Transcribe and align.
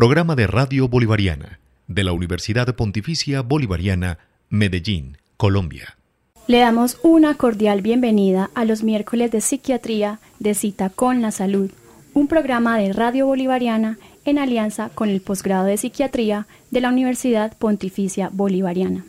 Programa 0.00 0.34
de 0.34 0.46
Radio 0.46 0.88
Bolivariana 0.88 1.60
de 1.86 2.04
la 2.04 2.12
Universidad 2.12 2.74
Pontificia 2.74 3.42
Bolivariana, 3.42 4.16
Medellín, 4.48 5.18
Colombia. 5.36 5.98
Le 6.46 6.60
damos 6.60 6.96
una 7.02 7.34
cordial 7.34 7.82
bienvenida 7.82 8.48
a 8.54 8.64
los 8.64 8.82
miércoles 8.82 9.30
de 9.30 9.42
psiquiatría 9.42 10.18
de 10.38 10.54
Cita 10.54 10.88
con 10.88 11.20
la 11.20 11.32
Salud, 11.32 11.70
un 12.14 12.28
programa 12.28 12.78
de 12.78 12.94
Radio 12.94 13.26
Bolivariana 13.26 13.98
en 14.24 14.38
alianza 14.38 14.88
con 14.88 15.10
el 15.10 15.20
posgrado 15.20 15.66
de 15.66 15.76
psiquiatría 15.76 16.46
de 16.70 16.80
la 16.80 16.88
Universidad 16.88 17.54
Pontificia 17.58 18.30
Bolivariana. 18.32 19.04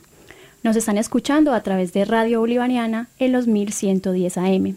Nos 0.61 0.75
están 0.75 0.97
escuchando 0.97 1.53
a 1.53 1.63
través 1.63 1.93
de 1.93 2.03
Radio 2.03 2.41
Bolivariana 2.41 3.07
en 3.17 3.31
los 3.31 3.47
1110 3.47 4.37
AM. 4.37 4.75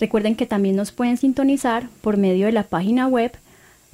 Recuerden 0.00 0.34
que 0.34 0.46
también 0.46 0.74
nos 0.74 0.90
pueden 0.90 1.16
sintonizar 1.16 1.88
por 2.00 2.16
medio 2.16 2.46
de 2.46 2.52
la 2.52 2.64
página 2.64 3.06
web 3.06 3.30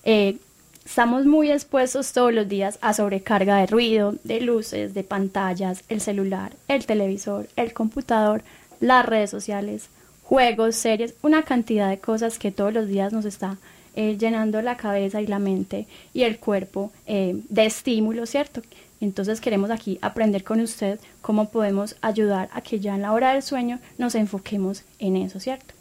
eh, 0.04 0.38
estamos 0.86 1.26
muy 1.26 1.52
expuestos 1.52 2.12
todos 2.14 2.34
los 2.34 2.48
días 2.48 2.80
a 2.82 2.94
sobrecarga 2.94 3.58
de 3.58 3.68
ruido, 3.68 4.16
de 4.24 4.42
luces, 4.42 4.94
de 4.94 5.04
pantallas, 5.04 5.84
el 5.90 6.02
celular, 6.02 6.54
el 6.68 6.86
televisor, 6.86 7.48
el 7.56 7.74
computador, 7.74 8.44
las 8.80 9.06
redes 9.06 9.30
sociales, 9.30 9.90
juegos, 10.24 10.76
series, 10.76 11.14
una 11.22 11.44
cantidad 11.44 11.90
de 11.90 12.00
cosas 12.00 12.40
que 12.40 12.52
todos 12.52 12.74
los 12.74 12.88
días 12.88 13.14
nos 13.14 13.26
está 13.26 13.58
eh, 13.96 14.18
llenando 14.18 14.62
la 14.62 14.78
cabeza 14.78 15.22
y 15.22 15.28
la 15.28 15.40
mente 15.40 15.86
y 16.14 16.24
el 16.24 16.40
cuerpo 16.40 16.92
eh, 17.06 17.42
de 17.50 17.66
estímulo, 17.66 18.26
¿cierto? 18.26 18.62
Entonces 19.02 19.42
queremos 19.42 19.72
aquí 19.72 20.00
aprender 20.02 20.44
con 20.44 20.62
usted 20.62 21.00
cómo 21.22 21.50
podemos 21.50 21.96
ayudar 22.02 22.50
a 22.54 22.62
que 22.62 22.80
ya 22.80 22.96
en 22.96 23.02
la 23.02 23.12
hora 23.12 23.34
del 23.34 23.44
sueño 23.44 23.80
nos 23.98 24.16
enfoquemos 24.16 24.84
en 25.00 25.18
eso, 25.18 25.40
¿cierto? 25.40 25.74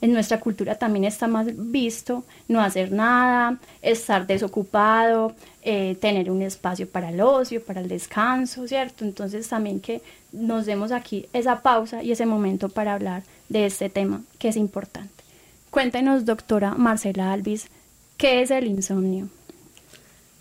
En 0.00 0.12
nuestra 0.12 0.38
cultura 0.38 0.76
también 0.76 1.04
está 1.04 1.26
más 1.26 1.48
visto 1.56 2.24
no 2.46 2.60
hacer 2.60 2.92
nada, 2.92 3.58
estar 3.82 4.26
desocupado, 4.26 5.34
eh, 5.62 5.96
tener 6.00 6.30
un 6.30 6.42
espacio 6.42 6.88
para 6.88 7.10
el 7.10 7.20
ocio, 7.20 7.62
para 7.64 7.80
el 7.80 7.88
descanso, 7.88 8.68
¿cierto? 8.68 9.04
Entonces 9.04 9.48
también 9.48 9.80
que 9.80 10.00
nos 10.30 10.66
demos 10.66 10.92
aquí 10.92 11.26
esa 11.32 11.62
pausa 11.62 12.02
y 12.02 12.12
ese 12.12 12.26
momento 12.26 12.68
para 12.68 12.94
hablar 12.94 13.24
de 13.48 13.66
este 13.66 13.88
tema 13.88 14.22
que 14.38 14.48
es 14.48 14.56
importante. 14.56 15.24
Cuéntenos, 15.70 16.24
doctora 16.24 16.74
Marcela 16.74 17.32
Alvis, 17.32 17.68
¿qué 18.16 18.40
es 18.42 18.50
el 18.50 18.66
insomnio? 18.68 19.28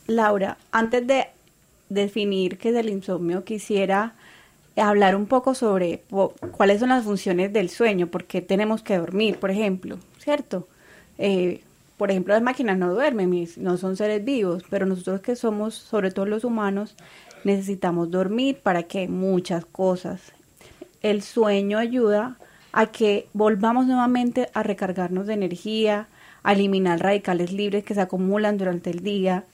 Laura, 0.06 0.57
antes 0.72 1.06
de 1.06 1.28
definir 1.89 2.57
qué 2.57 2.69
es 2.69 2.75
el 2.75 2.89
insomnio, 2.89 3.44
quisiera 3.44 4.13
hablar 4.82 5.16
un 5.16 5.26
poco 5.26 5.56
sobre 5.56 6.04
cuáles 6.52 6.80
son 6.80 6.90
las 6.90 7.04
funciones 7.04 7.52
del 7.52 7.70
sueño, 7.70 8.08
porque 8.08 8.42
tenemos 8.42 8.82
que 8.82 8.98
dormir, 8.98 9.38
por 9.40 9.52
ejemplo, 9.52 9.98
¿cierto? 10.20 10.68
Eh, 11.18 11.62
por 11.98 12.12
ejemplo, 12.12 12.34
las 12.34 12.44
máquinas 12.44 12.78
no 12.78 12.94
duermen, 12.94 13.48
no 13.58 13.78
son 13.78 13.98
seres 13.98 14.24
vivos, 14.24 14.64
pero 14.70 14.86
nosotros 14.86 15.22
que 15.22 15.36
somos, 15.36 15.74
sobre 15.74 16.12
todo 16.12 16.28
los 16.28 16.44
humanos, 16.44 16.96
necesitamos 17.44 18.12
dormir 18.12 18.60
para 18.62 18.84
que 18.84 19.08
muchas 19.08 19.66
cosas. 19.66 20.32
El 21.02 21.24
sueño 21.24 21.80
ayuda 21.80 22.38
a 22.72 22.88
que 22.88 23.28
volvamos 23.34 23.88
nuevamente 23.88 24.50
a 24.54 24.62
recargarnos 24.62 25.26
de 25.26 25.34
energía, 25.34 26.08
a 26.44 26.54
eliminar 26.54 27.00
radicales 27.00 27.52
libres 27.52 27.84
que 27.84 27.96
se 27.96 28.02
acumulan 28.02 28.58
durante 28.58 28.92
el 28.92 29.02
día, 29.02 29.46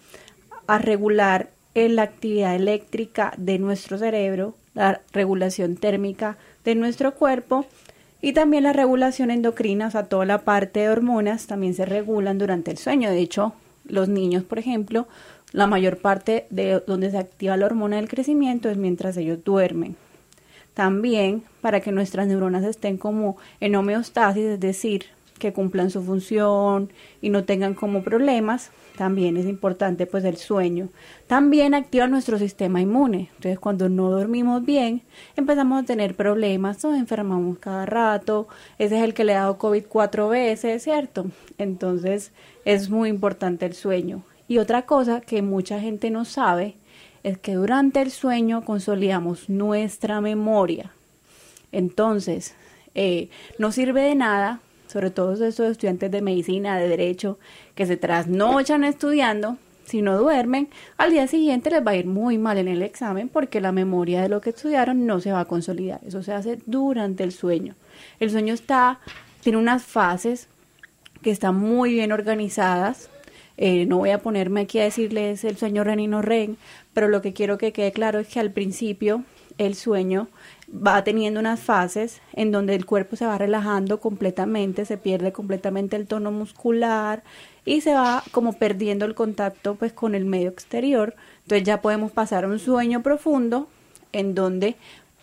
a 0.68 0.78
regular 0.80 1.50
la 1.76 2.04
actividad 2.04 2.56
eléctrica 2.56 3.34
de 3.38 3.58
nuestro 3.58 3.98
cerebro, 3.98 4.56
la 4.74 5.02
regulación 5.12 5.76
térmica 5.76 6.38
de 6.66 6.76
nuestro 6.76 7.16
cuerpo 7.16 7.66
y 8.22 8.34
también 8.34 8.64
la 8.64 8.74
regulación 8.74 9.32
endocrina, 9.32 9.88
o 9.88 9.92
sea, 9.92 10.06
toda 10.06 10.26
la 10.26 10.40
parte 10.40 10.80
de 10.80 10.90
hormonas 10.90 11.46
también 11.46 11.74
se 11.74 11.86
regulan 11.86 12.38
durante 12.38 12.72
el 12.72 12.78
sueño. 12.78 13.10
De 13.10 13.20
hecho, 13.20 13.54
los 13.86 14.08
niños, 14.08 14.44
por 14.44 14.60
ejemplo, 14.60 15.08
la 15.52 15.68
mayor 15.68 15.98
parte 15.98 16.48
de 16.50 16.82
donde 16.88 17.12
se 17.12 17.18
activa 17.18 17.58
la 17.58 17.66
hormona 17.66 17.98
del 17.98 18.08
crecimiento 18.08 18.70
es 18.70 18.78
mientras 18.78 19.18
ellos 19.18 19.44
duermen. 19.44 19.96
También 20.74 21.44
para 21.62 21.82
que 21.82 21.92
nuestras 21.92 22.28
neuronas 22.28 22.64
estén 22.64 22.98
como 22.98 23.38
en 23.60 23.76
homeostasis, 23.76 24.44
es 24.44 24.60
decir, 24.60 25.06
que 25.44 25.52
cumplan 25.52 25.90
su 25.90 26.02
función 26.02 26.90
y 27.22 27.30
no 27.30 27.44
tengan 27.44 27.74
como 27.74 28.02
problemas, 28.02 28.72
también 28.98 29.36
es 29.36 29.46
importante 29.46 30.06
pues 30.06 30.24
el 30.24 30.38
sueño. 30.38 30.88
También 31.28 31.74
activa 31.74 32.08
nuestro 32.08 32.40
sistema 32.40 32.80
inmune. 32.80 33.30
Entonces 33.36 33.60
cuando 33.60 33.90
no 33.90 34.10
dormimos 34.10 34.64
bien, 34.64 35.02
empezamos 35.36 35.84
a 35.84 35.86
tener 35.86 36.16
problemas, 36.16 36.82
nos 36.82 36.98
enfermamos 36.98 37.58
cada 37.60 37.86
rato. 37.86 38.48
Ese 38.80 38.98
es 38.98 39.04
el 39.04 39.14
que 39.14 39.26
le 39.26 39.34
ha 39.36 39.42
dado 39.42 39.58
COVID 39.58 39.84
cuatro 39.90 40.30
veces, 40.30 40.82
¿cierto? 40.82 41.26
Entonces 41.58 42.32
es 42.64 42.90
muy 42.90 43.10
importante 43.10 43.66
el 43.66 43.74
sueño. 43.74 44.24
Y 44.48 44.60
otra 44.60 44.84
cosa 44.84 45.20
que 45.20 45.42
mucha 45.42 45.82
gente 45.82 46.10
no 46.10 46.24
sabe 46.24 46.76
es 47.24 47.38
que 47.38 47.56
durante 47.56 48.02
el 48.02 48.12
sueño 48.12 48.64
consolidamos 48.64 49.50
nuestra 49.50 50.22
memoria. 50.22 50.94
Entonces, 51.74 52.56
eh, 52.96 53.28
no 53.58 53.74
sirve 53.74 54.04
de 54.04 54.16
nada 54.16 54.62
sobre 54.94 55.10
todo 55.10 55.34
esos 55.34 55.72
estudiantes 55.72 56.12
de 56.12 56.22
medicina, 56.22 56.78
de 56.78 56.88
derecho, 56.88 57.40
que 57.74 57.88
se 57.88 57.98
trasnochan 57.98 58.84
estudiando, 58.84 59.58
si 59.86 60.04
no 60.04 60.20
duermen, 60.20 60.70
al 60.98 61.10
día 61.10 61.26
siguiente 61.26 61.72
les 61.72 61.86
va 61.86 61.92
a 61.92 61.96
ir 61.96 62.06
muy 62.06 62.38
mal 62.38 62.60
en 62.60 62.68
el 62.68 62.84
examen 62.84 63.28
porque 63.28 63.60
la 63.60 63.72
memoria 63.72 64.22
de 64.22 64.30
lo 64.30 64.40
que 64.40 64.52
estudiaron 64.52 65.08
no 65.08 65.20
se 65.20 65.32
va 65.32 65.40
a 65.40 65.46
consolidar. 65.46 66.00
Eso 66.06 66.22
se 66.22 66.32
hace 66.32 66.60
durante 66.68 67.24
el 67.24 67.32
sueño. 67.32 67.74
El 68.20 68.30
sueño 68.30 68.54
está, 68.54 69.00
tiene 69.42 69.58
unas 69.58 69.84
fases 69.84 70.48
que 71.24 71.32
están 71.32 71.56
muy 71.56 71.92
bien 71.94 72.12
organizadas. 72.12 73.10
Eh, 73.58 73.88
no 73.88 73.98
voy 73.98 74.12
a 74.12 74.20
ponerme 74.20 74.62
aquí 74.62 74.78
a 74.78 74.84
decirles 74.84 75.44
el 75.44 75.58
sueño 75.58 75.84
REN 75.84 76.02
y 76.02 76.08
no 76.08 76.22
REN, 76.22 76.56
pero 76.94 77.08
lo 77.08 77.24
que 77.24 77.34
quiero 77.34 77.58
que 77.58 77.74
quede 77.74 77.92
claro 77.92 78.20
es 78.20 78.28
que 78.28 78.40
al 78.40 78.52
principio 78.52 79.24
el 79.58 79.74
sueño 79.74 80.28
va 80.74 81.04
teniendo 81.04 81.40
unas 81.40 81.60
fases 81.60 82.22
en 82.34 82.52
donde 82.52 82.74
el 82.76 82.86
cuerpo 82.86 83.16
se 83.16 83.26
va 83.26 83.38
relajando 83.38 84.00
completamente, 84.00 84.86
se 84.86 84.98
pierde 84.98 85.32
completamente 85.32 85.96
el 85.96 86.08
tono 86.08 86.32
muscular 86.32 87.24
y 87.64 87.82
se 87.82 87.94
va 87.94 88.24
como 88.32 88.54
perdiendo 88.54 89.06
el 89.06 89.14
contacto 89.14 89.76
pues 89.76 89.94
con 89.94 90.16
el 90.16 90.26
medio 90.26 90.50
exterior. 90.50 91.16
Entonces 91.44 91.66
ya 91.66 91.82
podemos 91.82 92.12
pasar 92.12 92.46
a 92.46 92.48
un 92.48 92.60
sueño 92.60 93.04
profundo 93.04 93.68
en 94.12 94.34
donde 94.36 94.76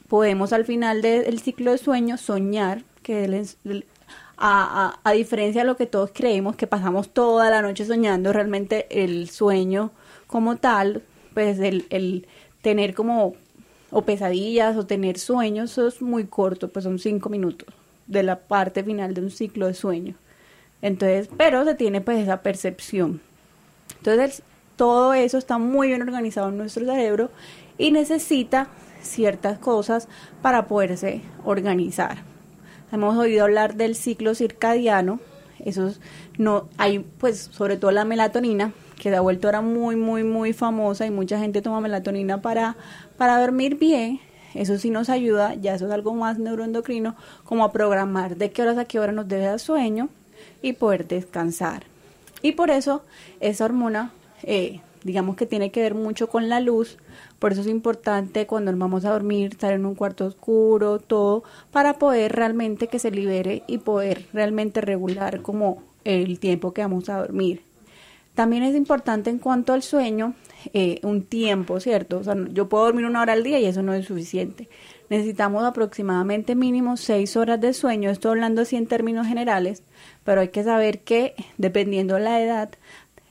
podemos 0.08 0.52
al 0.52 0.64
final 0.64 1.02
del 1.02 1.40
ciclo 1.40 1.72
de 1.72 1.78
sueño 1.78 2.16
soñar 2.16 2.82
que 3.02 3.44
a, 4.36 4.94
a, 4.94 5.00
a, 5.04 5.12
diferencia 5.12 5.62
de 5.62 5.66
lo 5.66 5.76
que 5.76 5.86
todos 5.86 6.10
creemos 6.14 6.56
que 6.56 6.66
pasamos 6.66 7.10
toda 7.10 7.50
la 7.50 7.62
noche 7.62 7.84
soñando, 7.84 8.32
realmente 8.32 8.86
el 8.90 9.28
sueño 9.28 9.90
como 10.26 10.56
tal, 10.56 11.02
pues 11.34 11.58
el, 11.58 11.86
el 11.90 12.26
tener 12.62 12.94
como 12.94 13.34
o 13.90 14.02
pesadillas 14.02 14.76
o 14.76 14.86
tener 14.86 15.18
sueños, 15.18 15.72
eso 15.72 15.88
es 15.88 16.02
muy 16.02 16.24
corto, 16.24 16.68
pues 16.68 16.84
son 16.84 16.98
cinco 16.98 17.28
minutos 17.28 17.68
de 18.06 18.22
la 18.22 18.38
parte 18.40 18.82
final 18.82 19.14
de 19.14 19.20
un 19.22 19.30
ciclo 19.30 19.66
de 19.66 19.74
sueño. 19.74 20.14
Entonces, 20.82 21.28
pero 21.36 21.64
se 21.64 21.74
tiene 21.74 22.00
pues 22.00 22.18
esa 22.18 22.42
percepción. 22.42 23.20
Entonces, 23.98 24.42
todo 24.76 25.12
eso 25.14 25.38
está 25.38 25.58
muy 25.58 25.88
bien 25.88 26.02
organizado 26.02 26.48
en 26.48 26.58
nuestro 26.58 26.86
cerebro 26.86 27.30
y 27.78 27.92
necesita 27.92 28.68
ciertas 29.02 29.58
cosas 29.58 30.08
para 30.42 30.66
poderse 30.66 31.22
organizar. 31.44 32.22
Hemos 32.92 33.16
oído 33.16 33.44
hablar 33.44 33.76
del 33.76 33.94
ciclo 33.94 34.34
circadiano, 34.34 35.20
eso 35.64 35.92
no 36.38 36.68
hay 36.78 37.00
pues 37.00 37.50
sobre 37.52 37.76
todo 37.76 37.90
la 37.90 38.04
melatonina 38.04 38.72
que 39.00 39.08
se 39.08 39.16
ha 39.16 39.20
vuelto 39.20 39.48
ahora 39.48 39.62
muy 39.62 39.96
muy 39.96 40.24
muy 40.24 40.52
famosa 40.52 41.06
y 41.06 41.10
mucha 41.10 41.38
gente 41.38 41.62
toma 41.62 41.80
melatonina 41.80 42.42
para 42.42 42.76
para 43.16 43.40
dormir 43.40 43.78
bien. 43.78 44.20
Eso 44.54 44.78
sí 44.78 44.90
nos 44.90 45.08
ayuda, 45.08 45.54
ya 45.54 45.74
eso 45.74 45.86
es 45.86 45.92
algo 45.92 46.12
más 46.12 46.38
neuroendocrino, 46.38 47.14
como 47.44 47.64
a 47.64 47.72
programar 47.72 48.36
de 48.36 48.50
qué 48.50 48.62
horas 48.62 48.78
a 48.78 48.84
qué 48.84 48.98
hora 48.98 49.12
nos 49.12 49.28
debe 49.28 49.44
dar 49.44 49.60
sueño 49.60 50.08
y 50.60 50.74
poder 50.74 51.06
descansar. 51.06 51.84
Y 52.42 52.52
por 52.52 52.70
eso 52.70 53.02
esa 53.38 53.64
hormona, 53.64 54.12
eh, 54.42 54.80
digamos 55.04 55.36
que 55.36 55.46
tiene 55.46 55.70
que 55.70 55.82
ver 55.82 55.94
mucho 55.94 56.28
con 56.28 56.48
la 56.48 56.60
luz, 56.60 56.98
por 57.38 57.52
eso 57.52 57.60
es 57.60 57.68
importante 57.68 58.46
cuando 58.46 58.72
nos 58.72 58.80
vamos 58.80 59.04
a 59.04 59.12
dormir 59.12 59.52
estar 59.52 59.72
en 59.72 59.86
un 59.86 59.94
cuarto 59.94 60.26
oscuro, 60.26 60.98
todo, 60.98 61.44
para 61.70 61.94
poder 61.94 62.32
realmente 62.32 62.88
que 62.88 62.98
se 62.98 63.10
libere 63.10 63.62
y 63.66 63.78
poder 63.78 64.26
realmente 64.32 64.80
regular 64.80 65.42
como 65.42 65.82
el 66.04 66.38
tiempo 66.40 66.72
que 66.72 66.82
vamos 66.82 67.08
a 67.08 67.18
dormir. 67.18 67.69
También 68.34 68.62
es 68.62 68.74
importante 68.74 69.30
en 69.30 69.38
cuanto 69.38 69.72
al 69.72 69.82
sueño, 69.82 70.34
eh, 70.72 71.00
un 71.02 71.24
tiempo, 71.24 71.80
¿cierto? 71.80 72.18
O 72.18 72.24
sea, 72.24 72.36
yo 72.52 72.68
puedo 72.68 72.84
dormir 72.84 73.06
una 73.06 73.20
hora 73.22 73.32
al 73.32 73.42
día 73.42 73.58
y 73.58 73.66
eso 73.66 73.82
no 73.82 73.92
es 73.92 74.06
suficiente. 74.06 74.68
Necesitamos 75.08 75.64
aproximadamente 75.64 76.54
mínimo 76.54 76.96
seis 76.96 77.36
horas 77.36 77.60
de 77.60 77.72
sueño, 77.72 78.10
estoy 78.10 78.30
hablando 78.30 78.62
así 78.62 78.76
en 78.76 78.86
términos 78.86 79.26
generales, 79.26 79.82
pero 80.24 80.40
hay 80.40 80.48
que 80.48 80.62
saber 80.62 81.00
que 81.00 81.34
dependiendo 81.58 82.14
de 82.14 82.20
la 82.20 82.40
edad, 82.40 82.70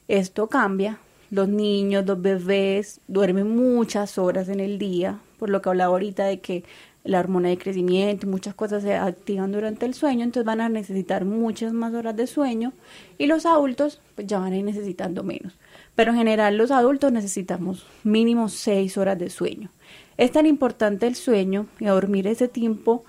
esto 0.07 0.47
cambia. 0.47 0.99
Los 1.31 1.47
niños, 1.47 2.05
los 2.05 2.21
bebés 2.21 3.01
duermen 3.07 3.55
muchas 3.55 4.17
horas 4.17 4.49
en 4.49 4.59
el 4.59 4.79
día, 4.79 5.19
por 5.37 5.49
lo 5.49 5.61
que 5.61 5.69
hablaba 5.69 5.93
ahorita 5.93 6.25
de 6.25 6.41
que 6.41 6.63
la 7.09 7.19
hormona 7.19 7.49
de 7.49 7.57
crecimiento, 7.57 8.27
muchas 8.27 8.53
cosas 8.53 8.83
se 8.83 8.95
activan 8.95 9.51
durante 9.51 9.85
el 9.85 9.95
sueño, 9.95 10.23
entonces 10.23 10.45
van 10.45 10.61
a 10.61 10.69
necesitar 10.69 11.25
muchas 11.25 11.73
más 11.73 11.93
horas 11.93 12.15
de 12.15 12.27
sueño 12.27 12.71
y 13.17 13.25
los 13.25 13.45
adultos 13.45 13.99
pues 14.15 14.27
ya 14.27 14.39
van 14.39 14.53
a 14.53 14.57
ir 14.57 14.63
necesitando 14.63 15.23
menos. 15.23 15.57
Pero 15.95 16.11
en 16.11 16.17
general 16.17 16.57
los 16.57 16.69
adultos 16.69 17.11
necesitamos 17.11 17.85
mínimo 18.03 18.47
seis 18.47 18.97
horas 18.97 19.17
de 19.17 19.29
sueño. 19.29 19.71
Es 20.17 20.31
tan 20.31 20.45
importante 20.45 21.07
el 21.07 21.15
sueño 21.15 21.65
y 21.79 21.85
dormir 21.85 22.27
ese 22.27 22.47
tiempo 22.47 23.03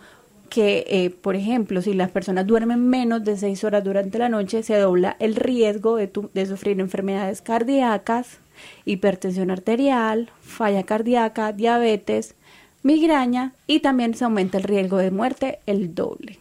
que, 0.49 0.85
eh, 0.89 1.11
por 1.11 1.37
ejemplo, 1.37 1.83
si 1.83 1.93
las 1.93 2.11
personas 2.11 2.47
duermen 2.47 2.89
menos 2.89 3.23
de 3.23 3.37
seis 3.37 3.63
horas 3.65 3.85
durante 3.85 4.19
la 4.19 4.29
noche, 4.29 4.63
se 4.63 4.77
dobla 4.77 5.17
el 5.21 5.37
riesgo 5.37 5.97
de, 5.97 6.11
de 6.35 6.47
sufrir 6.47 6.81
enfermedades 6.81 7.43
cardíacas, 7.43 8.39
hipertensión 8.85 9.51
arterial, 9.51 10.31
falla 10.41 10.83
cardíaca, 10.83 11.53
diabetes, 11.53 12.35
migraña 12.83 13.53
y 13.67 13.81
también 13.81 14.15
se 14.15 14.25
aumenta 14.25 14.59
el 14.59 14.65
riesgo 14.65 14.99
de 14.99 15.11
muerte 15.11 15.61
el 15.67 15.95
doble. 15.95 16.39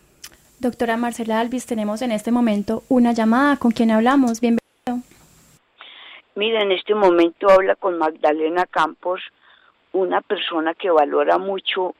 Doctora 0.59 0.97
Marcela 0.97 1.39
Alvis, 1.39 1.65
tenemos 1.65 2.01
en 2.01 2.11
este 2.11 2.31
momento 2.31 2.83
una 2.89 3.13
llamada. 3.13 3.57
¿Con 3.57 3.71
quien 3.71 3.91
hablamos? 3.91 4.41
Bienvenido. 4.41 4.59
Mira, 6.35 6.61
en 6.61 6.71
este 6.71 6.95
momento 6.95 7.49
habla 7.49 7.75
con 7.75 7.97
Magdalena 7.97 8.65
Campos, 8.65 9.21
una 9.93 10.21
persona 10.21 10.73
que 10.73 10.89
valora 10.89 11.37
mucho 11.37 11.95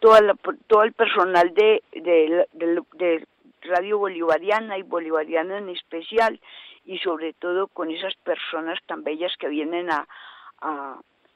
toda 0.00 0.20
todo 0.66 0.82
el 0.82 0.92
personal 0.92 1.52
de, 1.54 1.82
de, 1.92 3.26
Radio 3.62 3.98
Bolivariana 3.98 4.78
y 4.78 4.82
Bolivariana 4.82 5.58
en 5.58 5.68
especial, 5.68 6.40
y 6.84 6.98
sobre 6.98 7.34
todo 7.34 7.68
con 7.68 7.90
esas 7.90 8.14
personas 8.24 8.78
tan 8.86 9.04
bellas 9.04 9.32
que 9.38 9.48
vienen 9.48 9.90
a, 9.90 10.06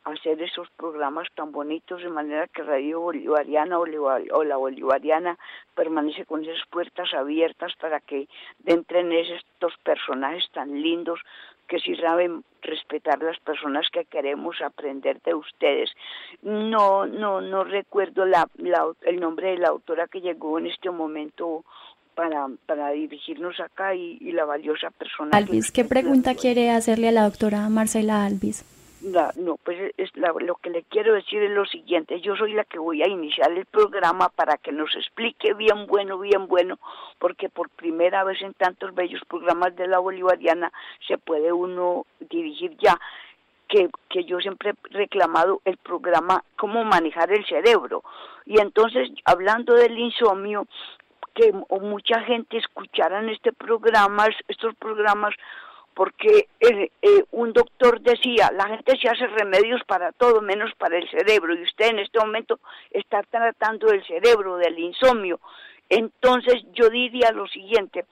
hacer 0.05 0.41
esos 0.43 0.69
programas 0.71 1.29
tan 1.35 1.51
bonitos 1.51 2.03
de 2.03 2.11
manera 2.11 2.47
que 2.49 2.62
Radio 2.62 3.01
Bolivariana 3.01 3.79
o, 3.79 4.45
la 4.45 4.56
Bolivariana 4.56 5.39
permanece 5.75 6.27
con 6.27 6.45
esas 6.45 6.67
puertas 6.71 7.12
abiertas 7.15 7.73
para 7.81 8.01
que 8.01 8.29
entren 8.67 9.12
estos 9.12 9.75
personajes 9.83 10.45
tan 10.53 10.81
lindos 10.83 11.21
que 11.67 11.79
si 11.79 11.97
saben 11.97 12.45
respetar 12.61 13.23
las 13.23 13.39
personas 13.41 13.87
que 13.91 14.05
queremos 14.05 14.61
aprender 14.61 15.21
de 15.23 15.35
ustedes. 15.35 15.91
No, 16.43 17.06
no, 17.06 17.41
no 17.41 17.65
recuerdo 17.65 18.27
la, 18.27 18.47
el 19.03 19.21
nombre 19.21 19.53
de 19.53 19.59
la 19.59 19.69
autora 19.69 20.06
que 20.06 20.21
llegó 20.21 20.59
en 20.59 20.67
este 20.67 20.91
momento 20.91 21.65
para, 22.15 22.49
para 22.67 22.91
dirigirnos 22.91 23.59
acá 23.61 23.95
y, 23.95 24.19
la 24.33 24.45
valiosa 24.45 24.91
persona. 24.91 25.31
Alvis, 25.33 25.73
¿qué 25.73 25.85
pregunta 25.85 26.35
quiere 26.35 26.71
hacerle 26.71 27.09
a 27.09 27.12
la 27.12 27.25
doctora 27.25 27.69
Marcela 27.69 28.25
Alvis? 28.25 28.65
No, 29.05 29.59
pues 29.62 29.93
es 29.97 30.11
lo 30.17 30.55
que 30.56 30.71
le 30.71 30.83
quiero 30.85 31.15
decir 31.15 31.43
es 31.43 31.51
lo 31.51 31.67
siguiente, 31.67 32.21
yo 32.21 32.37
soy 32.37 32.55
la 32.55 32.65
que 32.65 32.79
voy 32.79 33.03
a 33.03 33.09
iniciar 33.09 33.53
el 33.53 33.67
programa 33.67 34.31
para 34.31 34.56
que 34.56 34.73
nos 34.73 34.95
explique 34.97 35.53
bien 35.55 35.87
bueno, 35.87 36.19
bien 36.19 36.47
bueno, 36.49 36.79
porque 37.19 37.49
por 37.49 37.69
primera 37.69 38.25
vez 38.25 38.41
en 38.41 38.55
tantos 38.55 38.95
bellos 38.95 39.23
programas 39.29 39.77
de 39.77 39.89
la 39.89 39.99
bolivariana 39.99 40.73
se 41.06 41.19
puede 41.19 41.53
uno 41.53 42.06
dirigir 42.21 42.77
ya. 42.79 42.99
Que, 43.67 43.89
que 44.11 44.25
yo 44.25 44.39
siempre 44.41 44.71
he 44.71 44.95
reclamado 44.95 45.62
el 45.65 45.79
programa 45.79 46.45
cómo 46.55 46.85
manejar 46.85 47.33
el 47.33 47.47
cerebro. 47.47 48.05
Y 48.45 48.61
entonces, 48.61 49.11
hablando 49.25 49.75
del 49.75 49.99
insomnio, 49.99 50.67
que 51.35 51.51
mucha 51.81 52.21
gente 52.21 52.59
escuchara 52.59 53.21
en 53.21 53.31
este 53.31 53.53
programa, 53.53 54.29
estos 54.49 54.75
programas, 54.77 55.35
porque 55.94 56.49
eh, 56.61 56.91
un 57.31 57.52
doctor 57.52 58.00
decía, 58.00 58.50
la 58.52 58.69
gente 58.69 58.99
se 59.00 59.08
hace 59.08 59.26
remedios 59.29 59.82
para 59.87 60.12
todo 60.12 60.41
menos 60.41 60.73
para 60.76 60.99
el 60.99 61.08
cerebro 61.08 61.55
y 61.55 61.62
usted 61.62 61.91
en 61.91 62.00
este 62.00 62.19
momento 62.19 62.58
está 62.91 63.23
tratando 63.23 63.87
del 63.87 64.05
cerebro, 64.06 64.56
del 64.56 64.79
insomnio. 64.79 65.41
Entonces 65.88 66.62
yo 66.73 66.88
diría 66.91 67.31
lo 67.32 67.46
siguiente, 67.46 68.05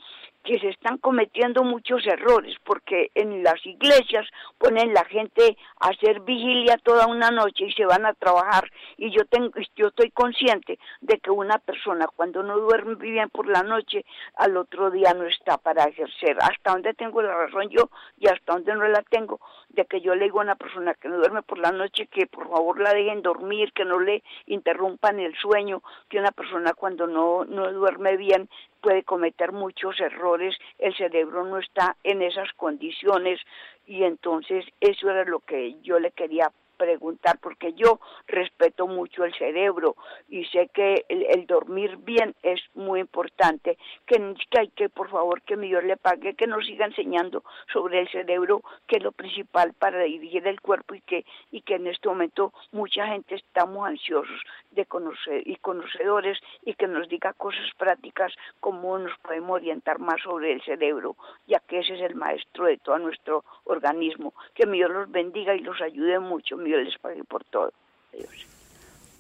que 0.43 0.59
se 0.59 0.69
están 0.71 0.99
cometiendo 0.99 1.63
muchos 1.63 2.07
errores 2.07 2.57
porque 2.65 3.11
en 3.15 3.43
las 3.43 3.65
iglesias 3.65 4.27
ponen 4.59 4.93
la 4.93 5.05
gente 5.05 5.57
a 5.81 5.89
hacer 5.89 6.21
vigilia 6.21 6.77
toda 6.83 7.07
una 7.07 7.31
noche 7.31 7.67
y 7.67 7.73
se 7.73 7.87
van 7.87 8.07
a 8.07 8.15
trabajar. 8.15 8.71
Y 8.97 9.11
yo 9.11 9.25
tengo 9.27 9.53
yo 9.77 9.89
estoy 9.89 10.11
consciente 10.11 10.79
de 11.01 11.19
que 11.19 11.31
una 11.31 11.59
persona 11.59 12.07
cuando 12.15 12.43
no 12.43 12.59
duerme 12.59 12.95
bien 12.97 13.31
por 13.31 13.49
la 13.49 13.63
noche 13.63 14.05
al 14.37 14.57
otro 14.57 14.91
día 14.91 15.15
no 15.15 15.27
está 15.27 15.59
para 15.59 15.85
ejercer. 15.85 16.37
Hasta 16.41 16.73
donde 16.73 16.95
tengo 16.95 17.23
la 17.23 17.35
razón 17.35 17.69
yo 17.69 17.91
y 18.19 18.29
hasta 18.29 18.55
donde 18.55 18.75
no 18.75 18.89
la 18.89 19.03
tengo 19.03 19.41
de 19.73 19.85
que 19.87 20.01
yo 20.01 20.15
le 20.15 20.25
digo 20.25 20.41
a 20.41 20.45
una 20.45 20.57
persona 20.57 20.95
que 20.95 21.09
no 21.09 21.17
duerme 21.17 21.43
por 21.43 21.59
la 21.59 21.73
noche 21.73 22.07
que 22.07 22.27
por 22.27 22.49
favor 22.49 22.81
la 22.81 22.93
dejen 22.93 23.23
dormir 23.23 23.73
que 23.73 23.85
no 23.85 24.01
le 24.01 24.23
interrumpan 24.47 25.19
el 25.19 25.35
sueño 25.37 25.83
que 26.09 26.19
una 26.19 26.33
persona 26.33 26.75
cuando 26.75 27.07
no 27.07 27.45
no 27.45 27.73
duerme 27.73 28.17
bien 28.17 28.49
puede 28.83 29.05
cometer 29.05 29.53
muchos 29.53 29.99
errores, 30.01 30.55
el 30.79 30.95
cerebro 30.97 31.45
no 31.45 31.59
está 31.59 31.97
en 32.03 32.21
esas 32.21 32.53
condiciones. 32.55 33.41
Y 33.87 34.03
entonces 34.03 34.67
eso 34.81 35.11
era 35.11 35.25
lo 35.25 35.41
que 35.41 35.77
yo 35.83 35.99
le 35.99 36.11
quería 36.11 36.51
preguntar 36.83 37.39
porque 37.41 37.75
yo 37.75 38.01
respeto 38.27 38.89
mucho 38.89 39.25
el 39.25 39.33
cerebro 39.35 39.95
y 40.29 40.45
sé 40.47 40.69
que 40.75 41.05
el, 41.09 41.47
dormir 41.47 41.97
bien 41.99 42.35
es 42.43 42.61
muy 42.75 42.99
importante, 42.99 43.79
que, 44.05 44.35
hay 44.59 44.69
que 44.69 44.89
por 44.89 45.09
favor 45.09 45.43
que 45.43 45.57
mi 45.57 45.69
Dios 45.69 45.85
le 45.85 45.97
pague, 45.97 46.35
que 46.35 46.49
nos 46.49 46.67
siga 46.67 46.87
enseñando 46.87 47.45
sobre 47.73 48.01
el 48.01 48.09
cerebro, 48.09 48.63
que 48.89 48.97
es 48.97 49.03
lo 49.03 49.13
principal 49.13 49.75
para 49.75 50.03
dirigir 50.03 50.45
el 50.49 50.61
cuerpo 50.61 50.97
y 50.97 51.01
que, 51.03 51.25
y 51.53 51.61
que 51.61 51.77
en 51.77 51.87
este 51.87 52.09
momento 52.09 52.53
mucha 52.73 53.07
gente 53.07 53.37
estamos 53.37 53.87
ansiosos 53.87 54.43
de 54.73 54.85
conocer 54.87 55.47
y 55.47 55.57
conocedores 55.57 56.39
y 56.65 56.75
que 56.75 56.89
nos 56.89 57.09
diga 57.09 57.33
cosas 57.35 57.71
prácticas 57.79 58.33
cómo 58.59 58.99
nos 58.99 59.17
podemos 59.19 59.57
orientar 59.57 60.01
más 60.01 60.21
sobre 60.23 60.53
el 60.53 60.63
cerebro, 60.63 61.17
ya 61.47 61.61
que 61.61 61.79
ese 61.79 61.95
es 61.95 62.01
el 62.01 62.17
maestro 62.17 62.67
de 62.67 62.79
todo 62.79 62.99
nuestro 62.99 63.45
organismo. 63.65 64.35
Que 64.55 64.67
mi 64.67 64.79
Dios 64.79 64.91
los 64.91 65.11
bendiga 65.11 65.55
y 65.55 65.61
los 65.61 65.81
ayude 65.81 66.19
mucho. 66.19 66.57
Mi 66.57 66.72
Les 66.77 67.25
por 67.29 67.45
todo. 67.45 67.73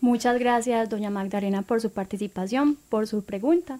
Muchas 0.00 0.38
gracias, 0.38 0.90
doña 0.90 1.10
Magdalena, 1.10 1.62
por 1.62 1.80
su 1.80 1.92
participación, 1.92 2.76
por 2.88 3.06
su 3.06 3.24
pregunta. 3.24 3.78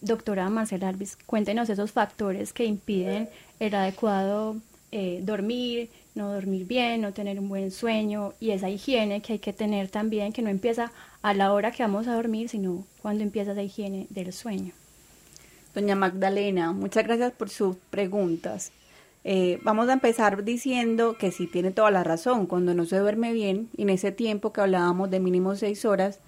Doctora 0.00 0.48
Marcela 0.48 0.88
Alvis, 0.88 1.16
cuéntenos 1.16 1.68
esos 1.68 1.90
factores 1.90 2.52
que 2.52 2.64
impiden 2.64 3.28
el 3.58 3.74
adecuado 3.74 4.56
eh, 4.92 5.20
dormir, 5.22 5.90
no 6.14 6.32
dormir 6.32 6.66
bien, 6.66 7.00
no 7.00 7.12
tener 7.12 7.40
un 7.40 7.48
buen 7.48 7.72
sueño 7.72 8.34
y 8.38 8.50
esa 8.50 8.68
higiene 8.68 9.20
que 9.22 9.34
hay 9.34 9.38
que 9.40 9.52
tener 9.52 9.88
también, 9.88 10.32
que 10.32 10.42
no 10.42 10.50
empieza 10.50 10.92
a 11.22 11.34
la 11.34 11.52
hora 11.52 11.72
que 11.72 11.82
vamos 11.82 12.06
a 12.06 12.14
dormir, 12.14 12.48
sino 12.48 12.84
cuando 13.02 13.24
empieza 13.24 13.52
esa 13.52 13.62
higiene 13.62 14.06
del 14.10 14.32
sueño. 14.32 14.72
Doña 15.74 15.96
Magdalena, 15.96 16.72
muchas 16.72 17.02
gracias 17.04 17.32
por 17.32 17.50
sus 17.50 17.76
preguntas. 17.90 18.70
Eh, 19.24 19.58
vamos 19.62 19.88
a 19.88 19.94
empezar 19.94 20.44
diciendo 20.44 21.16
que 21.18 21.32
sí 21.32 21.46
tiene 21.46 21.70
toda 21.70 21.90
la 21.90 22.04
razón. 22.04 22.46
Cuando 22.46 22.74
no 22.74 22.84
se 22.84 22.98
duerme 22.98 23.32
bien, 23.32 23.70
en 23.76 23.90
ese 23.90 24.12
tiempo 24.12 24.52
que 24.52 24.60
hablábamos 24.60 25.10
de 25.10 25.20
mínimo 25.20 25.56
seis 25.56 25.84
horas, 25.84 26.20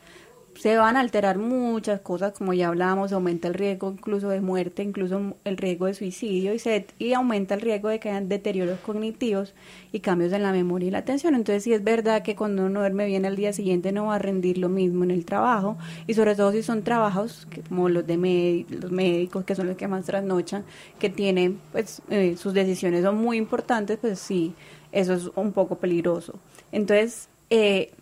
se 0.59 0.77
van 0.77 0.97
a 0.97 1.01
alterar 1.01 1.39
muchas 1.39 2.01
cosas, 2.01 2.33
como 2.33 2.53
ya 2.55 2.69
hablábamos, 2.69 3.13
aumenta 3.13 3.49
el 3.49 3.55
riesgo 3.55 3.93
incluso 3.93 4.29
de 4.29 4.41
muerte, 4.41 4.83
incluso 4.83 5.37
el 5.45 5.57
riesgo 5.57 5.87
de 5.87 5.95
suicidio 5.95 6.55
y, 6.55 6.59
se, 6.59 6.87
y 6.99 7.13
aumenta 7.13 7.55
el 7.55 7.61
riesgo 7.61 7.89
de 7.89 8.01
que 8.01 8.11
hayan 8.11 8.29
deterioros 8.29 8.79
cognitivos 8.81 9.55
y 9.93 10.01
cambios 10.01 10.33
en 10.33 10.43
la 10.43 10.53
memoria 10.53 10.89
y 10.89 10.91
la 10.91 10.99
atención. 10.99 11.35
Entonces 11.35 11.65
sí 11.65 11.73
es 11.73 11.85
verdad 11.85 12.23
que 12.23 12.37
cuando 12.37 12.67
uno 12.67 12.81
duerme 12.81 13.07
bien 13.07 13.27
al 13.27 13.37
día 13.37 13.53
siguiente 13.53 13.93
no 13.93 14.07
va 14.07 14.17
a 14.17 14.19
rendir 14.19 14.59
lo 14.59 14.69
mismo 14.69 15.05
en 15.05 15.11
el 15.11 15.25
trabajo 15.25 15.77
y 16.07 16.15
sobre 16.15 16.35
todo 16.35 16.53
si 16.53 16.63
son 16.63 16.83
trabajos 16.83 17.47
como 17.69 17.89
los 17.89 18.07
de 18.07 18.67
los 18.69 18.91
médicos, 18.91 19.45
que 19.45 19.55
son 19.55 19.67
los 19.67 19.77
que 19.77 19.89
más 19.89 20.07
trasnochan, 20.07 20.65
que 20.99 21.11
tienen 21.11 21.61
pues 21.73 22.03
eh, 22.11 22.37
sus 22.37 22.55
decisiones 22.55 23.03
son 23.03 23.17
muy 23.17 23.37
importantes, 23.37 23.99
pues 24.01 24.19
sí, 24.19 24.55
eso 24.93 25.13
es 25.13 25.31
un 25.35 25.53
poco 25.53 25.77
peligroso. 25.77 26.39
Entonces, 26.73 27.29
eh, 27.51 27.93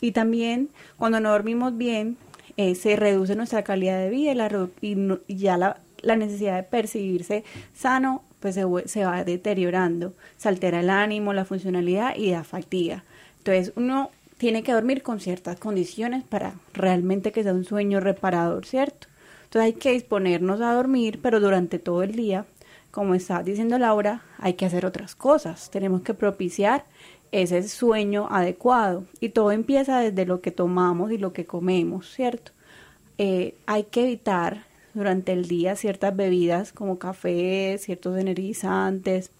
y 0.00 0.12
también 0.12 0.70
cuando 0.96 1.20
no 1.20 1.30
dormimos 1.30 1.76
bien, 1.76 2.16
eh, 2.56 2.74
se 2.74 2.96
reduce 2.96 3.36
nuestra 3.36 3.64
calidad 3.64 3.98
de 3.98 4.10
vida 4.10 4.32
y, 4.32 4.34
la, 4.34 5.20
ya 5.28 5.56
la, 6.02 6.16
necesidad 6.16 6.56
de 6.56 6.62
percibirse 6.62 7.44
sano 7.74 8.22
pues 8.40 8.54
se, 8.54 8.64
se, 8.86 9.04
va 9.04 9.24
deteriorando, 9.24 10.14
se 10.36 10.48
altera 10.48 10.80
el 10.80 10.90
ánimo, 10.90 11.32
la 11.32 11.44
funcionalidad 11.44 12.16
y 12.16 12.30
la 12.30 12.44
fatiga. 12.44 13.04
Entonces 13.38 13.72
uno 13.76 14.10
tiene 14.38 14.62
que 14.62 14.72
dormir 14.72 15.02
con 15.02 15.20
ciertas 15.20 15.58
condiciones 15.58 16.24
para 16.24 16.54
realmente 16.74 17.32
que 17.32 17.42
sea 17.42 17.54
un 17.54 17.64
sueño 17.64 18.00
reparador, 18.00 18.66
¿cierto? 18.66 19.08
Entonces 19.44 19.62
hay 19.62 19.72
que 19.74 19.92
disponernos 19.92 20.60
a 20.60 20.72
dormir, 20.72 21.20
pero 21.22 21.40
durante 21.40 21.78
todo 21.78 22.02
el 22.02 22.12
día, 22.12 22.44
como 22.90 23.14
está 23.14 23.42
diciendo 23.42 23.78
Laura, 23.78 24.22
hay 24.38 24.54
que 24.54 24.66
hacer 24.66 24.84
otras 24.86 25.14
cosas. 25.14 25.70
Tenemos 25.70 26.02
que 26.02 26.14
propiciar 26.14 26.84
ese 27.42 27.62
sueño 27.68 28.28
adecuado. 28.30 29.04
Y 29.20 29.30
todo 29.30 29.52
empieza 29.52 30.00
desde 30.00 30.26
lo 30.26 30.40
que 30.40 30.50
tomamos 30.50 31.10
y 31.10 31.18
lo 31.18 31.32
que 31.32 31.46
comemos, 31.46 32.10
¿cierto? 32.10 32.52
Eh, 33.18 33.54
hay 33.66 33.84
que 33.84 34.04
evitar 34.04 34.64
durante 34.94 35.32
el 35.32 35.46
día 35.46 35.76
ciertas 35.76 36.16
bebidas 36.16 36.72
como 36.72 36.98
café, 36.98 37.76
ciertos 37.78 38.18
energizantes, 38.18 39.30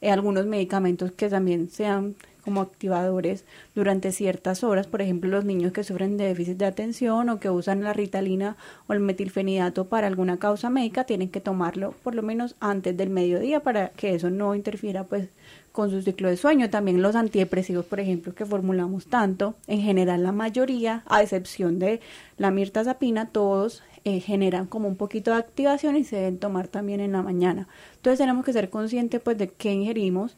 eh, 0.00 0.10
algunos 0.10 0.46
medicamentos 0.46 1.12
que 1.12 1.28
también 1.28 1.68
sean 1.68 2.16
como 2.44 2.60
activadores 2.62 3.44
durante 3.74 4.12
ciertas 4.12 4.64
horas, 4.64 4.86
por 4.86 5.02
ejemplo, 5.02 5.30
los 5.30 5.44
niños 5.44 5.72
que 5.72 5.84
sufren 5.84 6.16
de 6.16 6.26
déficit 6.26 6.56
de 6.56 6.64
atención 6.66 7.28
o 7.28 7.38
que 7.38 7.50
usan 7.50 7.82
la 7.84 7.92
ritalina 7.92 8.56
o 8.86 8.92
el 8.92 9.00
metilfenidato 9.00 9.88
para 9.88 10.06
alguna 10.06 10.38
causa 10.38 10.70
médica, 10.70 11.04
tienen 11.04 11.28
que 11.28 11.40
tomarlo 11.40 11.92
por 12.02 12.14
lo 12.14 12.22
menos 12.22 12.56
antes 12.60 12.96
del 12.96 13.10
mediodía 13.10 13.60
para 13.60 13.90
que 13.90 14.14
eso 14.14 14.30
no 14.30 14.54
interfiera 14.54 15.04
pues 15.04 15.28
con 15.72 15.90
su 15.90 16.02
ciclo 16.02 16.28
de 16.28 16.36
sueño. 16.36 16.70
También 16.70 17.02
los 17.02 17.14
antidepresivos, 17.14 17.84
por 17.84 18.00
ejemplo, 18.00 18.34
que 18.34 18.46
formulamos 18.46 19.06
tanto, 19.06 19.54
en 19.66 19.80
general 19.80 20.22
la 20.22 20.32
mayoría, 20.32 21.02
a 21.06 21.22
excepción 21.22 21.78
de 21.78 22.00
la 22.36 22.50
mirtazapina, 22.50 23.28
todos 23.28 23.82
eh, 24.04 24.20
generan 24.20 24.66
como 24.66 24.88
un 24.88 24.96
poquito 24.96 25.30
de 25.30 25.36
activación 25.36 25.94
y 25.96 26.04
se 26.04 26.16
deben 26.16 26.38
tomar 26.38 26.68
también 26.68 27.00
en 27.00 27.12
la 27.12 27.22
mañana. 27.22 27.68
Entonces 27.96 28.18
tenemos 28.18 28.44
que 28.44 28.52
ser 28.52 28.70
conscientes 28.70 29.20
pues 29.20 29.36
de 29.36 29.48
qué 29.48 29.72
ingerimos. 29.72 30.36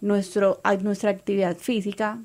Nuestro, 0.00 0.60
nuestra 0.82 1.10
actividad 1.10 1.56
física 1.56 2.18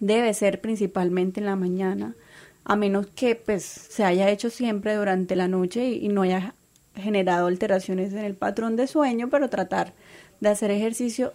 debe 0.00 0.34
ser 0.34 0.60
principalmente 0.60 1.40
en 1.40 1.46
la 1.46 1.56
mañana, 1.56 2.16
a 2.64 2.76
menos 2.76 3.06
que 3.14 3.36
pues 3.36 3.64
se 3.64 4.04
haya 4.04 4.28
hecho 4.30 4.50
siempre 4.50 4.94
durante 4.94 5.36
la 5.36 5.48
noche 5.48 5.90
y 5.90 6.08
no 6.08 6.22
haya 6.22 6.54
generado 6.94 7.46
alteraciones 7.46 8.12
en 8.12 8.24
el 8.24 8.34
patrón 8.34 8.76
de 8.76 8.86
sueño, 8.86 9.30
pero 9.30 9.48
tratar 9.50 9.94
de 10.40 10.48
hacer 10.48 10.72
ejercicio 10.72 11.32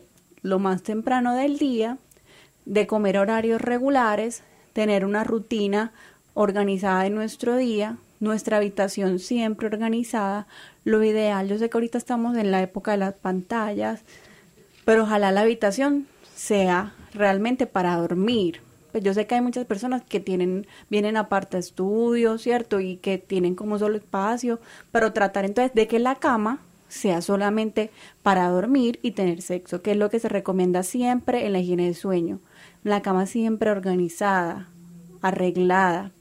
lo 0.48 0.60
más 0.60 0.82
temprano 0.82 1.36
del 1.36 1.58
día, 1.58 1.98
de 2.66 2.88
comer 2.88 3.18
horarios 3.18 3.62
regulares, 3.62 4.44
tener 4.74 5.06
una 5.06 5.24
rutina 5.24 5.92
organizada 6.34 7.06
en 7.06 7.16
nuestro 7.16 7.58
día, 7.58 7.98
nuestra 8.20 8.58
habitación 8.58 9.20
siempre 9.20 9.68
organizada. 9.68 10.48
Lo 10.84 11.04
ideal, 11.04 11.48
yo 11.48 11.58
sé 11.58 11.70
que 11.70 11.78
ahorita 11.78 11.98
estamos 11.98 12.38
en 12.38 12.52
la 12.52 12.62
época 12.62 12.92
de 12.92 12.98
las 12.98 13.14
pantallas, 13.14 14.02
pero 14.86 15.04
ojalá 15.04 15.32
la 15.32 15.42
habitación 15.42 16.08
sea 16.36 16.94
realmente 17.14 17.68
para 17.68 17.96
dormir. 17.98 18.62
Pues 18.92 19.04
yo 19.04 19.14
sé 19.14 19.28
que 19.28 19.36
hay 19.36 19.42
muchas 19.42 19.66
personas 19.66 20.02
que 20.04 20.20
tienen, 20.20 20.66
vienen 20.90 21.18
aparte 21.18 21.58
estudios, 21.58 22.42
¿cierto? 22.42 22.80
Y 22.80 22.98
que 22.98 23.18
tienen 23.18 23.54
como 23.54 23.80
solo 23.80 23.98
espacio, 23.98 24.60
pero 24.92 25.14
tratar 25.14 25.46
entonces 25.46 25.74
de 25.74 25.88
que 25.88 26.00
la 26.00 26.16
cama 26.16 26.60
sea 26.88 27.22
solamente 27.22 27.92
para 28.24 28.50
dormir 28.50 29.00
y 29.02 29.12
tener 29.12 29.42
sexo, 29.42 29.82
que 29.82 29.92
es 29.92 29.98
lo 29.98 30.10
que 30.10 30.20
se 30.20 30.30
recomienda 30.30 30.84
siempre 30.84 31.46
en 31.46 31.54
la 31.54 31.60
higiene 31.60 31.86
del 31.86 31.96
sueño. 31.96 32.40
La 32.84 33.02
cama 33.02 33.26
siempre 33.26 33.72
organizada, 33.72 34.70
arreglada. 35.22 36.12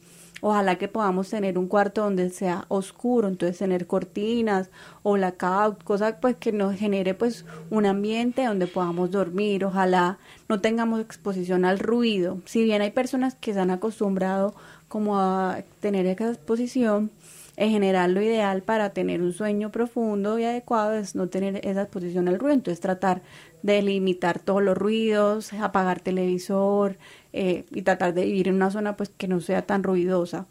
Ojalá 0.42 0.76
que 0.76 0.88
podamos 0.88 1.30
tener 1.30 1.56
un 1.58 1.66
cuarto 1.66 2.02
donde 2.02 2.28
sea 2.28 2.66
oscuro, 2.68 3.26
entonces 3.26 3.58
tener 3.58 3.86
cortinas 3.86 4.70
o 5.02 5.14
blackout, 5.14 5.82
cosa 5.82 6.20
pues 6.20 6.36
que 6.36 6.52
nos 6.52 6.76
genere 6.76 7.14
pues 7.14 7.46
un 7.70 7.86
ambiente 7.86 8.44
donde 8.44 8.66
podamos 8.66 9.10
dormir. 9.10 9.64
Ojalá 9.64 10.18
no 10.48 10.60
tengamos 10.60 11.00
exposición 11.00 11.64
al 11.64 11.78
ruido. 11.78 12.38
Si 12.44 12.62
bien 12.62 12.82
hay 12.82 12.90
personas 12.90 13.34
que 13.34 13.54
se 13.54 13.60
han 13.60 13.70
acostumbrado 13.70 14.54
como 14.88 15.18
a 15.18 15.62
tener 15.80 16.06
esa 16.06 16.28
exposición, 16.28 17.10
en 17.56 17.70
general, 17.70 18.12
lo 18.12 18.20
ideal 18.20 18.62
para 18.62 18.90
tener 18.90 19.22
un 19.22 19.32
sueño 19.32 19.70
profundo 19.72 20.38
y 20.38 20.44
adecuado 20.44 20.94
es 20.94 21.14
no 21.14 21.28
tener 21.28 21.66
esa 21.66 21.82
exposición 21.82 22.28
al 22.28 22.38
ruido, 22.38 22.54
entonces 22.54 22.80
tratar 22.80 23.22
de 23.62 23.80
limitar 23.80 24.38
todos 24.38 24.62
los 24.62 24.76
ruidos, 24.76 25.52
apagar 25.54 26.00
televisor 26.00 26.98
eh, 27.32 27.64
y 27.70 27.82
tratar 27.82 28.12
de 28.12 28.26
vivir 28.26 28.48
en 28.48 28.56
una 28.56 28.70
zona 28.70 28.96
pues 28.96 29.08
que 29.08 29.26
no 29.26 29.40
sea 29.40 29.62
tan 29.62 29.82
ruidosa 29.82 30.46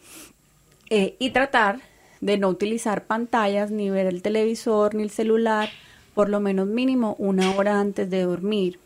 eh, 0.89 1.15
y 1.19 1.29
tratar 1.29 1.79
de 2.21 2.37
no 2.39 2.49
utilizar 2.49 3.05
pantallas 3.05 3.69
ni 3.69 3.91
ver 3.91 4.07
el 4.07 4.23
televisor 4.23 4.95
ni 4.95 5.03
el 5.03 5.11
celular 5.11 5.69
por 6.15 6.29
lo 6.29 6.39
menos 6.39 6.67
mínimo 6.67 7.15
una 7.19 7.51
hora 7.55 7.79
antes 7.79 8.09
de 8.09 8.23
dormir. 8.23 8.79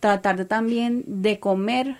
Tratar 0.00 0.36
de, 0.36 0.44
también 0.44 1.04
de 1.06 1.38
comer 1.38 1.98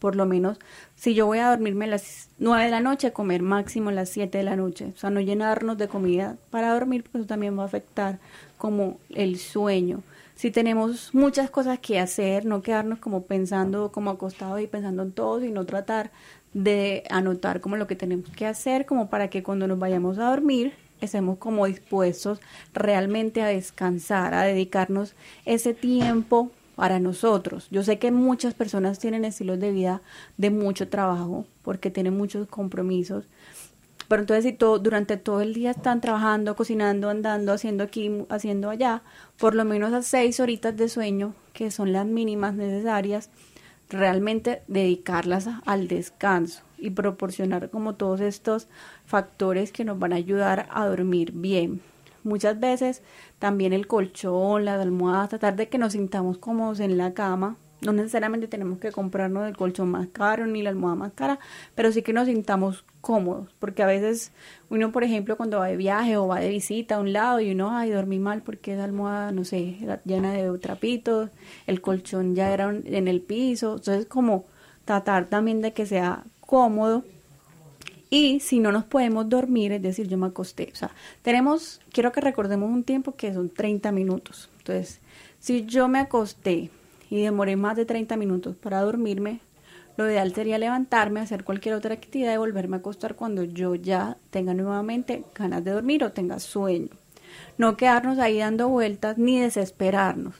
por 0.00 0.16
lo 0.16 0.26
menos 0.26 0.58
si 0.96 1.14
yo 1.14 1.26
voy 1.26 1.38
a 1.38 1.50
dormirme 1.50 1.84
a 1.84 1.88
las 1.88 2.28
9 2.38 2.64
de 2.64 2.70
la 2.70 2.80
noche, 2.80 3.12
comer 3.12 3.42
máximo 3.42 3.90
a 3.90 3.92
las 3.92 4.08
7 4.08 4.38
de 4.38 4.44
la 4.44 4.56
noche. 4.56 4.92
O 4.94 4.98
sea, 4.98 5.10
no 5.10 5.20
llenarnos 5.20 5.78
de 5.78 5.88
comida 5.88 6.36
para 6.50 6.72
dormir, 6.72 7.04
pues 7.04 7.20
eso 7.22 7.26
también 7.28 7.58
va 7.58 7.62
a 7.62 7.66
afectar 7.66 8.18
como 8.58 8.98
el 9.10 9.38
sueño. 9.38 10.02
Si 10.34 10.50
tenemos 10.50 11.14
muchas 11.14 11.50
cosas 11.50 11.78
que 11.78 12.00
hacer, 12.00 12.46
no 12.46 12.62
quedarnos 12.62 12.98
como 12.98 13.24
pensando, 13.24 13.92
como 13.92 14.10
acostados 14.10 14.60
y 14.60 14.66
pensando 14.66 15.02
en 15.02 15.12
todo, 15.12 15.40
sino 15.40 15.66
tratar 15.66 16.10
de 16.54 17.04
anotar 17.10 17.60
como 17.60 17.76
lo 17.76 17.86
que 17.86 17.94
tenemos 17.94 18.30
que 18.30 18.46
hacer, 18.46 18.86
como 18.86 19.10
para 19.10 19.28
que 19.28 19.42
cuando 19.42 19.66
nos 19.66 19.78
vayamos 19.78 20.18
a 20.18 20.30
dormir, 20.30 20.72
estemos 21.00 21.38
como 21.38 21.66
dispuestos 21.66 22.40
realmente 22.72 23.42
a 23.42 23.46
descansar, 23.46 24.34
a 24.34 24.42
dedicarnos 24.42 25.14
ese 25.44 25.74
tiempo 25.74 26.50
para 26.80 26.98
nosotros. 26.98 27.68
Yo 27.70 27.82
sé 27.82 27.98
que 27.98 28.10
muchas 28.10 28.54
personas 28.54 28.98
tienen 28.98 29.26
estilos 29.26 29.60
de 29.60 29.70
vida 29.70 30.00
de 30.38 30.48
mucho 30.48 30.88
trabajo 30.88 31.44
porque 31.60 31.90
tienen 31.90 32.16
muchos 32.16 32.48
compromisos. 32.48 33.26
Pero 34.08 34.22
entonces 34.22 34.44
si 34.44 34.52
todo, 34.54 34.78
durante 34.78 35.18
todo 35.18 35.42
el 35.42 35.52
día 35.52 35.72
están 35.72 36.00
trabajando, 36.00 36.56
cocinando, 36.56 37.10
andando, 37.10 37.52
haciendo 37.52 37.84
aquí, 37.84 38.24
haciendo 38.30 38.70
allá, 38.70 39.02
por 39.36 39.54
lo 39.54 39.66
menos 39.66 39.92
a 39.92 40.00
seis 40.00 40.40
horitas 40.40 40.74
de 40.74 40.88
sueño, 40.88 41.34
que 41.52 41.70
son 41.70 41.92
las 41.92 42.06
mínimas 42.06 42.54
necesarias, 42.54 43.28
realmente 43.90 44.62
dedicarlas 44.66 45.50
al 45.66 45.86
descanso 45.86 46.62
y 46.78 46.88
proporcionar 46.88 47.68
como 47.68 47.96
todos 47.96 48.22
estos 48.22 48.68
factores 49.04 49.70
que 49.70 49.84
nos 49.84 49.98
van 49.98 50.14
a 50.14 50.16
ayudar 50.16 50.66
a 50.70 50.86
dormir 50.86 51.32
bien. 51.32 51.82
Muchas 52.22 52.60
veces 52.60 53.02
también 53.38 53.72
el 53.72 53.86
colchón, 53.86 54.64
las 54.64 54.80
almohadas, 54.80 55.30
tratar 55.30 55.56
de 55.56 55.68
que 55.68 55.78
nos 55.78 55.92
sintamos 55.92 56.38
cómodos 56.38 56.80
en 56.80 56.98
la 56.98 57.14
cama. 57.14 57.56
No 57.82 57.92
necesariamente 57.92 58.46
tenemos 58.46 58.78
que 58.78 58.92
comprarnos 58.92 59.48
el 59.48 59.56
colchón 59.56 59.90
más 59.90 60.08
caro 60.08 60.46
ni 60.46 60.62
la 60.62 60.68
almohada 60.68 60.96
más 60.96 61.12
cara, 61.14 61.38
pero 61.74 61.90
sí 61.92 62.02
que 62.02 62.12
nos 62.12 62.26
sintamos 62.26 62.84
cómodos, 63.00 63.48
porque 63.58 63.82
a 63.82 63.86
veces 63.86 64.32
uno, 64.68 64.92
por 64.92 65.02
ejemplo, 65.02 65.38
cuando 65.38 65.60
va 65.60 65.68
de 65.68 65.78
viaje 65.78 66.18
o 66.18 66.26
va 66.26 66.40
de 66.40 66.50
visita 66.50 66.96
a 66.96 67.00
un 67.00 67.14
lado 67.14 67.40
y 67.40 67.52
uno, 67.52 67.70
ay, 67.70 67.90
dormí 67.90 68.18
mal 68.18 68.42
porque 68.42 68.74
esa 68.74 68.84
almohada, 68.84 69.32
no 69.32 69.44
sé, 69.44 69.78
era 69.80 70.02
llena 70.04 70.34
de 70.34 70.58
trapitos, 70.58 71.30
el 71.66 71.80
colchón 71.80 72.34
ya 72.34 72.52
era 72.52 72.68
en 72.68 73.08
el 73.08 73.22
piso, 73.22 73.76
entonces 73.76 74.04
como 74.04 74.44
tratar 74.84 75.26
también 75.26 75.62
de 75.62 75.72
que 75.72 75.86
sea 75.86 76.24
cómodo 76.40 77.04
y 78.10 78.40
si 78.40 78.58
no 78.58 78.72
nos 78.72 78.84
podemos 78.84 79.28
dormir, 79.28 79.70
es 79.70 79.80
decir, 79.80 80.08
yo 80.08 80.18
me 80.18 80.26
acosté. 80.26 80.68
O 80.72 80.76
sea, 80.76 80.90
tenemos, 81.22 81.80
quiero 81.92 82.10
que 82.10 82.20
recordemos 82.20 82.68
un 82.68 82.82
tiempo 82.82 83.14
que 83.14 83.32
son 83.32 83.48
30 83.48 83.92
minutos. 83.92 84.50
Entonces, 84.58 85.00
si 85.38 85.64
yo 85.64 85.86
me 85.86 86.00
acosté 86.00 86.70
y 87.08 87.22
demoré 87.22 87.54
más 87.54 87.76
de 87.76 87.86
30 87.86 88.16
minutos 88.16 88.56
para 88.56 88.80
dormirme, 88.80 89.40
lo 89.96 90.10
ideal 90.10 90.34
sería 90.34 90.58
levantarme, 90.58 91.20
hacer 91.20 91.44
cualquier 91.44 91.74
otra 91.74 91.94
actividad 91.94 92.34
y 92.34 92.38
volverme 92.38 92.76
a 92.76 92.78
acostar 92.80 93.14
cuando 93.14 93.44
yo 93.44 93.76
ya 93.76 94.16
tenga 94.30 94.54
nuevamente 94.54 95.24
ganas 95.34 95.62
de 95.62 95.70
dormir 95.70 96.02
o 96.02 96.10
tenga 96.10 96.40
sueño. 96.40 96.88
No 97.58 97.76
quedarnos 97.76 98.18
ahí 98.18 98.38
dando 98.38 98.68
vueltas 98.68 99.18
ni 99.18 99.38
desesperarnos, 99.38 100.34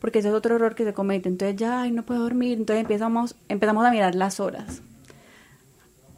porque 0.00 0.18
ese 0.18 0.28
es 0.28 0.34
otro 0.34 0.56
error 0.56 0.74
que 0.74 0.84
se 0.84 0.92
comete. 0.92 1.28
Entonces 1.28 1.56
ya, 1.56 1.82
ay, 1.82 1.92
no 1.92 2.04
puedo 2.04 2.22
dormir, 2.22 2.58
entonces 2.58 2.82
empezamos, 2.82 3.36
empezamos 3.48 3.86
a 3.86 3.92
mirar 3.92 4.16
las 4.16 4.40
horas 4.40 4.82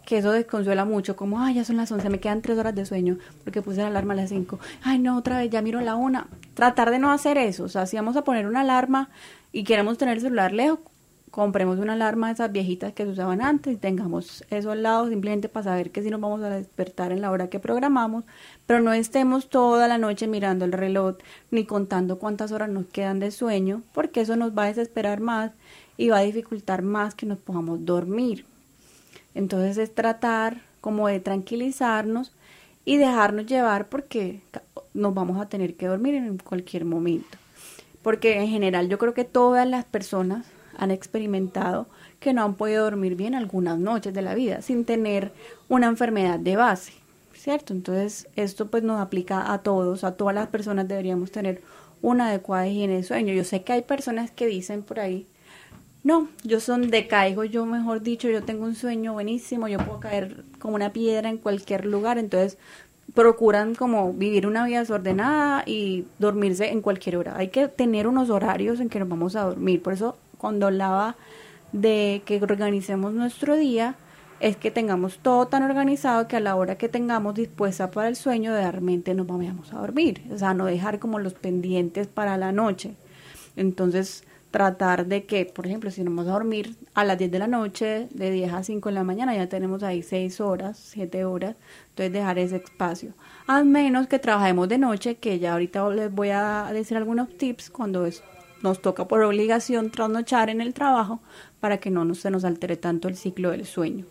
que 0.09 0.17
eso 0.17 0.33
desconsuela 0.33 0.87
mucho, 0.87 1.17
como, 1.17 1.39
ay, 1.39 1.57
ya 1.57 1.65
son 1.67 1.77
las 1.77 1.93
11, 1.93 2.09
me 2.09 2.19
quedan 2.19 2.41
tres 2.41 2.57
horas 2.57 2.75
de 2.75 2.87
sueño 2.87 3.19
porque 3.45 3.61
puse 3.61 3.83
la 3.83 3.89
alarma 3.89 4.15
a 4.15 4.17
las 4.17 4.31
5, 4.31 4.59
ay, 4.83 4.99
no, 4.99 5.19
otra 5.19 5.37
vez, 5.37 5.51
ya 5.51 5.61
miro 5.61 5.83
la 5.83 5.97
una. 5.97 6.29
Tratar 6.55 6.91
de 6.91 6.99
no 6.99 7.13
hacer 7.13 7.37
eso, 7.37 7.65
o 7.65 7.69
sea, 7.69 7.85
si 7.85 7.97
vamos 7.97 8.17
a 8.17 8.25
poner 8.25 8.47
una 8.47 8.63
alarma 8.63 9.11
y 9.53 9.65
queremos 9.65 9.99
tener 9.99 10.15
el 10.15 10.23
celular 10.23 10.55
lejos, 10.55 10.79
compremos 11.31 11.79
una 11.79 11.93
alarma 11.93 12.29
de 12.29 12.33
esas 12.33 12.51
viejitas 12.51 12.95
que 12.95 13.05
se 13.05 13.11
usaban 13.11 13.43
antes 13.43 13.75
y 13.75 13.77
tengamos 13.77 14.47
eso 14.49 14.71
al 14.71 14.83
lado 14.83 15.11
simplemente 15.11 15.51
para 15.51 15.65
saber 15.65 15.91
que 15.91 16.03
si 16.03 16.09
nos 16.09 16.23
vamos 16.23 16.41
a 16.41 16.49
despertar 16.49 17.13
en 17.13 17.21
la 17.21 17.31
hora 17.31 17.51
que 17.51 17.61
programamos, 17.61 18.25
pero 18.65 18.81
no 18.81 18.95
estemos 18.95 19.51
toda 19.51 19.89
la 19.89 19.99
noche 19.99 20.27
mirando 20.27 20.65
el 20.65 20.73
reloj 20.73 21.17
ni 21.51 21.67
contando 21.67 22.19
cuántas 22.19 22.51
horas 22.51 22.71
nos 22.71 22.87
quedan 22.87 23.19
de 23.19 23.31
sueño, 23.31 23.83
porque 23.93 24.23
eso 24.23 24.37
nos 24.37 24.57
va 24.57 24.63
a 24.63 24.69
desesperar 24.69 25.21
más 25.21 25.53
y 25.99 26.09
va 26.09 26.17
a 26.17 26.23
dificultar 26.23 26.81
más 26.81 27.15
que 27.15 27.27
nos 27.27 27.41
podamos 27.41 27.85
dormir. 27.85 28.47
Entonces 29.39 29.79
es 29.79 29.95
tratar 29.95 30.63
como 30.81 31.07
de 31.07 31.21
tranquilizarnos 31.21 32.33
y 32.85 32.97
dejarnos 32.97 33.47
llevar 33.47 33.89
porque 33.89 34.41
nos 34.95 35.15
vamos 35.15 35.41
a 35.41 35.49
tener 35.49 35.77
que 35.77 35.87
dormir 35.87 36.17
en 36.17 36.39
cualquier 36.39 36.85
momento. 36.85 37.39
Porque 38.03 38.41
en 38.41 38.49
general 38.49 38.89
yo 38.89 38.99
creo 38.99 39.15
que 39.15 39.23
todas 39.23 39.65
las 39.69 39.85
personas 39.85 40.45
han 40.77 40.91
experimentado 40.91 41.87
que 42.19 42.33
no 42.33 42.43
han 42.43 42.55
podido 42.55 42.83
dormir 42.83 43.15
bien 43.15 43.37
algunas 43.37 43.79
noches 43.79 44.13
de 44.13 44.23
la 44.23 44.35
vida 44.35 44.61
sin 44.61 44.85
tener 44.85 45.31
una 45.69 45.87
enfermedad 45.87 46.41
de 46.41 46.57
base, 46.57 46.95
¿cierto? 47.33 47.73
Entonces 47.73 48.27
esto 48.35 48.67
pues 48.67 48.83
nos 48.83 49.01
aplica 49.01 49.53
a 49.53 49.59
todos, 49.63 50.03
a 50.03 50.17
todas 50.17 50.35
las 50.35 50.49
personas 50.49 50.89
deberíamos 50.89 51.31
tener 51.31 51.63
una 52.03 52.27
adecuada 52.27 52.67
higiene 52.67 52.97
de 52.97 53.03
sueño. 53.05 53.33
Yo 53.33 53.45
sé 53.45 53.63
que 53.63 53.73
hay 53.73 53.83
personas 53.83 54.33
que 54.33 54.47
dicen 54.47 54.83
por 54.83 54.99
ahí 54.99 55.29
no, 56.09 56.27
yo 56.43 56.59
son 56.59 56.91
decaigo, 56.91 57.45
yo 57.45 57.67
mejor 57.67 58.01
dicho, 58.01 58.31
yo 58.31 58.43
tengo 58.43 58.65
un 58.65 58.75
sueño 58.75 59.13
buenísimo, 59.13 59.69
yo 59.69 59.77
puedo 59.77 60.01
caer 60.01 60.43
como 60.59 60.75
una 60.75 60.91
piedra 60.91 61.29
en 61.29 61.37
cualquier 61.37 61.85
lugar, 61.85 62.17
entonces 62.17 62.57
procuran 63.13 63.75
como 63.75 64.15
vivir 64.15 64.47
una 64.47 64.65
vida 64.65 64.79
desordenada 64.79 65.65
y 65.67 66.07
dormirse 66.19 66.71
en 66.71 66.81
cualquier 66.81 67.19
hora. 67.19 67.37
Hay 67.37 67.49
que 67.49 67.69
tener 67.69 68.07
unos 68.07 68.31
horarios 68.31 68.81
en 68.81 68.89
que 68.89 68.99
nos 68.99 69.09
vamos 69.11 69.37
a 69.37 69.43
dormir. 69.43 69.83
Por 69.83 69.93
eso 69.93 70.17
cuando 70.39 70.69
hablaba 70.69 71.17
de 71.73 72.23
que 72.25 72.43
organicemos 72.43 73.13
nuestro 73.13 73.57
día, 73.57 73.95
es 74.41 74.57
que 74.57 74.71
tengamos 74.71 75.19
todo 75.19 75.49
tan 75.49 75.63
organizado 75.63 76.27
que 76.27 76.37
a 76.37 76.41
la 76.41 76.57
hora 76.57 76.79
que 76.79 76.89
tengamos 76.89 77.35
dispuesta 77.35 77.91
para 77.91 78.09
el 78.09 78.17
sueño, 78.17 78.53
realmente 78.53 79.13
nos 79.13 79.27
vamos 79.27 79.75
a 79.75 79.77
dormir. 79.77 80.23
O 80.33 80.39
sea, 80.39 80.55
no 80.55 80.65
dejar 80.65 81.01
como 81.01 81.19
los 81.19 81.35
pendientes 81.35 82.07
para 82.07 82.39
la 82.39 82.51
noche. 82.51 82.95
Entonces, 83.57 84.25
tratar 84.51 85.07
de 85.07 85.25
que, 85.25 85.45
por 85.45 85.67
ejemplo, 85.67 85.91
si 85.91 86.03
nos 86.03 86.15
vamos 86.15 86.31
a 86.31 86.33
dormir 86.33 86.77
a 86.95 87.05
las 87.05 87.19
10 87.19 87.31
de 87.31 87.39
la 87.39 87.47
noche, 87.47 88.09
de 88.11 88.31
10 88.31 88.53
a 88.53 88.63
5 88.63 88.89
de 88.89 88.95
la 88.95 89.05
mañana, 89.05 89.35
ya 89.35 89.49
tenemos 89.49 89.83
ahí 89.83 90.03
6 90.03 90.41
horas, 90.41 90.79
7 90.79 91.25
horas, 91.25 91.57
entonces 91.91 92.13
dejar 92.13 92.39
ese 92.39 92.57
espacio. 92.57 93.13
Al 93.47 93.65
menos 93.67 94.07
que 94.07 94.19
trabajemos 94.19 94.69
de 94.69 94.79
noche, 94.79 95.17
que 95.17 95.39
ya 95.39 95.53
ahorita 95.53 95.89
les 95.91 96.13
voy 96.13 96.31
a 96.31 96.71
decir 96.73 96.97
algunos 96.97 97.29
tips 97.37 97.71
cuando 97.71 98.09
nos 98.63 98.83
toca 98.83 99.07
por 99.07 99.23
obligación 99.23 99.91
trasnochar 99.91 100.51
en 100.51 100.61
el 100.61 100.75
trabajo 100.75 101.21
para 101.61 101.79
que 101.79 101.91
no 101.91 102.15
se 102.15 102.31
nos 102.31 102.45
altere 102.45 102.77
tanto 102.77 103.09
el 103.09 103.17
ciclo 103.17 103.51
del 103.51 103.67
sueño. 103.67 104.07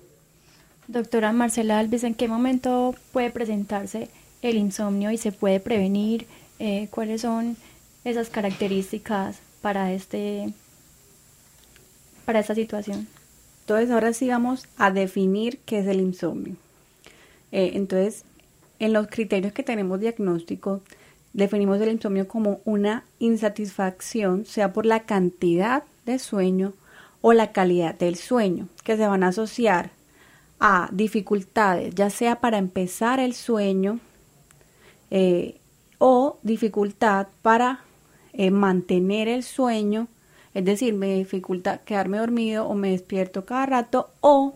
Doctora 0.87 1.33
Marcela 1.33 1.79
Alves, 1.79 2.03
¿en 2.03 2.13
qué 2.13 2.27
momento 2.27 2.95
puede 3.11 3.29
presentarse 3.29 4.09
el 4.41 4.55
insomnio 4.55 5.11
y 5.11 5.17
se 5.17 5.31
puede 5.31 5.59
prevenir? 5.59 6.27
Eh, 6.59 6.87
¿Cuáles 6.91 7.21
son 7.21 7.57
esas 8.05 8.29
características 8.29 9.41
para 9.67 9.91
este 9.91 10.53
para 12.25 12.39
esta 12.39 12.55
situación. 12.55 13.05
Entonces 13.59 13.91
ahora 13.91 14.13
sí 14.13 14.29
vamos 14.29 14.65
a 14.77 14.91
definir 14.91 15.59
qué 15.65 15.79
es 15.79 15.87
el 15.87 15.99
insomnio. 15.99 16.55
Eh, 17.51 17.71
entonces, 17.73 18.23
en 18.79 18.93
los 18.93 19.07
criterios 19.07 19.51
que 19.51 19.63
tenemos 19.63 19.99
diagnóstico, 19.99 20.79
definimos 21.33 21.81
el 21.81 21.91
insomnio 21.91 22.29
como 22.29 22.61
una 22.63 23.03
insatisfacción, 23.19 24.45
sea 24.45 24.71
por 24.71 24.85
la 24.85 25.01
cantidad 25.01 25.83
de 26.05 26.17
sueño 26.17 26.71
o 27.19 27.33
la 27.33 27.51
calidad 27.51 27.93
del 27.93 28.15
sueño, 28.15 28.69
que 28.85 28.95
se 28.95 29.05
van 29.05 29.23
a 29.23 29.29
asociar 29.35 29.91
a 30.61 30.87
dificultades, 30.93 31.93
ya 31.93 32.09
sea 32.09 32.39
para 32.39 32.57
empezar 32.57 33.19
el 33.19 33.33
sueño 33.33 33.99
eh, 35.11 35.57
o 35.97 36.39
dificultad 36.41 37.27
para 37.41 37.81
eh, 38.37 38.51
mantener 38.51 39.27
el 39.27 39.43
sueño, 39.43 40.07
es 40.53 40.63
decir, 40.63 40.93
me 40.93 41.15
dificulta 41.15 41.79
quedarme 41.79 42.17
dormido 42.17 42.67
o 42.67 42.75
me 42.75 42.91
despierto 42.91 43.45
cada 43.45 43.65
rato 43.65 44.09
o 44.21 44.53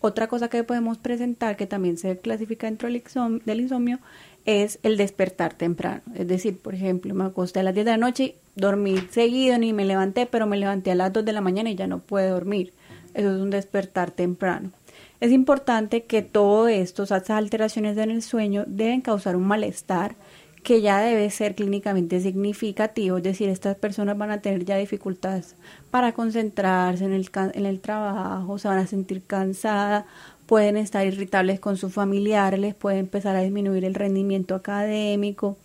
otra 0.00 0.26
cosa 0.26 0.48
que 0.48 0.64
podemos 0.64 0.98
presentar 0.98 1.56
que 1.56 1.66
también 1.66 1.96
se 1.96 2.18
clasifica 2.18 2.66
dentro 2.66 2.90
del 2.90 3.60
insomnio 3.60 4.00
es 4.44 4.78
el 4.82 4.98
despertar 4.98 5.54
temprano. 5.54 6.02
Es 6.14 6.28
decir, 6.28 6.58
por 6.58 6.74
ejemplo, 6.74 7.14
me 7.14 7.24
acosté 7.24 7.60
a 7.60 7.62
las 7.62 7.72
10 7.72 7.86
de 7.86 7.92
la 7.92 7.96
noche, 7.96 8.34
dormí 8.54 8.98
seguido, 9.10 9.56
ni 9.56 9.72
me 9.72 9.86
levanté, 9.86 10.26
pero 10.26 10.46
me 10.46 10.58
levanté 10.58 10.90
a 10.90 10.94
las 10.94 11.10
2 11.12 11.24
de 11.24 11.32
la 11.32 11.40
mañana 11.40 11.70
y 11.70 11.74
ya 11.74 11.86
no 11.86 12.00
puedo 12.00 12.34
dormir. 12.34 12.74
Eso 13.14 13.34
es 13.34 13.40
un 13.40 13.48
despertar 13.48 14.10
temprano. 14.10 14.72
Es 15.20 15.32
importante 15.32 16.02
que 16.02 16.20
todo 16.20 16.68
esto, 16.68 17.04
esas 17.04 17.30
alteraciones 17.30 17.96
en 17.96 18.10
el 18.10 18.20
sueño, 18.20 18.64
deben 18.66 19.00
causar 19.00 19.36
un 19.36 19.46
malestar 19.46 20.16
que 20.64 20.80
ya 20.80 20.98
debe 20.98 21.30
ser 21.30 21.54
clínicamente 21.54 22.20
significativo, 22.20 23.18
es 23.18 23.22
decir, 23.22 23.50
estas 23.50 23.76
personas 23.76 24.16
van 24.16 24.30
a 24.30 24.40
tener 24.40 24.64
ya 24.64 24.76
dificultades 24.78 25.54
para 25.90 26.12
concentrarse 26.12 27.04
en 27.04 27.12
el, 27.12 27.30
en 27.52 27.66
el 27.66 27.80
trabajo, 27.80 28.58
se 28.58 28.68
van 28.68 28.78
a 28.78 28.86
sentir 28.86 29.22
cansadas, 29.26 30.06
pueden 30.46 30.78
estar 30.78 31.06
irritables 31.06 31.60
con 31.60 31.76
sus 31.76 31.92
familiares, 31.92 32.58
les 32.58 32.74
puede 32.74 32.98
empezar 32.98 33.36
a 33.36 33.42
disminuir 33.42 33.84
el 33.84 33.94
rendimiento 33.94 34.54
académico. 34.54 35.58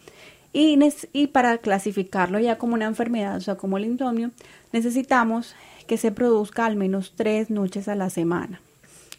Y, 0.52 0.78
y 1.14 1.28
para 1.28 1.60
clasificarlo 1.60 2.38
ya 2.40 2.58
como 2.58 2.74
una 2.74 2.86
enfermedad, 2.86 3.38
o 3.38 3.42
sea, 3.42 3.56
como 3.56 3.78
el 3.78 3.86
insomnio, 3.86 4.32
necesitamos 4.74 5.56
que 5.88 5.98
se 5.98 6.12
produzca 6.12 6.66
al 6.66 6.76
menos 6.76 7.14
tres 7.16 7.50
noches 7.50 7.88
a 7.88 7.96
la 7.96 8.10
semana 8.10 8.60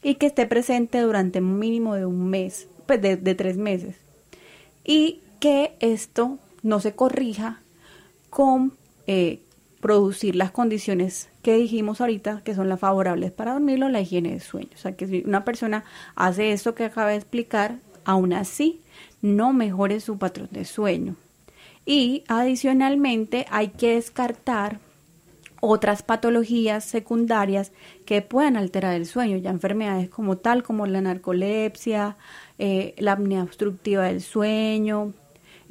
y 0.03 0.17
que 0.17 0.27
esté 0.27 0.45
presente 0.47 1.01
durante 1.01 1.39
un 1.39 1.59
mínimo 1.59 1.95
de 1.95 2.05
un 2.05 2.29
mes, 2.29 2.69
pues 2.87 3.01
de, 3.01 3.17
de 3.17 3.35
tres 3.35 3.57
meses. 3.57 3.97
Y 4.85 5.21
que 5.41 5.75
esto 5.81 6.39
no 6.63 6.81
se 6.81 6.95
corrija 6.95 7.61
con 8.29 8.75
eh, 9.07 9.41
producir 9.81 10.37
las 10.37 10.51
condiciones 10.51 11.31
que 11.43 11.57
dijimos 11.57 12.01
ahorita, 12.01 12.43
que 12.45 12.55
son 12.55 12.69
las 12.69 12.79
favorables 12.79 13.33
para 13.33 13.53
dormirlo, 13.53 13.89
la 13.89 14.01
higiene 14.01 14.35
de 14.35 14.41
sueño. 14.41 14.69
O 14.75 14.79
sea, 14.79 14.93
que 14.93 15.07
si 15.07 15.23
una 15.27 15.45
persona 15.45 15.85
hace 16.15 16.53
esto 16.53 16.75
que 16.75 16.85
acaba 16.85 17.11
de 17.11 17.17
explicar, 17.17 17.79
aún 18.05 18.33
así 18.33 18.81
no 19.23 19.53
mejore 19.53 20.01
su 20.01 20.19
patrón 20.19 20.49
de 20.51 20.65
sueño. 20.65 21.17
Y 21.87 22.25
adicionalmente 22.29 23.47
hay 23.51 23.69
que 23.69 23.95
descartar 23.95 24.79
otras 25.61 26.03
patologías 26.03 26.85
secundarias 26.85 27.73
que 28.07 28.23
puedan 28.23 28.57
alterar 28.57 28.95
el 28.95 29.07
sueño, 29.07 29.37
ya 29.39 29.51
enfermedades 29.51 30.09
como 30.09 30.37
tal, 30.37 30.63
como 30.63 30.87
la 30.87 31.01
narcolepsia, 31.01 32.17
eh, 32.59 32.95
la 32.99 33.13
apnea 33.13 33.43
obstructiva 33.43 34.05
del 34.05 34.23
sueño, 34.23 35.13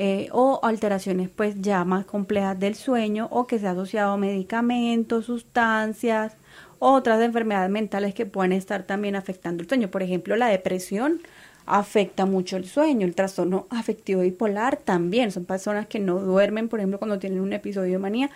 eh, 0.01 0.29
o 0.31 0.61
alteraciones 0.63 1.29
pues 1.29 1.55
ya 1.59 1.83
más 1.83 2.05
complejas 2.05 2.57
del 2.57 2.75
sueño 2.75 3.27
o 3.31 3.47
que 3.47 3.59
se 3.59 3.67
ha 3.67 3.71
asociado 3.71 4.13
a 4.13 4.17
medicamentos, 4.17 5.25
sustancias, 5.25 6.37
otras 6.79 7.21
enfermedades 7.21 7.69
mentales 7.69 8.13
que 8.13 8.25
pueden 8.25 8.53
estar 8.53 8.83
también 8.83 9.17
afectando 9.17 9.61
el 9.61 9.67
sueño. 9.67 9.91
Por 9.91 10.01
ejemplo, 10.01 10.37
la 10.37 10.47
depresión 10.47 11.19
afecta 11.65 12.25
mucho 12.25 12.55
el 12.55 12.65
sueño, 12.65 13.05
el 13.05 13.13
trastorno 13.13 13.67
afectivo 13.69 14.21
bipolar 14.21 14.77
también. 14.77 15.33
Son 15.33 15.43
personas 15.43 15.85
que 15.87 15.99
no 15.99 16.19
duermen, 16.19 16.69
por 16.69 16.79
ejemplo, 16.79 16.97
cuando 16.97 17.19
tienen 17.19 17.41
un 17.41 17.51
episodio 17.51 17.91
de 17.91 17.99
manía, 17.99 18.29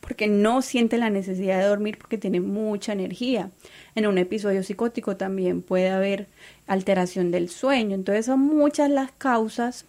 porque 0.00 0.28
no 0.28 0.62
sienten 0.62 1.00
la 1.00 1.10
necesidad 1.10 1.58
de 1.58 1.66
dormir 1.66 1.98
porque 1.98 2.16
tienen 2.16 2.46
mucha 2.46 2.92
energía. 2.92 3.50
En 3.96 4.06
un 4.06 4.18
episodio 4.18 4.62
psicótico 4.62 5.16
también 5.16 5.62
puede 5.62 5.90
haber 5.90 6.28
alteración 6.68 7.32
del 7.32 7.48
sueño. 7.48 7.96
Entonces 7.96 8.26
son 8.26 8.38
muchas 8.38 8.88
las 8.88 9.10
causas 9.10 9.84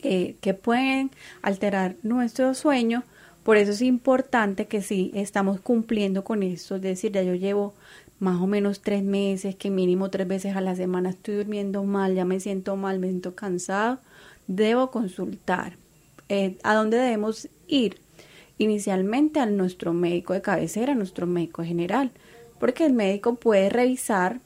que 0.00 0.54
pueden 0.54 1.10
alterar 1.42 1.96
nuestro 2.02 2.54
sueño. 2.54 3.04
Por 3.42 3.56
eso 3.56 3.72
es 3.72 3.82
importante 3.82 4.66
que 4.66 4.82
si 4.82 5.10
estamos 5.14 5.60
cumpliendo 5.60 6.24
con 6.24 6.42
esto, 6.42 6.76
es 6.76 6.82
decir, 6.82 7.12
ya 7.12 7.22
yo 7.22 7.34
llevo 7.34 7.74
más 8.20 8.40
o 8.40 8.46
menos 8.46 8.82
tres 8.82 9.02
meses, 9.02 9.56
que 9.56 9.70
mínimo 9.70 10.10
tres 10.10 10.28
veces 10.28 10.54
a 10.54 10.60
la 10.60 10.76
semana 10.76 11.10
estoy 11.10 11.36
durmiendo 11.36 11.82
mal, 11.84 12.14
ya 12.14 12.26
me 12.26 12.38
siento 12.38 12.76
mal, 12.76 12.98
me 12.98 13.08
siento 13.08 13.34
cansado, 13.34 13.98
debo 14.46 14.90
consultar. 14.90 15.76
Eh, 16.28 16.58
¿A 16.62 16.74
dónde 16.74 16.98
debemos 16.98 17.48
ir? 17.66 17.98
Inicialmente 18.58 19.40
a 19.40 19.46
nuestro 19.46 19.94
médico 19.94 20.34
de 20.34 20.42
cabecera, 20.42 20.92
a 20.92 20.94
nuestro 20.94 21.26
médico 21.26 21.64
general, 21.64 22.10
porque 22.58 22.84
el 22.84 22.92
médico 22.92 23.36
puede 23.36 23.70
revisar 23.70 24.40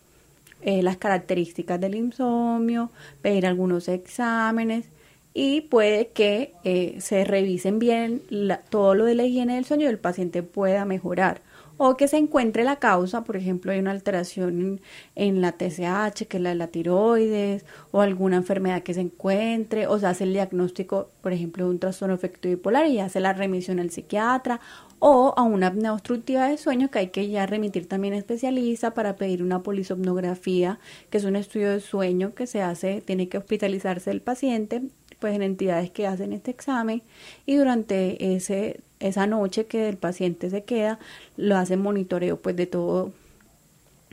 eh, 0.62 0.82
las 0.84 0.96
características 0.96 1.80
del 1.80 1.96
insomnio, 1.96 2.90
pedir 3.22 3.44
algunos 3.44 3.88
exámenes 3.88 4.86
y 5.34 5.62
puede 5.62 6.08
que 6.08 6.54
eh, 6.62 6.96
se 7.00 7.24
revisen 7.24 7.80
bien 7.80 8.22
todo 8.70 8.94
lo 8.94 9.04
de 9.04 9.16
la 9.16 9.24
higiene 9.24 9.56
del 9.56 9.64
sueño 9.64 9.86
y 9.86 9.90
el 9.90 9.98
paciente 9.98 10.44
pueda 10.44 10.84
mejorar. 10.84 11.42
O 11.76 11.96
que 11.96 12.06
se 12.06 12.18
encuentre 12.18 12.62
la 12.62 12.76
causa, 12.76 13.24
por 13.24 13.36
ejemplo, 13.36 13.72
hay 13.72 13.80
una 13.80 13.90
alteración 13.90 14.80
en, 15.16 15.40
la 15.40 15.56
TSH, 15.58 16.26
que 16.28 16.36
es 16.36 16.40
la 16.40 16.50
de 16.50 16.54
la 16.54 16.68
tiroides, 16.68 17.64
o 17.90 18.00
alguna 18.00 18.36
enfermedad 18.36 18.84
que 18.84 18.94
se 18.94 19.00
encuentre, 19.00 19.88
o 19.88 19.98
se 19.98 20.06
hace 20.06 20.22
el 20.22 20.32
diagnóstico, 20.32 21.10
por 21.20 21.32
ejemplo, 21.32 21.64
de 21.64 21.70
un 21.70 21.80
trastorno 21.80 22.14
afectivo 22.14 22.54
bipolar 22.54 22.86
y 22.86 23.00
hace 23.00 23.18
la 23.18 23.32
remisión 23.32 23.80
al 23.80 23.90
psiquiatra, 23.90 24.60
o 25.00 25.34
a 25.36 25.42
una 25.42 25.66
apnea 25.66 25.92
obstructiva 25.92 26.48
de 26.48 26.58
sueño 26.58 26.92
que 26.92 27.00
hay 27.00 27.08
que 27.08 27.28
ya 27.28 27.44
remitir 27.44 27.88
también 27.88 28.14
a 28.14 28.18
especialista 28.18 28.94
para 28.94 29.16
pedir 29.16 29.42
una 29.42 29.64
polisomnografía, 29.64 30.78
que 31.10 31.18
es 31.18 31.24
un 31.24 31.34
estudio 31.34 31.70
de 31.72 31.80
sueño 31.80 32.34
que 32.34 32.46
se 32.46 32.62
hace, 32.62 33.00
tiene 33.00 33.28
que 33.28 33.38
hospitalizarse 33.38 34.12
el 34.12 34.22
paciente, 34.22 34.82
pues 35.24 35.36
en 35.36 35.42
entidades 35.42 35.90
que 35.90 36.06
hacen 36.06 36.34
este 36.34 36.50
examen 36.50 37.00
y 37.46 37.56
durante 37.56 38.34
ese 38.34 38.80
esa 39.00 39.26
noche 39.26 39.64
que 39.64 39.88
el 39.88 39.96
paciente 39.96 40.50
se 40.50 40.64
queda, 40.64 40.98
lo 41.38 41.56
hacen 41.56 41.80
monitoreo 41.80 42.42
pues 42.42 42.56
de 42.56 42.66
todo 42.66 43.10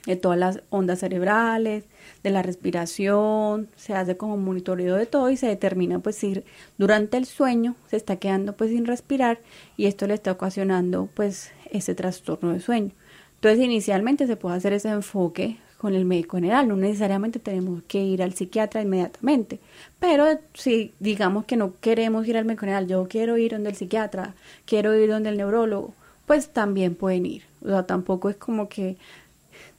de 0.05 0.15
todas 0.15 0.39
las 0.39 0.61
ondas 0.69 0.99
cerebrales, 0.99 1.83
de 2.23 2.29
la 2.29 2.43
respiración, 2.43 3.67
se 3.75 3.93
hace 3.93 4.15
como 4.15 4.37
monitoreo 4.37 4.95
de 4.95 5.05
todo 5.05 5.29
y 5.29 5.35
se 5.35 5.47
determina 5.47 5.99
pues 5.99 6.15
si 6.15 6.45
durante 6.77 7.17
el 7.17 7.25
sueño 7.25 7.75
se 7.89 7.97
está 7.97 8.15
quedando 8.15 8.55
pues 8.55 8.69
sin 8.69 8.85
respirar 8.85 9.41
y 9.75 9.87
esto 9.87 10.07
le 10.07 10.13
está 10.13 10.31
ocasionando 10.31 11.09
pues 11.13 11.51
ese 11.71 11.93
trastorno 11.93 12.53
de 12.53 12.61
sueño. 12.61 12.91
Entonces 13.35 13.59
inicialmente 13.59 14.27
se 14.27 14.37
puede 14.37 14.55
hacer 14.55 14.71
ese 14.71 14.87
enfoque 14.87 15.57
con 15.81 15.95
el 15.95 16.05
médico 16.05 16.37
general, 16.37 16.67
no 16.67 16.75
necesariamente 16.75 17.39
tenemos 17.39 17.81
que 17.87 18.03
ir 18.03 18.21
al 18.21 18.33
psiquiatra 18.33 18.83
inmediatamente, 18.83 19.59
pero 19.99 20.25
si 20.53 20.93
digamos 20.99 21.45
que 21.45 21.57
no 21.57 21.73
queremos 21.81 22.27
ir 22.27 22.37
al 22.37 22.45
médico 22.45 22.61
general, 22.61 22.87
yo 22.87 23.07
quiero 23.07 23.37
ir 23.37 23.53
donde 23.53 23.71
el 23.71 23.75
psiquiatra, 23.75 24.35
quiero 24.65 24.95
ir 24.95 25.09
donde 25.09 25.29
el 25.29 25.37
neurólogo, 25.37 25.93
pues 26.27 26.49
también 26.49 26.93
pueden 26.93 27.25
ir, 27.25 27.43
o 27.65 27.69
sea, 27.69 27.87
tampoco 27.87 28.29
es 28.29 28.35
como 28.35 28.69
que 28.69 28.97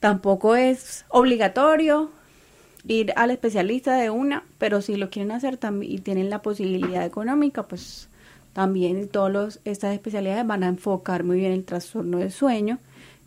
Tampoco 0.03 0.57
es 0.57 1.05
obligatorio 1.11 2.11
ir 2.89 3.13
al 3.15 3.31
especialista 3.31 3.95
de 3.95 4.11
una, 4.11 4.43
pero 4.59 4.83
si 4.83 4.97
lo 4.97 5.11
quieren 5.11 5.31
hacer 5.31 5.61
y 5.83 5.99
tienen 5.99 6.29
la 6.29 6.43
posibilidad 6.43 7.05
económica, 7.05 7.63
pues 7.63 8.09
también 8.53 9.07
todas 9.07 9.61
estas 9.65 9.95
especialidades 9.95 10.45
van 10.45 10.65
a 10.65 10.69
enfocar 10.69 11.23
muy 11.23 11.37
bien 11.37 11.53
el 11.53 11.65
trastorno 11.65 12.19
del 12.19 12.33
sueño 12.33 12.81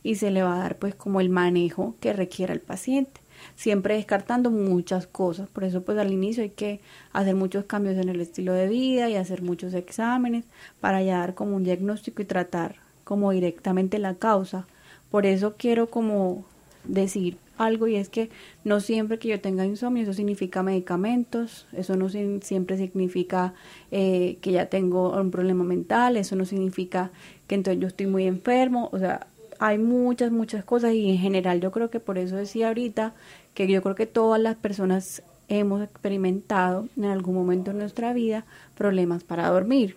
y 0.05 0.15
se 0.15 0.29
le 0.29 0.43
va 0.43 0.55
a 0.55 0.59
dar 0.59 0.77
pues 0.77 0.93
como 0.93 1.19
el 1.19 1.29
manejo 1.29 1.95
que 1.99 2.13
requiera 2.13 2.53
el 2.53 2.61
paciente 2.61 3.21
siempre 3.55 3.95
descartando 3.95 4.51
muchas 4.51 5.07
cosas. 5.07 5.47
Por 5.49 5.63
eso 5.63 5.83
pues 5.83 5.97
al 5.97 6.11
inicio 6.11 6.43
hay 6.43 6.51
que 6.51 6.79
hacer 7.11 7.35
muchos 7.35 7.65
cambios 7.65 7.97
en 7.97 8.09
el 8.09 8.21
estilo 8.21 8.53
de 8.53 8.67
vida 8.67 9.09
y 9.09 9.15
hacer 9.15 9.41
muchos 9.41 9.73
exámenes 9.73 10.45
para 10.79 11.01
ya 11.01 11.19
dar 11.19 11.33
como 11.33 11.55
un 11.55 11.63
diagnóstico 11.63 12.21
y 12.21 12.25
tratar 12.25 12.75
como 13.03 13.31
directamente 13.31 13.99
la 13.99 14.15
causa. 14.15 14.67
Por 15.09 15.25
eso 15.25 15.55
quiero 15.57 15.89
como 15.89 16.45
decir 16.83 17.37
algo 17.57 17.87
y 17.87 17.95
es 17.95 18.09
que 18.09 18.29
no 18.63 18.81
siempre 18.81 19.17
que 19.17 19.29
yo 19.29 19.39
tenga 19.39 19.65
insomnio 19.65 20.03
eso 20.03 20.13
significa 20.13 20.61
medicamentos, 20.61 21.67
eso 21.71 21.95
no 21.95 22.09
siempre 22.09 22.77
significa 22.77 23.53
eh, 23.91 24.37
que 24.41 24.51
ya 24.51 24.67
tengo 24.67 25.17
un 25.17 25.31
problema 25.31 25.63
mental, 25.63 26.17
eso 26.17 26.35
no 26.35 26.45
significa 26.45 27.11
que 27.47 27.55
entonces 27.55 27.81
yo 27.81 27.87
estoy 27.87 28.07
muy 28.07 28.27
enfermo, 28.27 28.89
o 28.91 28.99
sea, 28.99 29.27
hay 29.59 29.77
muchas, 29.77 30.31
muchas 30.31 30.63
cosas 30.63 30.93
y 30.93 31.09
en 31.09 31.17
general 31.17 31.61
yo 31.61 31.71
creo 31.71 31.89
que 31.89 31.99
por 31.99 32.17
eso 32.17 32.35
decía 32.35 32.67
ahorita 32.67 33.13
que 33.53 33.67
yo 33.67 33.81
creo 33.81 33.95
que 33.95 34.05
todas 34.05 34.41
las 34.41 34.55
personas 34.55 35.23
hemos 35.47 35.83
experimentado 35.83 36.87
en 36.97 37.05
algún 37.05 37.35
momento 37.35 37.71
en 37.71 37.77
nuestra 37.77 38.13
vida 38.13 38.45
problemas 38.75 39.23
para 39.23 39.49
dormir. 39.49 39.95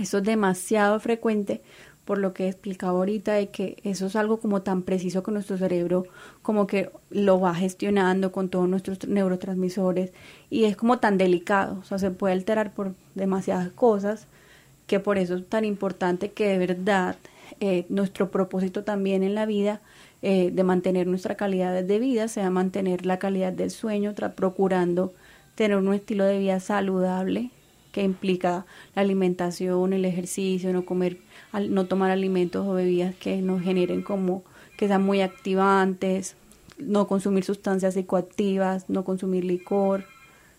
Eso 0.00 0.18
es 0.18 0.24
demasiado 0.24 1.00
frecuente 1.00 1.62
por 2.08 2.16
lo 2.16 2.32
que 2.32 2.44
he 2.44 2.48
explicado 2.48 2.96
ahorita, 2.96 3.34
de 3.34 3.50
que 3.50 3.76
eso 3.84 4.06
es 4.06 4.16
algo 4.16 4.38
como 4.38 4.62
tan 4.62 4.80
preciso 4.80 5.22
que 5.22 5.30
nuestro 5.30 5.58
cerebro 5.58 6.06
como 6.40 6.66
que 6.66 6.90
lo 7.10 7.38
va 7.38 7.54
gestionando 7.54 8.32
con 8.32 8.48
todos 8.48 8.66
nuestros 8.66 9.06
neurotransmisores 9.06 10.12
y 10.48 10.64
es 10.64 10.74
como 10.74 11.00
tan 11.00 11.18
delicado, 11.18 11.78
o 11.82 11.84
sea, 11.84 11.98
se 11.98 12.10
puede 12.10 12.32
alterar 12.32 12.72
por 12.72 12.94
demasiadas 13.14 13.68
cosas, 13.72 14.26
que 14.86 15.00
por 15.00 15.18
eso 15.18 15.36
es 15.36 15.46
tan 15.50 15.66
importante 15.66 16.32
que 16.32 16.48
de 16.48 16.56
verdad 16.56 17.16
eh, 17.60 17.86
nuestro 17.88 18.30
propósito 18.30 18.84
también 18.84 19.22
en 19.22 19.34
la 19.34 19.46
vida 19.46 19.80
eh, 20.22 20.50
de 20.52 20.64
mantener 20.64 21.06
nuestra 21.06 21.36
calidad 21.36 21.82
de 21.82 21.98
vida 21.98 22.28
sea 22.28 22.50
mantener 22.50 23.06
la 23.06 23.18
calidad 23.18 23.52
del 23.52 23.70
sueño, 23.70 24.14
procurando 24.34 25.12
tener 25.54 25.76
un 25.76 25.92
estilo 25.92 26.24
de 26.24 26.38
vida 26.38 26.60
saludable 26.60 27.50
que 27.92 28.02
implica 28.02 28.66
la 28.94 29.02
alimentación, 29.02 29.92
el 29.92 30.04
ejercicio, 30.04 30.72
no 30.72 30.84
comer 30.84 31.18
no 31.70 31.86
tomar 31.86 32.10
alimentos 32.10 32.66
o 32.66 32.74
bebidas 32.74 33.14
que 33.14 33.40
nos 33.40 33.62
generen 33.62 34.02
como 34.02 34.44
que 34.76 34.86
sean 34.86 35.02
muy 35.02 35.22
activantes, 35.22 36.36
no 36.78 37.08
consumir 37.08 37.44
sustancias 37.44 37.94
psicoactivas, 37.94 38.88
no 38.88 39.04
consumir 39.04 39.44
licor. 39.44 40.04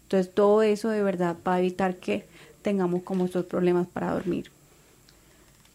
Entonces 0.04 0.34
todo 0.34 0.64
eso 0.64 0.90
de 0.90 1.04
verdad 1.04 1.38
va 1.48 1.56
a 1.56 1.60
evitar 1.60 1.98
que 1.98 2.26
tengamos 2.62 3.04
como 3.04 3.26
estos 3.26 3.46
problemas 3.46 3.88
para 3.88 4.12
dormir. 4.12 4.52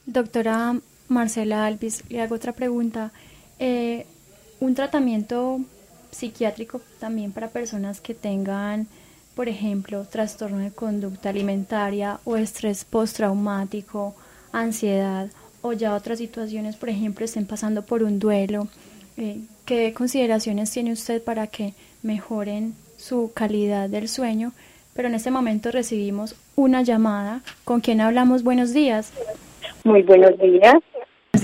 Doctora 0.07 0.77
Marcela 1.09 1.67
Alvis, 1.67 2.05
le 2.09 2.21
hago 2.21 2.35
otra 2.35 2.53
pregunta. 2.53 3.13
Eh, 3.59 4.07
un 4.61 4.75
tratamiento 4.75 5.61
psiquiátrico 6.11 6.81
también 7.01 7.33
para 7.33 7.49
personas 7.49 8.01
que 8.01 8.15
tengan, 8.15 8.87
por 9.35 9.49
ejemplo, 9.49 10.05
trastorno 10.05 10.59
de 10.59 10.71
conducta 10.71 11.31
alimentaria 11.31 12.21
o 12.25 12.37
estrés 12.37 12.85
postraumático 12.85 14.15
ansiedad 14.53 15.29
o 15.63 15.73
ya 15.73 15.95
otras 15.95 16.19
situaciones, 16.19 16.77
por 16.77 16.89
ejemplo, 16.89 17.25
estén 17.25 17.47
pasando 17.47 17.83
por 17.83 18.03
un 18.03 18.19
duelo, 18.19 18.69
eh, 19.17 19.41
¿qué 19.65 19.93
consideraciones 19.93 20.71
tiene 20.71 20.93
usted 20.93 21.23
para 21.23 21.47
que 21.47 21.75
mejoren 22.03 22.75
su 22.97 23.33
calidad 23.35 23.89
del 23.89 24.09
sueño? 24.09 24.53
Pero 24.95 25.09
en 25.09 25.15
este 25.15 25.31
momento 25.31 25.71
recibimos 25.71 26.37
una 26.55 26.83
llamada. 26.83 27.41
¿Con 27.65 27.81
quien 27.81 28.01
hablamos? 28.01 28.43
Buenos 28.43 28.73
días. 28.73 29.13
Muy 29.85 30.03
buenos 30.03 30.39
días. 30.39 30.77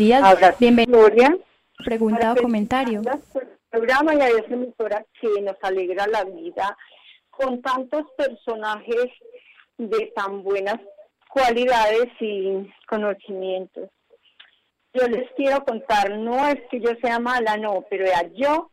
Días. 0.01 0.59
Bienvenida. 0.59 1.37
Pregunta 1.85 2.33
o 2.33 2.37
comentario. 2.41 3.03
programa 3.69 4.15
y 4.15 4.21
a 4.23 4.29
esa 4.29 4.55
emisora 4.55 5.05
que 5.21 5.43
nos 5.43 5.57
alegra 5.61 6.07
la 6.07 6.25
vida 6.25 6.75
con 7.29 7.61
tantos 7.61 8.05
personajes 8.17 9.09
de 9.77 10.11
tan 10.17 10.43
buenas 10.43 10.79
cualidades 11.29 12.09
y 12.19 12.67
conocimientos. 12.89 13.91
Yo 14.95 15.07
les 15.07 15.31
quiero 15.37 15.63
contar, 15.67 16.17
no 16.17 16.49
es 16.49 16.57
que 16.71 16.81
yo 16.81 16.93
sea 17.03 17.19
mala, 17.19 17.59
no, 17.59 17.85
pero 17.91 18.07
ya 18.07 18.23
yo 18.33 18.71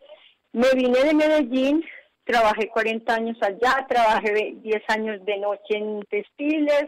me 0.54 0.72
vine 0.76 1.04
de 1.04 1.14
Medellín, 1.14 1.84
trabajé 2.24 2.70
40 2.70 3.14
años 3.14 3.38
allá, 3.42 3.86
trabajé 3.90 4.56
10 4.62 4.82
años 4.88 5.26
de 5.26 5.38
noche 5.40 5.76
en 5.76 6.00
textiles 6.10 6.88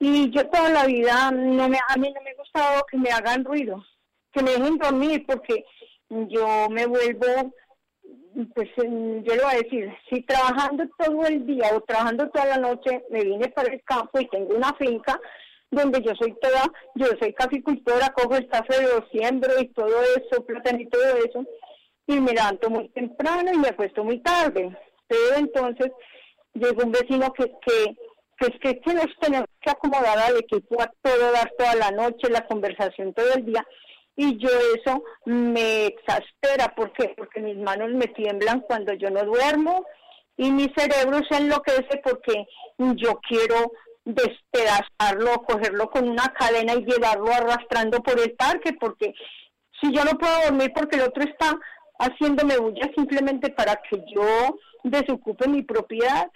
y 0.00 0.30
yo 0.30 0.48
toda 0.48 0.70
la 0.70 0.86
vida 0.86 1.30
no 1.30 1.68
me, 1.68 1.78
a 1.88 1.96
mí 1.96 2.12
no 2.12 2.20
me 2.22 2.30
ha 2.30 2.36
gustado 2.36 2.84
que 2.90 2.96
me 2.96 3.10
hagan 3.10 3.44
ruido, 3.44 3.84
que 4.32 4.42
me 4.42 4.52
dejen 4.52 4.78
dormir 4.78 5.24
porque 5.26 5.64
yo 6.08 6.68
me 6.70 6.86
vuelvo 6.86 7.52
pues 8.54 8.68
yo 8.76 9.34
le 9.34 9.42
voy 9.42 9.54
a 9.54 9.62
decir, 9.62 9.92
si 10.08 10.22
trabajando 10.22 10.84
todo 10.98 11.26
el 11.26 11.46
día 11.46 11.70
o 11.74 11.80
trabajando 11.82 12.28
toda 12.30 12.46
la 12.46 12.56
noche 12.56 13.04
me 13.10 13.24
vine 13.24 13.48
para 13.48 13.72
el 13.72 13.82
campo 13.82 14.18
y 14.18 14.28
tengo 14.28 14.54
una 14.54 14.72
finca 14.74 15.20
donde 15.70 16.02
yo 16.02 16.12
soy 16.16 16.34
toda, 16.40 16.64
yo 16.94 17.06
soy 17.20 17.32
caficultora, 17.32 18.12
cojo 18.12 18.36
el 18.36 18.48
lo 18.48 19.06
siembro 19.10 19.52
y 19.60 19.68
todo 19.68 20.02
eso, 20.16 20.44
plátano 20.44 20.80
y 20.80 20.88
todo 20.88 21.16
eso, 21.16 21.44
y 22.06 22.20
me 22.20 22.32
levanto 22.32 22.70
muy 22.70 22.88
temprano 22.88 23.52
y 23.52 23.58
me 23.58 23.68
acuesto 23.68 24.02
muy 24.02 24.18
tarde. 24.20 24.76
Pero 25.06 25.36
entonces 25.36 25.92
llegó 26.54 26.84
un 26.84 26.92
vecino 26.92 27.32
que, 27.32 27.44
que, 27.64 27.96
que 28.38 28.46
es 28.46 28.60
que, 28.60 28.80
que 28.80 28.94
nos 28.94 29.06
tenemos 29.20 29.49
que 29.60 29.70
acomodar 29.70 30.18
al 30.18 30.36
equipo 30.38 30.80
a 30.80 30.90
todo, 31.02 31.32
dar 31.32 31.52
toda 31.58 31.74
la 31.74 31.90
noche, 31.90 32.30
la 32.30 32.46
conversación 32.46 33.12
todo 33.14 33.32
el 33.34 33.44
día, 33.44 33.66
y 34.16 34.38
yo 34.38 34.48
eso 34.76 35.02
me 35.24 35.86
exaspera. 35.86 36.74
¿Por 36.74 36.92
qué? 36.92 37.14
Porque 37.16 37.40
mis 37.40 37.56
manos 37.56 37.90
me 37.92 38.06
tiemblan 38.08 38.60
cuando 38.60 38.92
yo 38.94 39.10
no 39.10 39.22
duermo 39.24 39.84
y 40.36 40.50
mi 40.50 40.72
cerebro 40.76 41.20
se 41.28 41.38
enloquece 41.38 42.00
porque 42.02 42.46
yo 42.78 43.20
quiero 43.28 43.72
despedazarlo, 44.04 45.42
cogerlo 45.42 45.90
con 45.90 46.08
una 46.08 46.28
cadena 46.38 46.74
y 46.74 46.84
llevarlo 46.84 47.32
arrastrando 47.32 48.02
por 48.02 48.18
el 48.18 48.32
parque, 48.32 48.72
porque 48.80 49.14
si 49.80 49.92
yo 49.92 50.04
no 50.04 50.12
puedo 50.18 50.34
dormir 50.44 50.72
porque 50.74 50.96
el 50.96 51.02
otro 51.02 51.22
está 51.22 51.58
haciéndome 51.98 52.56
bulla 52.56 52.90
simplemente 52.96 53.50
para 53.50 53.76
que 53.76 54.02
yo 54.14 54.58
desocupe 54.84 55.48
mi 55.48 55.62
propiedad, 55.62 56.30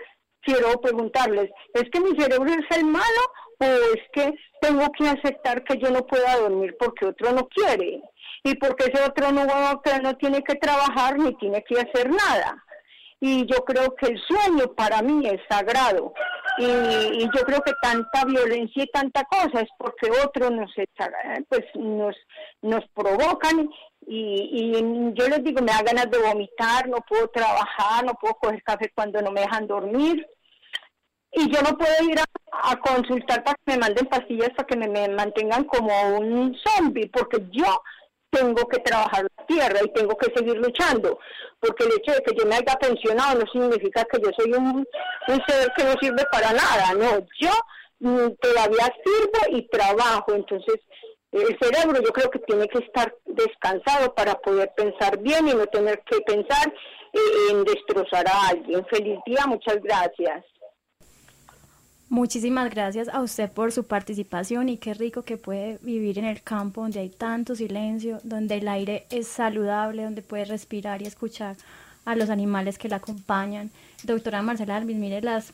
quiero 0.45 0.81
preguntarles, 0.81 1.51
¿es 1.75 1.85
que 1.91 2.01
mi 2.01 2.19
cerebro 2.19 2.51
es 2.51 2.77
el 2.77 2.85
malo 2.85 3.23
o 3.59 3.65
es 3.65 4.03
que 4.13 4.35
tengo 4.61 4.91
que 4.93 5.09
aceptar 5.09 5.65
que 5.65 5.79
yo 5.79 5.91
no 5.91 6.07
pueda 6.07 6.37
dormir 6.39 6.77
porque 6.79 7.07
otro 7.07 7.33
no 7.33 7.49
quiere? 7.49 8.03
Y 8.43 8.55
porque 8.57 8.85
ese 8.93 9.03
otro 9.03 9.33
no, 9.33 9.45
no 9.47 10.17
tiene 10.17 10.43
que 10.43 10.55
trabajar 10.57 11.19
ni 11.19 11.35
tiene 11.37 11.65
que 11.65 11.81
hacer 11.81 12.11
nada. 12.11 12.63
y 13.21 13.47
yo 13.47 13.65
creo 13.65 13.95
que 13.95 14.07
el 14.09 14.21
sueño 14.21 14.75
para 14.75 15.01
mí 15.01 15.27
es 15.27 15.41
sagrado. 15.49 16.13
Y, 16.59 17.25
yo 17.25 17.45
creo 17.45 17.61
que 17.63 17.73
tanta 17.83 18.25
violencia 18.25 18.85
y 18.85 18.91
tanta 18.91 19.25
cosa 19.25 19.61
es 19.61 19.69
porque 19.77 20.11
otros 20.25 20.51
nos, 20.53 20.73
pues, 21.49 21.65
nos, 21.75 22.17
nos 22.63 22.85
provocan 22.95 23.69
y, 24.07 24.73
yo 25.15 25.29
les 25.29 25.43
digo, 25.43 25.61
me 25.61 25.73
da 25.73 25.83
ganas 25.83 26.11
de 26.11 26.19
vomitar, 26.19 26.89
no 26.89 26.99
puedo 27.09 27.29
trabajar, 27.29 28.05
no 28.05 28.15
puedo 28.15 28.35
coger 28.35 28.63
café 28.63 28.93
cuando 28.95 29.21
no 29.23 29.31
me 29.31 29.43
dejan 29.43 29.67
dormir. 29.67 30.27
Y 31.33 31.51
yo 31.51 31.63
no 31.63 31.77
puedo 31.77 31.93
ir 32.09 32.19
a, 32.19 32.77
consultar 32.77 33.43
para 33.43 33.57
que 33.57 33.73
me 33.73 33.79
manden 33.79 34.07
pastillas 34.07 34.51
para 34.51 34.67
que 34.67 34.77
me, 34.77 35.09
mantengan 35.09 35.65
como 35.65 36.19
un 36.19 36.57
zombie, 36.65 37.09
porque 37.09 37.39
yo 37.51 37.83
tengo 38.35 38.67
que 38.69 38.81
trabajar 38.81 39.25
la 39.37 39.47
tierra 39.47 39.81
y 39.85 39.93
tengo 39.93 40.17
que 40.17 40.33
seguir 40.35 40.57
luchando, 40.57 41.19
porque 41.61 41.85
el 41.85 41.93
hecho 41.93 42.13
de 42.13 42.23
que 42.23 42.35
yo 42.37 42.47
me 42.47 42.57
haya 42.57 42.75
pensionado 42.81 43.39
no 43.39 43.47
significa 43.53 44.05
que 44.05 44.21
yo 44.21 44.31
soy 44.37 44.53
un, 44.53 44.87
un 45.29 45.43
ser 45.47 45.73
que 45.77 45.85
no 45.85 45.95
sirve 46.01 46.25
para 46.33 46.53
nada, 46.53 46.95
no, 46.95 47.27
yo 47.41 47.53
mm, 48.01 48.35
todavía 48.41 48.93
sirvo 49.05 49.57
y 49.57 49.69
trabajo, 49.69 50.35
entonces 50.35 50.77
el 51.33 51.59
cerebro 51.61 52.01
yo 52.01 52.13
creo 52.13 52.31
que 52.31 52.39
tiene 52.41 52.69
que 52.69 52.79
estar 52.79 53.13
descansado 53.27 54.15
para 54.15 54.35
poder 54.35 54.71
pensar 54.77 55.19
bien 55.19 55.49
y 55.49 55.55
no 55.55 55.67
tener 55.67 56.01
que 56.09 56.21
pensar 56.21 56.73
en 57.51 57.65
destrozar 57.65 58.27
a 58.29 58.49
alguien. 58.51 58.87
Feliz 58.87 59.19
día, 59.27 59.45
muchas 59.47 59.81
gracias. 59.83 60.45
Muchísimas 62.11 62.71
gracias 62.71 63.09
a 63.09 63.23
usted 63.23 63.51
por 63.51 63.73
su 63.73 63.85
participación 63.85 64.69
y 64.69 64.77
qué 64.77 64.95
rico 64.95 65.23
que 65.23 65.37
puede 65.37 65.79
vivir 65.83 66.19
en 66.19 66.27
el 66.27 66.43
campo 66.43 66.83
donde 66.83 67.01
hay 67.01 67.09
tanto 67.09 67.57
silencio, 67.57 68.21
donde 68.25 68.57
el 68.57 68.69
aire 68.69 69.07
es 69.11 69.27
saludable, 69.27 70.05
donde 70.05 70.23
puede 70.23 70.45
respirar 70.45 71.01
y 71.01 71.07
escuchar 71.07 71.57
a 72.05 72.15
los 72.15 72.29
animales 72.31 72.79
que 72.79 72.89
la 72.89 72.97
acompañan. 72.97 73.71
Doctora 74.03 74.43
Marcela 74.43 74.77
Alvis, 74.77 74.97
mire 74.97 75.23
las 75.23 75.53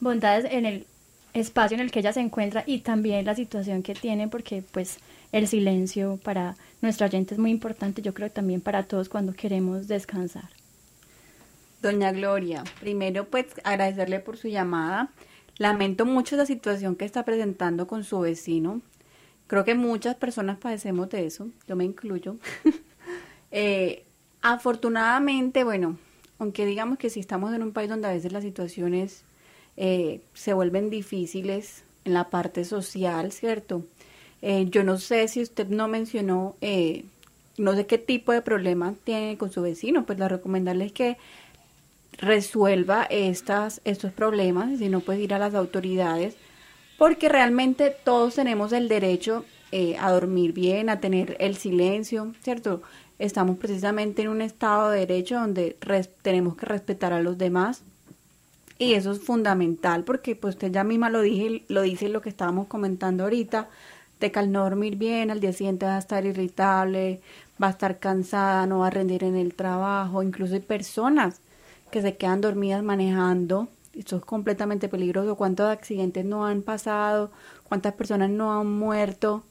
bondades 0.00 0.44
en 0.50 0.66
el 0.66 0.86
espacio 1.34 1.76
en 1.76 1.80
el 1.80 1.90
que 1.90 2.00
ella 2.00 2.12
se 2.12 2.20
encuentra 2.20 2.64
y 2.66 2.80
también 2.80 3.24
la 3.24 3.34
situación 3.34 3.82
que 3.82 3.94
tiene 3.94 4.28
porque 4.28 4.62
pues 4.72 4.98
el 5.30 5.48
silencio 5.48 6.18
para 6.22 6.56
nuestra 6.82 7.08
gente 7.08 7.34
es 7.34 7.40
muy 7.40 7.50
importante, 7.50 8.02
yo 8.02 8.12
creo 8.12 8.30
también 8.30 8.60
para 8.60 8.82
todos 8.82 9.08
cuando 9.08 9.32
queremos 9.32 9.88
descansar. 9.88 10.50
Doña 11.80 12.12
Gloria, 12.12 12.64
primero 12.80 13.24
pues 13.24 13.46
agradecerle 13.64 14.20
por 14.20 14.36
su 14.36 14.48
llamada. 14.48 15.10
Lamento 15.58 16.06
mucho 16.06 16.36
la 16.36 16.46
situación 16.46 16.96
que 16.96 17.04
está 17.04 17.24
presentando 17.24 17.86
con 17.86 18.04
su 18.04 18.20
vecino. 18.20 18.80
Creo 19.46 19.64
que 19.64 19.74
muchas 19.74 20.14
personas 20.16 20.58
padecemos 20.58 21.10
de 21.10 21.26
eso, 21.26 21.48
yo 21.68 21.76
me 21.76 21.84
incluyo. 21.84 22.36
Eh, 23.54 24.04
afortunadamente, 24.40 25.62
bueno, 25.62 25.98
aunque 26.38 26.64
digamos 26.64 26.96
que 26.96 27.10
si 27.10 27.20
estamos 27.20 27.54
en 27.54 27.62
un 27.62 27.72
país 27.72 27.90
donde 27.90 28.08
a 28.08 28.12
veces 28.12 28.32
las 28.32 28.42
situaciones 28.42 29.24
eh, 29.76 30.22
se 30.34 30.54
vuelven 30.54 30.90
difíciles 30.90 31.84
en 32.04 32.14
la 32.14 32.30
parte 32.30 32.64
social, 32.64 33.30
¿cierto? 33.32 33.84
Eh, 34.42 34.66
yo 34.70 34.82
no 34.82 34.98
sé 34.98 35.28
si 35.28 35.40
usted 35.40 35.68
no 35.68 35.86
mencionó, 35.86 36.56
eh, 36.60 37.04
no 37.58 37.74
sé 37.74 37.86
qué 37.86 37.96
tipo 37.96 38.32
de 38.32 38.42
problema 38.42 38.94
tiene 39.04 39.38
con 39.38 39.52
su 39.52 39.62
vecino, 39.62 40.04
pues 40.04 40.18
la 40.18 40.28
recomendarle 40.28 40.86
es 40.86 40.92
que 40.92 41.16
resuelva 42.18 43.04
estas, 43.04 43.80
estos 43.84 44.12
problemas, 44.12 44.78
si 44.78 44.88
no 44.88 45.00
puede 45.00 45.20
ir 45.20 45.34
a 45.34 45.38
las 45.38 45.54
autoridades, 45.54 46.36
porque 46.98 47.28
realmente 47.28 47.94
todos 48.04 48.34
tenemos 48.34 48.72
el 48.72 48.88
derecho 48.88 49.44
eh, 49.72 49.96
a 49.98 50.12
dormir 50.12 50.52
bien, 50.52 50.88
a 50.88 51.00
tener 51.00 51.36
el 51.40 51.56
silencio, 51.56 52.32
¿cierto? 52.42 52.82
Estamos 53.18 53.56
precisamente 53.58 54.22
en 54.22 54.28
un 54.28 54.42
estado 54.42 54.90
de 54.90 55.00
derecho 55.00 55.40
donde 55.40 55.76
tenemos 56.22 56.56
que 56.56 56.66
respetar 56.66 57.12
a 57.12 57.22
los 57.22 57.38
demás 57.38 57.82
y 58.78 58.94
eso 58.94 59.12
es 59.12 59.20
fundamental 59.20 60.04
porque 60.04 60.34
pues 60.34 60.56
usted 60.56 60.72
ya 60.72 60.84
misma 60.84 61.08
lo 61.08 61.20
dije, 61.20 61.62
lo 61.68 61.82
dice 61.82 62.08
lo 62.08 62.20
que 62.20 62.28
estábamos 62.28 62.66
comentando 62.66 63.24
ahorita, 63.24 63.68
que 64.30 64.38
al 64.38 64.52
no 64.52 64.62
dormir 64.62 64.96
bien, 64.96 65.30
al 65.30 65.40
día 65.40 65.52
siguiente 65.52 65.86
va 65.86 65.96
a 65.96 65.98
estar 65.98 66.24
irritable, 66.24 67.20
va 67.62 67.68
a 67.68 67.70
estar 67.70 67.98
cansada, 67.98 68.66
no 68.66 68.80
va 68.80 68.88
a 68.88 68.90
rendir 68.90 69.24
en 69.24 69.36
el 69.36 69.54
trabajo, 69.54 70.22
incluso 70.22 70.54
hay 70.54 70.60
personas 70.60 71.40
que 71.92 72.02
se 72.02 72.16
quedan 72.16 72.40
dormidas 72.40 72.82
manejando, 72.82 73.68
esto 73.94 74.16
es 74.16 74.24
completamente 74.24 74.88
peligroso, 74.88 75.36
cuántos 75.36 75.68
accidentes 75.70 76.24
no 76.24 76.46
han 76.46 76.62
pasado, 76.62 77.30
cuántas 77.62 77.94
personas 77.94 78.30
no 78.30 78.58
han 78.58 78.66
muerto 78.66 79.44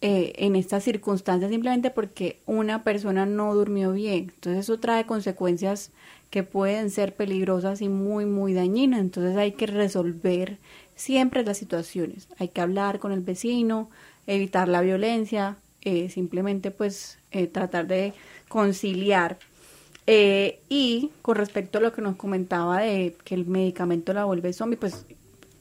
eh, 0.00 0.32
en 0.36 0.54
estas 0.54 0.84
circunstancias 0.84 1.50
simplemente 1.50 1.90
porque 1.90 2.38
una 2.46 2.84
persona 2.84 3.26
no 3.26 3.54
durmió 3.54 3.92
bien. 3.92 4.32
Entonces 4.34 4.64
eso 4.64 4.78
trae 4.78 5.06
consecuencias 5.06 5.90
que 6.30 6.42
pueden 6.42 6.90
ser 6.90 7.14
peligrosas 7.14 7.80
y 7.80 7.88
muy, 7.88 8.26
muy 8.26 8.54
dañinas. 8.54 9.00
Entonces 9.00 9.36
hay 9.36 9.52
que 9.52 9.66
resolver 9.66 10.58
siempre 10.94 11.44
las 11.44 11.58
situaciones. 11.58 12.28
Hay 12.38 12.48
que 12.48 12.60
hablar 12.60 12.98
con 12.98 13.12
el 13.12 13.20
vecino, 13.20 13.88
evitar 14.26 14.68
la 14.68 14.80
violencia, 14.80 15.56
eh, 15.80 16.08
simplemente 16.10 16.70
pues 16.70 17.18
eh, 17.30 17.46
tratar 17.46 17.86
de 17.86 18.12
conciliar. 18.48 19.38
Eh, 20.06 20.60
y 20.68 21.10
con 21.22 21.36
respecto 21.36 21.78
a 21.78 21.80
lo 21.80 21.92
que 21.92 22.02
nos 22.02 22.16
comentaba 22.16 22.80
de 22.80 23.16
que 23.24 23.34
el 23.34 23.46
medicamento 23.46 24.12
la 24.12 24.24
vuelve 24.24 24.52
zombie, 24.52 24.76
pues 24.76 25.06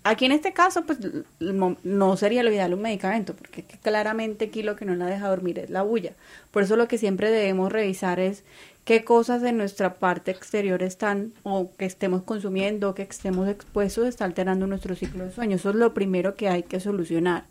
aquí 0.03 0.25
en 0.25 0.33
este 0.33 0.51
caso 0.51 0.85
pues 0.85 0.99
no 1.39 2.17
sería 2.17 2.43
lo 2.43 2.51
ideal 2.51 2.73
un 2.73 2.81
medicamento, 2.81 3.33
porque 3.35 3.63
claramente 3.81 4.45
aquí 4.45 4.61
lo 4.61 4.75
que 4.75 4.85
no 4.85 4.95
la 4.95 5.05
deja 5.05 5.29
dormir 5.29 5.59
es 5.59 5.69
la 5.69 5.81
bulla. 5.81 6.13
Por 6.51 6.63
eso 6.63 6.75
lo 6.75 6.87
que 6.87 6.97
siempre 6.97 7.31
debemos 7.31 7.71
revisar 7.71 8.19
es 8.19 8.43
qué 8.85 9.03
cosas 9.03 9.41
de 9.41 9.53
nuestra 9.53 9.95
parte 9.95 10.31
exterior 10.31 10.83
están 10.83 11.33
o 11.43 11.71
que 11.77 11.85
estemos 11.85 12.23
consumiendo 12.23 12.89
o 12.89 12.95
que 12.95 13.03
estemos 13.03 13.47
expuestos 13.47 14.07
está 14.07 14.25
alterando 14.25 14.67
nuestro 14.67 14.95
ciclo 14.95 15.25
de 15.25 15.31
sueño. 15.31 15.55
Eso 15.55 15.69
es 15.69 15.75
lo 15.75 15.93
primero 15.93 16.35
que 16.35 16.49
hay 16.49 16.63
que 16.63 16.79
solucionar. 16.79 17.45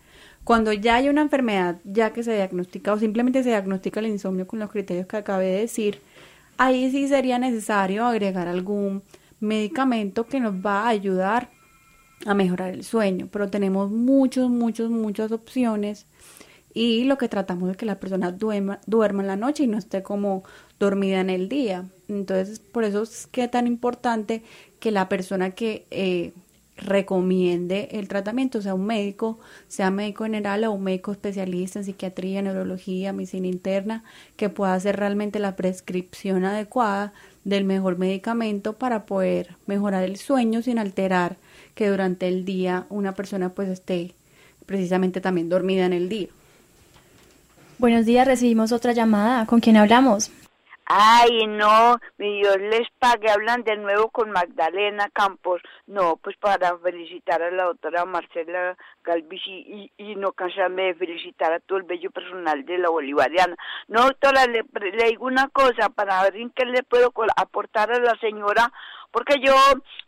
Cuando 0.44 0.72
ya 0.72 0.96
hay 0.96 1.08
una 1.08 1.22
enfermedad 1.22 1.76
ya 1.84 2.12
que 2.12 2.24
se 2.24 2.34
diagnostica 2.34 2.92
o 2.92 2.98
simplemente 2.98 3.42
se 3.42 3.50
diagnostica 3.50 4.00
el 4.00 4.08
insomnio 4.08 4.46
con 4.46 4.58
los 4.58 4.70
criterios 4.70 5.06
que 5.06 5.16
acabé 5.16 5.46
de 5.46 5.60
decir, 5.60 6.00
ahí 6.62 6.90
sí 6.90 7.08
sería 7.08 7.38
necesario 7.38 8.06
agregar 8.06 8.46
algún 8.46 9.02
medicamento 9.40 10.26
que 10.26 10.38
nos 10.38 10.54
va 10.54 10.84
a 10.84 10.88
ayudar 10.88 11.50
a 12.24 12.34
mejorar 12.34 12.70
el 12.70 12.84
sueño. 12.84 13.28
Pero 13.32 13.50
tenemos 13.50 13.90
muchos, 13.90 14.48
muchos, 14.48 14.90
muchas 14.90 15.32
opciones 15.32 16.06
y 16.72 17.04
lo 17.04 17.18
que 17.18 17.28
tratamos 17.28 17.70
es 17.70 17.76
que 17.76 17.84
la 17.84 17.98
persona 17.98 18.30
duerma, 18.30 18.80
duerma 18.86 19.22
en 19.22 19.28
la 19.28 19.36
noche 19.36 19.64
y 19.64 19.66
no 19.66 19.76
esté 19.76 20.02
como 20.02 20.44
dormida 20.78 21.20
en 21.20 21.30
el 21.30 21.48
día. 21.48 21.88
Entonces, 22.08 22.60
por 22.60 22.84
eso 22.84 23.02
es 23.02 23.26
que 23.26 23.44
es 23.44 23.50
tan 23.50 23.66
importante 23.66 24.42
que 24.78 24.92
la 24.92 25.08
persona 25.08 25.50
que 25.50 25.86
eh, 25.90 26.32
recomiende 26.76 27.88
el 27.92 28.08
tratamiento, 28.08 28.62
sea 28.62 28.74
un 28.74 28.86
médico, 28.86 29.38
sea 29.68 29.90
médico 29.90 30.24
general 30.24 30.64
o 30.64 30.72
un 30.72 30.82
médico 30.82 31.12
especialista 31.12 31.78
en 31.78 31.84
psiquiatría, 31.84 32.42
neurología, 32.42 33.12
medicina 33.12 33.46
interna, 33.46 34.04
que 34.36 34.48
pueda 34.48 34.74
hacer 34.74 34.96
realmente 34.96 35.38
la 35.38 35.56
prescripción 35.56 36.44
adecuada 36.44 37.12
del 37.44 37.64
mejor 37.64 37.98
medicamento 37.98 38.74
para 38.74 39.04
poder 39.04 39.56
mejorar 39.66 40.04
el 40.04 40.16
sueño 40.16 40.62
sin 40.62 40.78
alterar 40.78 41.36
que 41.74 41.88
durante 41.88 42.28
el 42.28 42.44
día 42.44 42.86
una 42.88 43.14
persona 43.14 43.50
pues 43.50 43.68
esté 43.68 44.14
precisamente 44.66 45.20
también 45.20 45.48
dormida 45.48 45.86
en 45.86 45.92
el 45.92 46.08
día. 46.08 46.28
Buenos 47.78 48.06
días, 48.06 48.26
recibimos 48.26 48.70
otra 48.70 48.92
llamada. 48.92 49.44
¿Con 49.46 49.60
quién 49.60 49.76
hablamos? 49.76 50.30
Ay, 50.86 51.46
no, 51.46 51.98
mi 52.18 52.40
Dios 52.40 52.56
les 52.58 52.88
pague. 52.98 53.30
Hablan 53.30 53.62
de 53.62 53.76
nuevo 53.76 54.10
con 54.10 54.30
Magdalena 54.30 55.08
Campos. 55.12 55.62
No, 55.86 56.16
pues 56.16 56.36
para 56.36 56.76
felicitar 56.78 57.42
a 57.42 57.50
la 57.50 57.64
doctora 57.64 58.04
Marcela 58.04 58.76
Galvis 59.04 59.42
y, 59.46 59.90
y, 59.96 60.14
no 60.16 60.32
cansarme 60.32 60.84
de 60.84 60.94
felicitar 60.94 61.52
a 61.52 61.60
todo 61.60 61.78
el 61.78 61.84
bello 61.84 62.10
personal 62.10 62.64
de 62.64 62.78
la 62.78 62.90
Bolivariana. 62.90 63.56
No, 63.88 64.02
doctora, 64.02 64.46
le, 64.46 64.64
le 64.92 65.08
digo 65.08 65.26
una 65.26 65.48
cosa 65.48 65.88
para 65.88 66.22
ver 66.24 66.36
en 66.36 66.50
qué 66.50 66.64
le 66.64 66.82
puedo 66.82 67.12
aportar 67.36 67.92
a 67.92 67.98
la 67.98 68.16
señora 68.20 68.72
porque 69.12 69.38
yo 69.40 69.54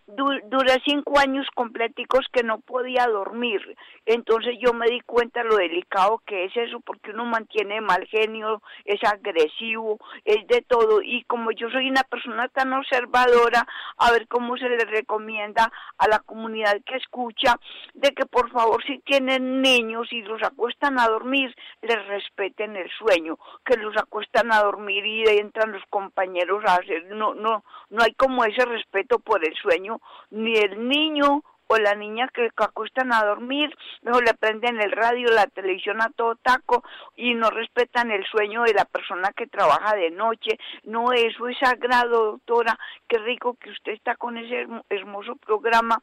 duré 0.06 0.80
cinco 0.84 1.18
años 1.18 1.46
completicos 1.54 2.26
que 2.32 2.42
no 2.42 2.60
podía 2.60 3.06
dormir. 3.06 3.60
Entonces 4.06 4.56
yo 4.60 4.72
me 4.72 4.86
di 4.86 5.00
cuenta 5.00 5.42
lo 5.42 5.56
delicado 5.56 6.20
que 6.26 6.44
es 6.44 6.56
eso, 6.56 6.80
porque 6.80 7.10
uno 7.10 7.24
mantiene 7.24 7.80
mal 7.80 8.06
genio, 8.06 8.62
es 8.84 9.02
agresivo, 9.04 9.98
es 10.24 10.46
de 10.46 10.62
todo. 10.62 11.00
Y 11.02 11.24
como 11.24 11.50
yo 11.52 11.70
soy 11.70 11.88
una 11.88 12.02
persona 12.02 12.48
tan 12.48 12.72
observadora, 12.72 13.66
a 13.98 14.10
ver 14.12 14.28
cómo 14.28 14.56
se 14.56 14.68
le 14.68 14.84
recomienda 14.84 15.72
a 15.98 16.08
la 16.08 16.18
comunidad 16.20 16.76
que 16.84 16.96
escucha, 16.96 17.56
de 17.94 18.12
que 18.12 18.26
por 18.26 18.50
favor 18.50 18.84
si 18.84 18.98
tienen 19.00 19.62
niños 19.62 20.12
y 20.12 20.22
los 20.22 20.42
acuestan 20.42 20.98
a 20.98 21.08
dormir, 21.08 21.54
les 21.82 22.06
respeten 22.06 22.76
el 22.76 22.90
sueño, 22.90 23.38
que 23.64 23.76
los 23.76 23.96
acuestan 23.96 24.52
a 24.52 24.62
dormir 24.62 25.04
y 25.06 25.24
entran 25.38 25.72
los 25.72 25.82
compañeros 25.88 26.62
a 26.66 26.74
hacer, 26.74 27.04
no, 27.06 27.34
no, 27.34 27.64
no 27.90 28.02
hay 28.02 28.12
como 28.14 28.44
ese 28.44 28.64
respeto 28.64 29.18
por 29.18 29.46
el 29.46 29.54
sueño, 29.54 29.93
ni 30.30 30.56
el 30.56 30.88
niño 30.88 31.42
o 31.66 31.78
la 31.78 31.94
niña 31.94 32.28
que 32.28 32.50
acuestan 32.56 33.12
a 33.12 33.24
dormir, 33.24 33.74
mejor 34.02 34.24
le 34.24 34.34
prenden 34.34 34.80
el 34.80 34.92
radio, 34.92 35.28
la 35.30 35.46
televisión 35.46 36.00
a 36.02 36.10
todo 36.10 36.36
taco 36.36 36.84
y 37.16 37.34
no 37.34 37.50
respetan 37.50 38.10
el 38.10 38.24
sueño 38.26 38.62
de 38.64 38.74
la 38.74 38.84
persona 38.84 39.32
que 39.32 39.46
trabaja 39.46 39.96
de 39.96 40.10
noche. 40.10 40.58
No, 40.84 41.12
eso 41.12 41.48
es 41.48 41.58
sagrado, 41.58 42.32
doctora. 42.32 42.78
Qué 43.08 43.18
rico 43.18 43.54
que 43.54 43.70
usted 43.70 43.92
está 43.92 44.16
con 44.16 44.36
ese 44.36 44.66
hermoso 44.90 45.36
programa 45.36 45.98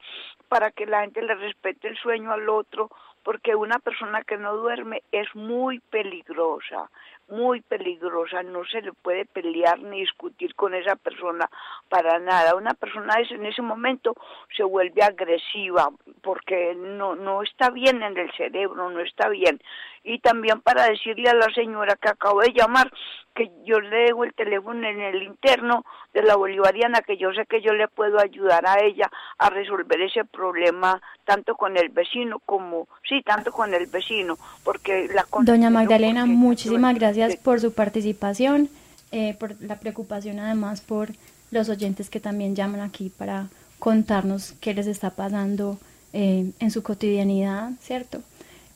para 0.50 0.72
que 0.72 0.86
la 0.86 1.02
gente 1.02 1.22
le 1.22 1.36
respete 1.36 1.90
el 1.90 1.98
sueño 1.98 2.32
al 2.32 2.50
otro, 2.50 2.90
porque 3.24 3.56
una 3.56 3.78
persona 3.80 4.24
que 4.24 4.38
no 4.38 4.56
duerme 4.56 5.04
es 5.12 5.28
muy 5.36 5.80
peligrosa 5.80 6.90
muy 7.32 7.62
peligrosa, 7.62 8.44
no 8.44 8.64
se 8.66 8.82
le 8.82 8.94
puede 8.94 9.26
pelear 9.26 9.80
ni 9.80 10.02
discutir 10.02 10.54
con 10.56 10.74
esa 10.74 10.96
persona 10.96 11.50
para 11.90 12.20
nada. 12.20 12.56
Una 12.56 12.74
persona 12.74 13.16
en 13.30 13.46
ese 13.46 13.62
momento 13.62 14.16
se 14.56 14.64
vuelve 14.64 15.02
agresiva 15.02 15.90
porque 16.22 16.76
no, 16.76 17.16
no 17.16 17.42
está 17.42 17.70
bien 17.70 18.04
en 18.04 18.18
el 18.18 18.32
cerebro, 18.34 18.90
no 18.90 19.00
está 19.00 19.30
bien. 19.30 19.60
Y 20.04 20.20
también 20.20 20.62
para 20.62 20.86
decirle 20.90 21.30
a 21.30 21.36
la 21.36 21.48
señora 21.54 21.96
que 21.96 22.10
acabo 22.10 22.42
de 22.42 22.54
llamar 22.54 22.92
que 23.36 23.52
yo 23.66 23.80
le 23.80 24.06
dejo 24.06 24.24
el 24.24 24.34
teléfono 24.34 24.86
en 24.88 25.00
el 25.00 25.24
interno 25.24 25.86
de 26.14 26.24
la 26.24 26.36
bolivariana, 26.36 27.02
que 27.02 27.18
yo 27.18 27.32
sé 27.34 27.46
que 27.46 27.62
yo 27.62 27.74
le 27.74 27.88
puedo 27.88 28.20
ayudar 28.20 28.66
a 28.68 28.84
ella 28.84 29.10
a 29.38 29.50
resolver 29.50 30.02
ese 30.02 30.26
problema 30.26 31.02
tanto 31.24 31.56
con 31.56 31.78
el 31.78 31.90
vecino 31.90 32.40
como, 32.46 32.88
sí, 33.08 33.22
tanto 33.24 33.52
con 33.52 33.74
el 33.74 33.88
vecino, 33.88 34.38
porque 34.64 35.08
la... 35.14 35.26
Doña 35.42 35.70
Magdalena, 35.70 36.26
muchísimas 36.26 36.96
gracias 36.96 37.38
por 37.38 37.60
su 37.62 37.74
participación, 37.74 38.70
eh, 39.12 39.36
por 39.40 39.62
la 39.62 39.80
preocupación 39.80 40.40
además 40.40 40.82
por 40.82 41.10
los 41.52 41.70
oyentes 41.70 42.10
que 42.10 42.20
también 42.20 42.56
llaman 42.56 42.82
aquí 42.82 43.10
para 43.10 43.48
contarnos 43.80 44.54
qué 44.62 44.74
les 44.74 44.88
está 44.88 45.12
pasando 45.12 45.78
eh, 46.14 46.52
en 46.60 46.72
su 46.72 46.84
cotidianidad, 46.84 47.72
¿cierto? 47.82 48.22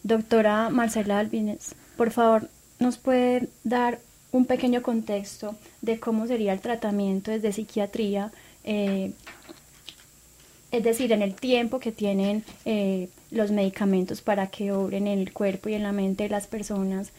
Doctora 0.06 0.70
Marcela 0.70 1.18
Albines, 1.18 1.74
por 1.98 2.12
favor, 2.12 2.48
¿nos 2.78 3.00
puede 3.00 3.48
dar 3.64 3.98
un 4.32 4.46
pequeño 4.46 4.84
contexto 4.84 5.56
de 5.82 6.00
cómo 6.00 6.28
sería 6.28 6.54
el 6.54 6.60
tratamiento 6.60 7.32
desde 7.32 7.52
psiquiatría, 7.52 8.32
eh, 8.64 9.14
es 10.70 10.84
decir, 10.84 11.12
en 11.12 11.24
el 11.24 11.34
tiempo 11.34 11.80
que 11.80 11.92
tienen 11.92 12.44
eh, 12.66 13.10
los 13.32 13.50
medicamentos 13.50 14.22
para 14.22 14.46
que 14.46 14.72
obren 14.72 15.08
en 15.08 15.18
el 15.18 15.34
cuerpo 15.34 15.70
y 15.70 15.74
en 15.74 15.82
la 15.82 15.92
mente 15.92 16.26
de 16.26 16.30
las 16.30 16.46
personas, 16.46 17.12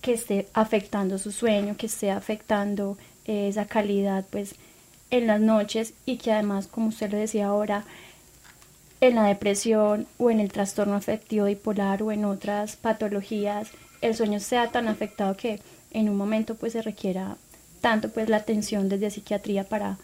que 0.00 0.14
esté 0.14 0.48
afectando 0.54 1.18
su 1.18 1.32
sueño, 1.32 1.76
que 1.76 1.84
esté 1.84 2.10
afectando 2.10 2.96
eh, 3.26 3.48
esa 3.48 3.66
calidad 3.66 4.24
pues 4.30 4.54
en 5.10 5.26
las 5.26 5.42
noches 5.42 5.92
y 6.06 6.16
que 6.16 6.32
además, 6.32 6.66
como 6.66 6.88
usted 6.88 7.10
lo 7.10 7.18
decía 7.18 7.48
ahora, 7.48 7.84
en 9.00 9.14
la 9.14 9.24
depresión 9.24 10.06
o 10.18 10.30
en 10.30 10.40
el 10.40 10.52
trastorno 10.52 10.94
afectivo 10.94 11.46
bipolar 11.46 12.02
o 12.02 12.12
en 12.12 12.24
otras 12.24 12.76
patologías, 12.76 13.68
el 14.02 14.14
sueño 14.14 14.40
sea 14.40 14.68
tan 14.68 14.88
afectado 14.88 15.36
que 15.36 15.60
en 15.90 16.08
un 16.08 16.16
momento 16.16 16.54
pues 16.54 16.72
se 16.72 16.82
requiera 16.82 17.36
tanto 17.80 18.10
pues 18.10 18.28
la 18.28 18.36
atención 18.36 18.88
desde 18.88 19.10
psiquiatría 19.10 19.64
para 19.64 19.98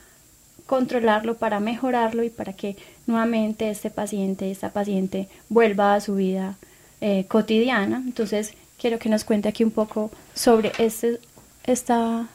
controlarlo, 0.66 1.36
para 1.36 1.60
mejorarlo 1.60 2.24
y 2.24 2.30
para 2.30 2.52
que 2.52 2.76
nuevamente 3.06 3.70
este 3.70 3.90
paciente, 3.90 4.50
esta 4.50 4.70
paciente 4.70 5.28
vuelva 5.48 5.94
a 5.94 6.00
su 6.00 6.16
vida 6.16 6.56
eh, 7.00 7.26
cotidiana. 7.28 8.02
Entonces 8.04 8.54
quiero 8.78 8.98
que 8.98 9.08
nos 9.08 9.24
cuente 9.24 9.48
aquí 9.48 9.62
un 9.64 9.70
poco 9.70 10.10
sobre 10.34 10.72
este, 10.78 11.20
esta... 11.64 12.26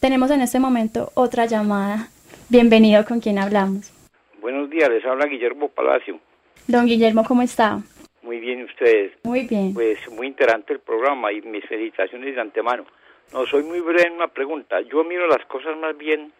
Tenemos 0.00 0.30
en 0.30 0.40
este 0.40 0.58
momento 0.58 1.12
otra 1.14 1.46
llamada. 1.46 2.10
Bienvenido 2.48 3.04
con 3.04 3.20
quien 3.20 3.38
hablamos. 3.38 3.95
Buenos 4.40 4.68
días, 4.68 4.88
les 4.90 5.04
habla 5.04 5.26
Guillermo 5.26 5.68
Palacio. 5.68 6.20
Don 6.66 6.86
Guillermo, 6.86 7.24
¿cómo 7.26 7.42
está? 7.42 7.78
Muy 8.22 8.38
bien, 8.38 8.64
ustedes? 8.64 9.12
Muy 9.22 9.46
bien. 9.46 9.72
Pues 9.72 9.98
muy 10.10 10.26
interesante 10.26 10.74
el 10.74 10.80
programa 10.80 11.32
y 11.32 11.40
mis 11.42 11.64
felicitaciones 11.64 12.34
de 12.34 12.40
antemano. 12.40 12.84
No, 13.32 13.46
soy 13.46 13.62
muy 13.62 13.80
breve 13.80 14.08
en 14.08 14.14
una 14.14 14.28
pregunta. 14.28 14.80
Yo 14.82 15.02
miro 15.04 15.26
las 15.26 15.44
cosas 15.46 15.76
más 15.78 15.96
bien, 15.96 16.32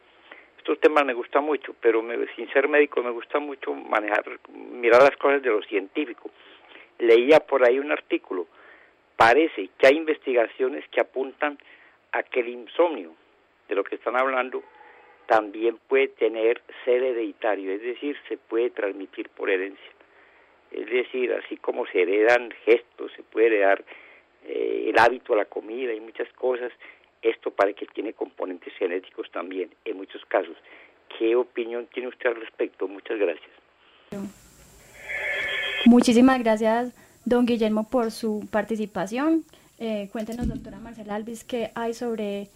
estos 0.58 0.78
temas 0.80 1.04
me 1.06 1.14
gustan 1.14 1.44
mucho, 1.44 1.74
pero 1.80 2.04
sin 2.34 2.52
ser 2.52 2.68
médico 2.68 3.02
me 3.02 3.10
gusta 3.10 3.38
mucho 3.38 3.72
manejar, 3.72 4.24
mirar 4.52 5.02
las 5.02 5.16
cosas 5.16 5.42
de 5.42 5.50
lo 5.50 5.62
científico. 5.62 6.30
Leía 6.98 7.40
por 7.40 7.64
ahí 7.64 7.78
un 7.78 7.92
artículo. 7.92 8.46
Parece 9.16 9.70
que 9.78 9.86
hay 9.86 9.96
investigaciones 9.96 10.84
que 10.90 11.00
apuntan 11.00 11.58
a 12.12 12.22
que 12.22 12.40
el 12.40 12.48
insomnio, 12.48 13.12
de 13.68 13.74
lo 13.74 13.84
que 13.84 13.94
están 13.94 14.16
hablando, 14.16 14.62
también 15.26 15.78
puede 15.88 16.08
tener 16.08 16.62
ser 16.84 17.02
hereditario, 17.02 17.72
es 17.72 17.82
decir, 17.82 18.16
se 18.28 18.36
puede 18.36 18.70
transmitir 18.70 19.28
por 19.30 19.50
herencia. 19.50 19.90
Es 20.70 20.88
decir, 20.88 21.32
así 21.32 21.56
como 21.56 21.86
se 21.86 22.02
heredan 22.02 22.52
gestos, 22.64 23.12
se 23.16 23.22
puede 23.22 23.46
heredar 23.48 23.84
eh, 24.44 24.86
el 24.88 24.98
hábito 24.98 25.34
a 25.34 25.36
la 25.36 25.44
comida 25.46 25.92
y 25.92 26.00
muchas 26.00 26.32
cosas, 26.34 26.72
esto 27.22 27.50
para 27.50 27.72
que 27.72 27.86
tiene 27.86 28.12
componentes 28.12 28.72
genéticos 28.74 29.30
también, 29.30 29.70
en 29.84 29.96
muchos 29.96 30.24
casos. 30.26 30.56
¿Qué 31.18 31.34
opinión 31.34 31.86
tiene 31.92 32.08
usted 32.08 32.30
al 32.30 32.36
respecto? 32.36 32.86
Muchas 32.88 33.18
gracias. 33.18 33.50
Muchísimas 35.86 36.42
gracias, 36.42 36.94
don 37.24 37.46
Guillermo, 37.46 37.88
por 37.88 38.10
su 38.10 38.46
participación. 38.50 39.44
Eh, 39.78 40.08
cuéntenos, 40.10 40.48
doctora 40.48 40.78
Marcela 40.78 41.14
Alvis, 41.14 41.44
qué 41.44 41.70
hay 41.74 41.94
sobre 41.94 42.48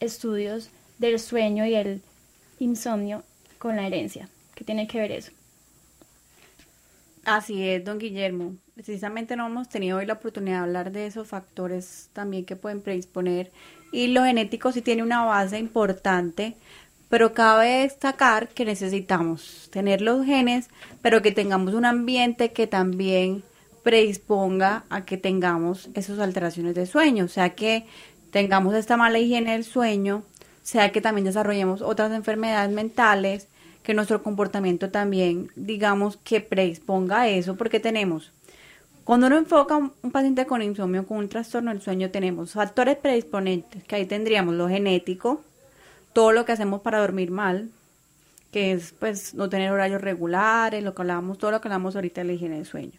estudios 0.00 0.70
del 0.98 1.18
sueño 1.18 1.66
y 1.66 1.74
el 1.74 2.02
insomnio 2.58 3.22
con 3.58 3.76
la 3.76 3.86
herencia. 3.86 4.28
¿Qué 4.54 4.64
tiene 4.64 4.86
que 4.86 5.00
ver 5.00 5.12
eso? 5.12 5.32
Así 7.24 7.68
es, 7.68 7.84
don 7.84 7.98
Guillermo. 7.98 8.54
Precisamente 8.74 9.36
no 9.36 9.46
hemos 9.46 9.68
tenido 9.68 9.98
hoy 9.98 10.06
la 10.06 10.14
oportunidad 10.14 10.58
de 10.58 10.62
hablar 10.62 10.92
de 10.92 11.06
esos 11.06 11.28
factores 11.28 12.08
también 12.12 12.44
que 12.44 12.56
pueden 12.56 12.80
predisponer. 12.80 13.50
Y 13.92 14.08
lo 14.08 14.24
genético 14.24 14.72
sí 14.72 14.82
tiene 14.82 15.02
una 15.02 15.24
base 15.24 15.58
importante, 15.58 16.56
pero 17.08 17.34
cabe 17.34 17.82
destacar 17.82 18.48
que 18.48 18.64
necesitamos 18.64 19.68
tener 19.72 20.00
los 20.00 20.24
genes, 20.24 20.68
pero 21.02 21.22
que 21.22 21.32
tengamos 21.32 21.74
un 21.74 21.84
ambiente 21.84 22.52
que 22.52 22.66
también 22.66 23.42
predisponga 23.82 24.84
a 24.90 25.04
que 25.04 25.16
tengamos 25.16 25.88
esas 25.94 26.18
alteraciones 26.18 26.74
de 26.74 26.86
sueño, 26.86 27.24
o 27.24 27.28
sea 27.28 27.50
que 27.50 27.86
tengamos 28.30 28.74
esta 28.74 28.96
mala 28.96 29.18
higiene 29.18 29.52
del 29.52 29.64
sueño, 29.64 30.24
sea 30.62 30.92
que 30.92 31.00
también 31.00 31.24
desarrollemos 31.24 31.82
otras 31.82 32.12
enfermedades 32.12 32.70
mentales, 32.70 33.48
que 33.82 33.94
nuestro 33.94 34.22
comportamiento 34.22 34.90
también, 34.90 35.50
digamos, 35.56 36.18
que 36.18 36.40
predisponga 36.40 37.22
a 37.22 37.28
eso, 37.28 37.56
porque 37.56 37.80
tenemos, 37.80 38.32
cuando 39.04 39.28
uno 39.28 39.38
enfoca 39.38 39.74
a 39.74 39.78
un, 39.78 40.10
paciente 40.12 40.44
con 40.46 40.60
insomnio, 40.60 41.06
con 41.06 41.16
un 41.16 41.28
trastorno 41.30 41.70
del 41.70 41.80
sueño, 41.80 42.10
tenemos 42.10 42.52
factores 42.52 42.96
predisponentes, 42.96 43.82
que 43.84 43.96
ahí 43.96 44.04
tendríamos 44.04 44.54
lo 44.54 44.68
genético, 44.68 45.42
todo 46.12 46.32
lo 46.32 46.44
que 46.44 46.52
hacemos 46.52 46.82
para 46.82 46.98
dormir 46.98 47.30
mal, 47.30 47.70
que 48.52 48.72
es 48.72 48.92
pues 48.98 49.34
no 49.34 49.48
tener 49.48 49.70
horarios 49.70 50.02
regulares, 50.02 50.84
lo 50.84 50.94
que 50.94 51.02
hablábamos, 51.02 51.38
todo 51.38 51.50
lo 51.50 51.60
que 51.60 51.68
hablamos 51.68 51.94
ahorita 51.96 52.20
de 52.20 52.26
la 52.26 52.32
higiene 52.34 52.56
del 52.56 52.66
sueño. 52.66 52.98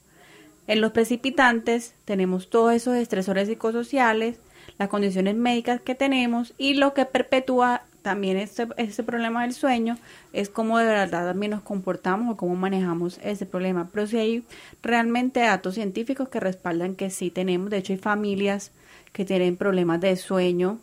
En 0.66 0.82
los 0.82 0.92
precipitantes 0.92 1.94
tenemos 2.06 2.50
todos 2.50 2.74
esos 2.74 2.96
estresores 2.96 3.48
psicosociales, 3.48 4.40
las 4.80 4.88
condiciones 4.90 5.36
médicas 5.36 5.82
que 5.82 5.94
tenemos 5.94 6.54
y 6.58 6.74
lo 6.74 6.94
que 6.94 7.06
perpetúa 7.06 7.84
también 8.02 8.38
este, 8.38 9.04
problema 9.04 9.42
del 9.42 9.54
sueño 9.54 9.98
es 10.32 10.50
cómo 10.50 10.78
de 10.78 10.86
verdad 10.86 11.28
también 11.28 11.52
nos 11.52 11.62
comportamos 11.62 12.34
o 12.34 12.38
cómo 12.38 12.56
manejamos 12.56 13.20
ese 13.22 13.46
problema. 13.46 13.90
Pero 13.92 14.08
si 14.08 14.18
hay 14.18 14.44
realmente 14.82 15.42
datos 15.42 15.76
científicos 15.76 16.30
que 16.30 16.40
respaldan 16.40 16.96
que 16.96 17.10
sí 17.10 17.30
tenemos, 17.30 17.70
de 17.70 17.78
hecho 17.78 17.92
hay 17.92 18.00
familias 18.00 18.72
que 19.12 19.26
tienen 19.26 19.58
problemas 19.58 20.00
de 20.00 20.16
sueño 20.16 20.80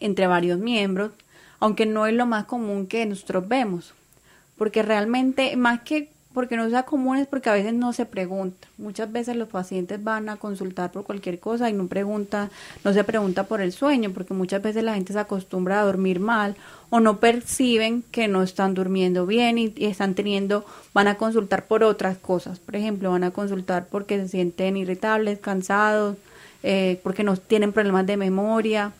entre 0.00 0.26
varios 0.26 0.58
miembros, 0.58 1.12
aunque 1.60 1.84
no 1.84 2.06
es 2.06 2.14
lo 2.14 2.24
más 2.24 2.46
común 2.46 2.86
que 2.86 3.04
nosotros 3.04 3.46
vemos, 3.46 3.94
porque 4.56 4.82
realmente 4.82 5.56
más 5.56 5.80
que 5.82 6.08
porque 6.34 6.56
no 6.56 6.68
sea 6.68 6.82
común 6.82 7.16
es 7.16 7.28
porque 7.28 7.48
a 7.48 7.52
veces 7.52 7.72
no 7.72 7.92
se 7.92 8.04
pregunta. 8.04 8.66
Muchas 8.76 9.10
veces 9.10 9.36
los 9.36 9.48
pacientes 9.48 10.02
van 10.02 10.28
a 10.28 10.36
consultar 10.36 10.90
por 10.90 11.04
cualquier 11.04 11.38
cosa 11.38 11.70
y 11.70 11.72
no 11.72 11.86
pregunta, 11.86 12.50
no 12.82 12.92
se 12.92 13.04
pregunta 13.04 13.44
por 13.44 13.60
el 13.60 13.72
sueño, 13.72 14.10
porque 14.12 14.34
muchas 14.34 14.60
veces 14.60 14.82
la 14.82 14.94
gente 14.94 15.12
se 15.12 15.18
acostumbra 15.20 15.80
a 15.80 15.84
dormir 15.84 16.18
mal 16.18 16.56
o 16.90 16.98
no 16.98 17.20
perciben 17.20 18.02
que 18.10 18.26
no 18.26 18.42
están 18.42 18.74
durmiendo 18.74 19.26
bien 19.26 19.58
y, 19.58 19.72
están 19.78 20.14
teniendo, 20.14 20.66
van 20.92 21.06
a 21.06 21.14
consultar 21.14 21.66
por 21.66 21.84
otras 21.84 22.18
cosas. 22.18 22.58
Por 22.58 22.74
ejemplo, 22.74 23.12
van 23.12 23.24
a 23.24 23.30
consultar 23.30 23.86
porque 23.88 24.18
se 24.18 24.28
sienten 24.28 24.76
irritables, 24.76 25.38
cansados, 25.38 26.16
eh, 26.64 27.00
porque 27.04 27.22
no 27.22 27.36
tienen 27.36 27.72
problemas 27.72 28.06
de 28.06 28.16
memoria, 28.16 28.92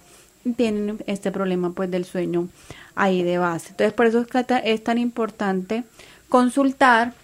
tienen 0.56 1.02
este 1.06 1.32
problema 1.32 1.72
pues 1.72 1.90
del 1.90 2.04
sueño 2.04 2.48
ahí 2.94 3.24
de 3.24 3.38
base. 3.38 3.70
Entonces, 3.70 3.92
por 3.92 4.06
eso 4.06 4.24
es 4.64 4.84
tan 4.84 4.98
importante 4.98 5.82
consultar 6.28 7.14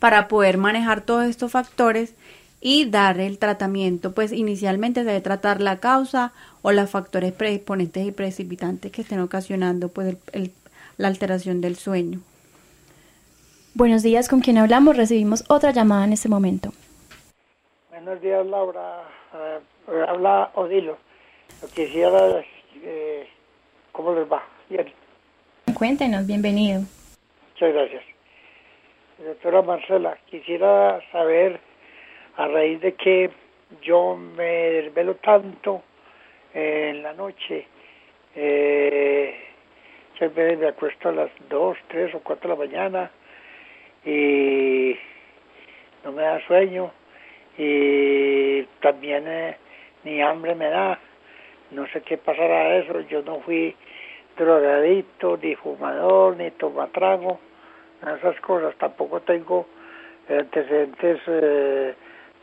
para 0.00 0.28
poder 0.28 0.58
manejar 0.58 1.00
todos 1.02 1.26
estos 1.26 1.52
factores 1.52 2.14
y 2.60 2.90
dar 2.90 3.20
el 3.20 3.38
tratamiento, 3.38 4.12
pues 4.14 4.32
inicialmente 4.32 5.00
se 5.00 5.06
debe 5.06 5.20
tratar 5.20 5.60
la 5.60 5.78
causa 5.78 6.32
o 6.62 6.72
los 6.72 6.90
factores 6.90 7.32
predisponentes 7.32 8.06
y 8.06 8.12
precipitantes 8.12 8.90
que 8.90 9.02
estén 9.02 9.20
ocasionando 9.20 9.88
pues 9.88 10.16
la 10.96 11.08
alteración 11.08 11.60
del 11.60 11.76
sueño. 11.76 12.20
Buenos 13.74 14.02
días, 14.02 14.28
¿con 14.28 14.40
quién 14.40 14.58
hablamos? 14.58 14.96
Recibimos 14.96 15.44
otra 15.48 15.70
llamada 15.70 16.04
en 16.04 16.12
este 16.12 16.28
momento. 16.28 16.72
Buenos 17.90 18.20
días, 18.20 18.44
Laura. 18.46 19.02
Uh, 19.32 19.92
habla 20.08 20.50
Odilo. 20.54 20.98
Quisiera, 21.74 22.42
eh, 22.82 23.28
¿cómo 23.92 24.14
les 24.14 24.30
va? 24.30 24.42
Bien. 24.68 24.86
Cuéntenos, 25.74 26.26
bienvenido. 26.26 26.80
Muchas 27.52 27.72
gracias. 27.72 28.17
Doctora 29.18 29.62
Marcela, 29.62 30.16
quisiera 30.26 31.00
saber 31.10 31.58
a 32.36 32.46
raíz 32.46 32.80
de 32.80 32.92
que 32.94 33.30
yo 33.82 34.14
me 34.14 34.44
desvelo 34.44 35.16
tanto 35.16 35.82
en 36.54 37.02
la 37.02 37.12
noche, 37.14 37.66
eh, 38.36 39.34
me 40.20 40.68
acuesto 40.68 41.08
a 41.08 41.12
las 41.12 41.30
2, 41.48 41.78
3 41.88 42.14
o 42.14 42.20
4 42.20 42.48
de 42.48 42.56
la 42.56 42.64
mañana, 42.64 43.10
y 44.04 44.96
no 46.04 46.12
me 46.12 46.22
da 46.22 46.40
sueño 46.46 46.92
y 47.58 48.62
también 48.80 49.24
eh, 49.26 49.56
ni 50.04 50.22
hambre 50.22 50.54
me 50.54 50.70
da. 50.70 50.96
No 51.72 51.88
sé 51.88 52.02
qué 52.02 52.18
pasará 52.18 52.76
eso. 52.76 53.00
Yo 53.00 53.22
no 53.22 53.40
fui 53.40 53.74
drogadicto, 54.36 55.36
ni 55.42 55.56
fumador, 55.56 56.36
ni 56.36 56.52
tomatrago, 56.52 57.40
esas 58.02 58.40
cosas. 58.40 58.74
Tampoco 58.76 59.20
tengo 59.20 59.66
antecedentes 60.28 61.20
eh, 61.26 61.94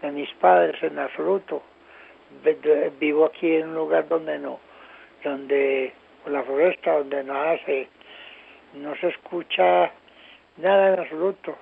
de 0.02 0.12
mis 0.12 0.32
padres 0.36 0.82
en 0.84 1.00
absoluto. 1.00 1.64
Vivo 3.00 3.26
aquí 3.26 3.56
en 3.56 3.70
un 3.70 3.76
lugar 3.76 4.08
donde 4.08 4.40
no, 4.40 4.60
donde 5.24 5.94
la 6.28 6.44
floresta, 6.44 6.98
donde 6.98 7.24
nada 7.24 7.58
se, 7.66 7.88
no 8.74 8.96
se 8.98 9.08
escucha 9.08 9.92
Nada 10.58 10.94
en 10.94 11.00
absoluto. 11.00 11.58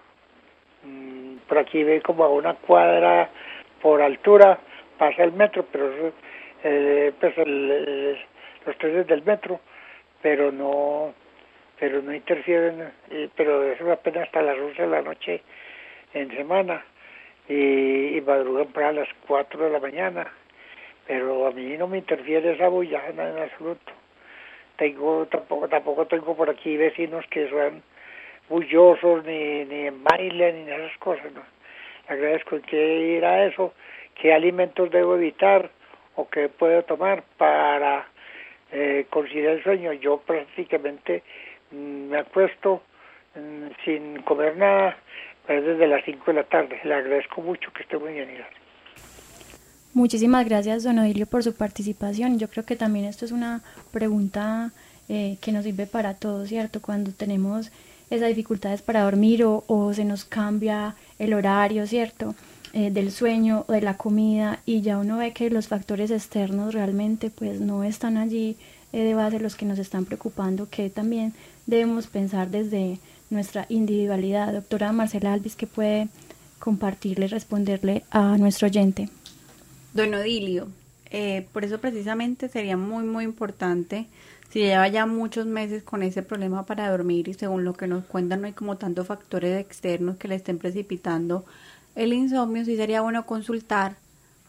Mm, 0.84 1.38
por 1.48 1.58
aquí 1.58 1.84
ve 1.84 2.02
como 2.02 2.24
a 2.26 2.30
una 2.30 2.54
cuadra 2.54 3.30
por 3.82 4.02
altura 4.02 4.60
pasa 4.98 5.24
el 5.24 5.34
metro, 5.34 5.66
pero 5.72 6.14
eh, 6.64 7.12
pues 7.20 7.36
los 7.38 8.78
trenes 8.78 9.08
del 9.08 9.24
metro, 9.24 9.60
pero 10.22 10.52
no 10.52 11.14
pero 11.84 12.02
no 12.02 12.14
interfieren, 12.14 12.94
pero 13.36 13.62
eso 13.62 13.92
apenas 13.92 14.24
hasta 14.24 14.42
las 14.42 14.58
11 14.58 14.84
de 14.84 14.88
la 14.88 15.02
noche 15.02 15.42
en 16.14 16.34
semana 16.34 16.82
y, 17.50 18.16
y 18.16 18.22
madrugan 18.22 18.68
para 18.68 18.94
las 18.94 19.10
4 19.28 19.66
de 19.66 19.70
la 19.70 19.82
mañana, 19.82 20.32
pero 21.06 21.46
a 21.46 21.52
mí 21.52 21.76
no 21.78 21.90
me 21.90 21.98
interfiere 21.98 22.54
esa 22.54 22.70
bulla 22.70 23.02
en 23.10 23.20
absoluto. 23.20 23.92
Tengo 24.78 25.26
tampoco 25.26 25.68
tampoco 25.68 26.08
tengo 26.08 26.38
por 26.38 26.50
aquí 26.50 26.78
vecinos 26.78 27.26
que 27.30 27.50
son 27.50 27.84
bullosos, 28.48 29.26
ni, 29.26 29.66
ni 29.66 29.88
en 29.88 30.02
baile, 30.06 30.54
ni 30.54 30.72
esas 30.72 30.98
cosas. 31.00 31.34
¿no? 31.34 31.42
agradezco 32.08 32.62
que 32.62 33.18
ir 33.18 33.26
a 33.26 33.44
eso, 33.44 33.74
qué 34.16 34.34
alimentos 34.34 34.90
debo 34.90 35.16
evitar 35.16 35.70
o 36.16 36.30
qué 36.30 36.48
puedo 36.48 36.82
tomar 36.84 37.24
para 37.36 38.08
eh, 38.72 39.06
el 39.12 39.64
sueño. 39.64 39.92
Yo 39.92 40.20
prácticamente 40.20 41.24
me 41.74 42.18
acuesto 42.18 42.82
mm, 43.36 43.68
sin 43.84 44.22
comer 44.24 44.58
nada 44.58 44.98
desde 45.48 45.88
las 45.88 46.04
5 46.06 46.24
de 46.28 46.34
la 46.34 46.44
tarde. 46.44 46.80
Le 46.84 46.94
agradezco 46.94 47.42
mucho 47.42 47.72
que 47.74 47.84
esté 47.84 47.98
muy 47.98 48.14
bien. 48.14 48.30
Muchísimas 49.94 50.46
gracias, 50.46 50.84
don 50.84 51.00
Odilio, 51.00 51.26
por 51.26 51.44
su 51.44 51.56
participación. 51.56 52.40
Yo 52.40 52.48
creo 52.48 52.66
que 52.66 52.76
también 52.76 53.06
esto 53.06 53.26
es 53.26 53.32
una 53.32 53.62
pregunta 53.92 54.72
eh, 55.10 55.38
que 55.42 55.52
nos 55.52 55.66
sirve 55.66 55.86
para 55.86 56.16
todos, 56.16 56.50
¿cierto? 56.50 56.82
Cuando 56.82 57.12
tenemos 57.12 57.72
esas 58.10 58.30
dificultades 58.30 58.82
para 58.82 59.04
dormir 59.04 59.44
o, 59.44 59.64
o 59.68 59.94
se 59.94 60.06
nos 60.06 60.24
cambia 60.24 60.96
el 61.20 61.34
horario, 61.34 61.86
¿cierto? 61.86 62.36
Eh, 62.76 62.90
del 62.90 63.12
sueño 63.12 63.66
o 63.68 63.72
de 63.72 63.82
la 63.82 63.98
comida 63.98 64.60
y 64.66 64.82
ya 64.82 64.98
uno 64.98 65.18
ve 65.18 65.32
que 65.32 65.52
los 65.52 65.68
factores 65.68 66.10
externos 66.10 66.74
realmente 66.74 67.30
pues 67.30 67.62
no 67.62 67.84
están 67.84 68.18
allí 68.18 68.58
eh, 68.94 69.04
de 69.04 69.14
base 69.14 69.40
los 69.40 69.56
que 69.56 69.68
nos 69.68 69.78
están 69.78 70.06
preocupando, 70.06 70.68
que 70.68 70.90
también 70.90 71.34
debemos 71.66 72.07
pensar 72.07 72.49
desde 72.49 72.99
nuestra 73.30 73.66
individualidad. 73.70 74.53
Doctora 74.53 74.91
Marcela 74.91 75.34
Alvis, 75.34 75.55
que 75.55 75.68
puede 75.68 76.07
compartirle, 76.59 77.28
responderle 77.28 78.03
a 78.09 78.38
nuestro 78.38 78.68
oyente. 78.68 79.09
Don 79.93 80.14
Odilio, 80.14 80.70
eh, 81.11 81.47
por 81.51 81.66
eso 81.66 81.80
precisamente 81.80 82.49
sería 82.49 82.78
muy, 82.78 83.03
muy 83.03 83.24
importante 83.24 84.07
si 84.49 84.59
lleva 84.59 84.88
ya 84.88 85.05
muchos 85.05 85.45
meses 85.45 85.84
con 85.84 86.03
ese 86.03 86.22
problema 86.22 86.66
para 86.66 86.89
dormir 86.89 87.28
y 87.28 87.34
según 87.34 87.64
lo 87.64 87.74
que 87.74 87.88
nos 87.88 88.05
cuentan 88.05 88.41
no 88.41 88.47
hay 88.47 88.53
como 88.53 88.78
tantos 88.78 89.07
factores 89.07 89.59
externos 89.59 90.18
que 90.18 90.28
le 90.28 90.36
estén 90.36 90.59
precipitando 90.59 91.43
el 91.95 92.14
insomnio, 92.14 92.64
sí 92.64 92.76
sería 92.76 93.01
bueno 93.01 93.26
consultar 93.26 93.95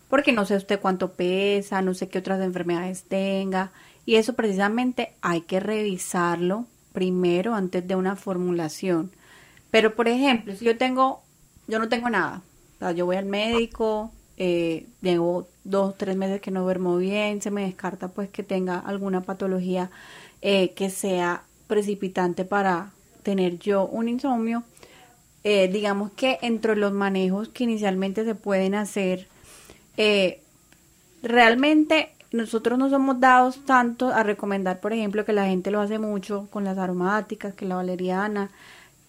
porque 0.09 0.33
no 0.33 0.45
sé 0.45 0.57
usted 0.57 0.79
cuánto 0.79 1.13
pesa, 1.13 1.83
no 1.83 1.95
sé 1.95 2.09
qué 2.09 2.19
otras 2.19 2.41
enfermedades 2.43 3.05
tenga 3.05 3.73
y 4.07 4.17
eso 4.17 4.35
precisamente 4.35 5.15
hay 5.23 5.41
que 5.41 5.59
revisarlo 5.59 6.67
primero 6.95 7.55
antes 7.55 7.87
de 7.87 7.97
una 7.97 8.17
formulación. 8.17 9.11
Pero 9.71 9.95
por 9.95 10.09
ejemplo, 10.09 10.55
si 10.55 10.65
yo 10.65 10.79
tengo, 10.79 11.23
yo 11.67 11.79
no 11.79 11.91
tengo 11.91 12.09
nada, 12.09 12.43
o 12.77 12.79
sea, 12.79 12.93
yo 12.93 13.05
voy 13.05 13.17
al 13.17 13.27
médico, 13.27 14.13
eh, 14.37 14.87
llevo 15.03 15.49
dos, 15.65 15.99
tres 15.99 16.17
meses 16.17 16.41
que 16.41 16.51
no 16.53 16.63
duermo 16.63 16.97
bien, 16.97 17.43
se 17.43 17.51
me 17.51 17.65
descarta 17.65 18.09
pues 18.09 18.31
que 18.31 18.43
tenga 18.45 18.79
alguna 18.79 19.23
patología 19.23 19.91
eh, 20.41 20.73
que 20.75 20.89
sea 20.89 21.43
precipitante 21.67 22.45
para 22.45 22.93
tener 23.25 23.59
yo 23.59 23.87
un 23.87 24.09
insomnio. 24.09 24.63
Eh, 25.43 25.69
digamos 25.69 26.13
que 26.13 26.39
entre 26.41 26.77
los 26.77 26.93
manejos 26.93 27.49
que 27.49 27.65
inicialmente 27.65 28.25
se 28.25 28.35
pueden 28.35 28.75
hacer, 28.75 29.27
realmente 31.23 32.14
nosotros 32.35 32.77
no 32.81 32.91
somos 32.91 33.21
dados 33.21 33.61
tanto 33.65 34.09
a 34.09 34.25
recomendar, 34.25 34.81
por 34.81 34.93
ejemplo, 34.93 35.25
que 35.25 35.33
la 35.33 35.47
gente 35.47 35.71
lo 35.71 35.81
hace 35.81 36.01
mucho 36.01 36.49
con 36.51 36.65
las 36.65 36.79
aromáticas, 36.79 37.55
que 37.55 37.65
la 37.65 37.77
valeriana, 37.77 38.51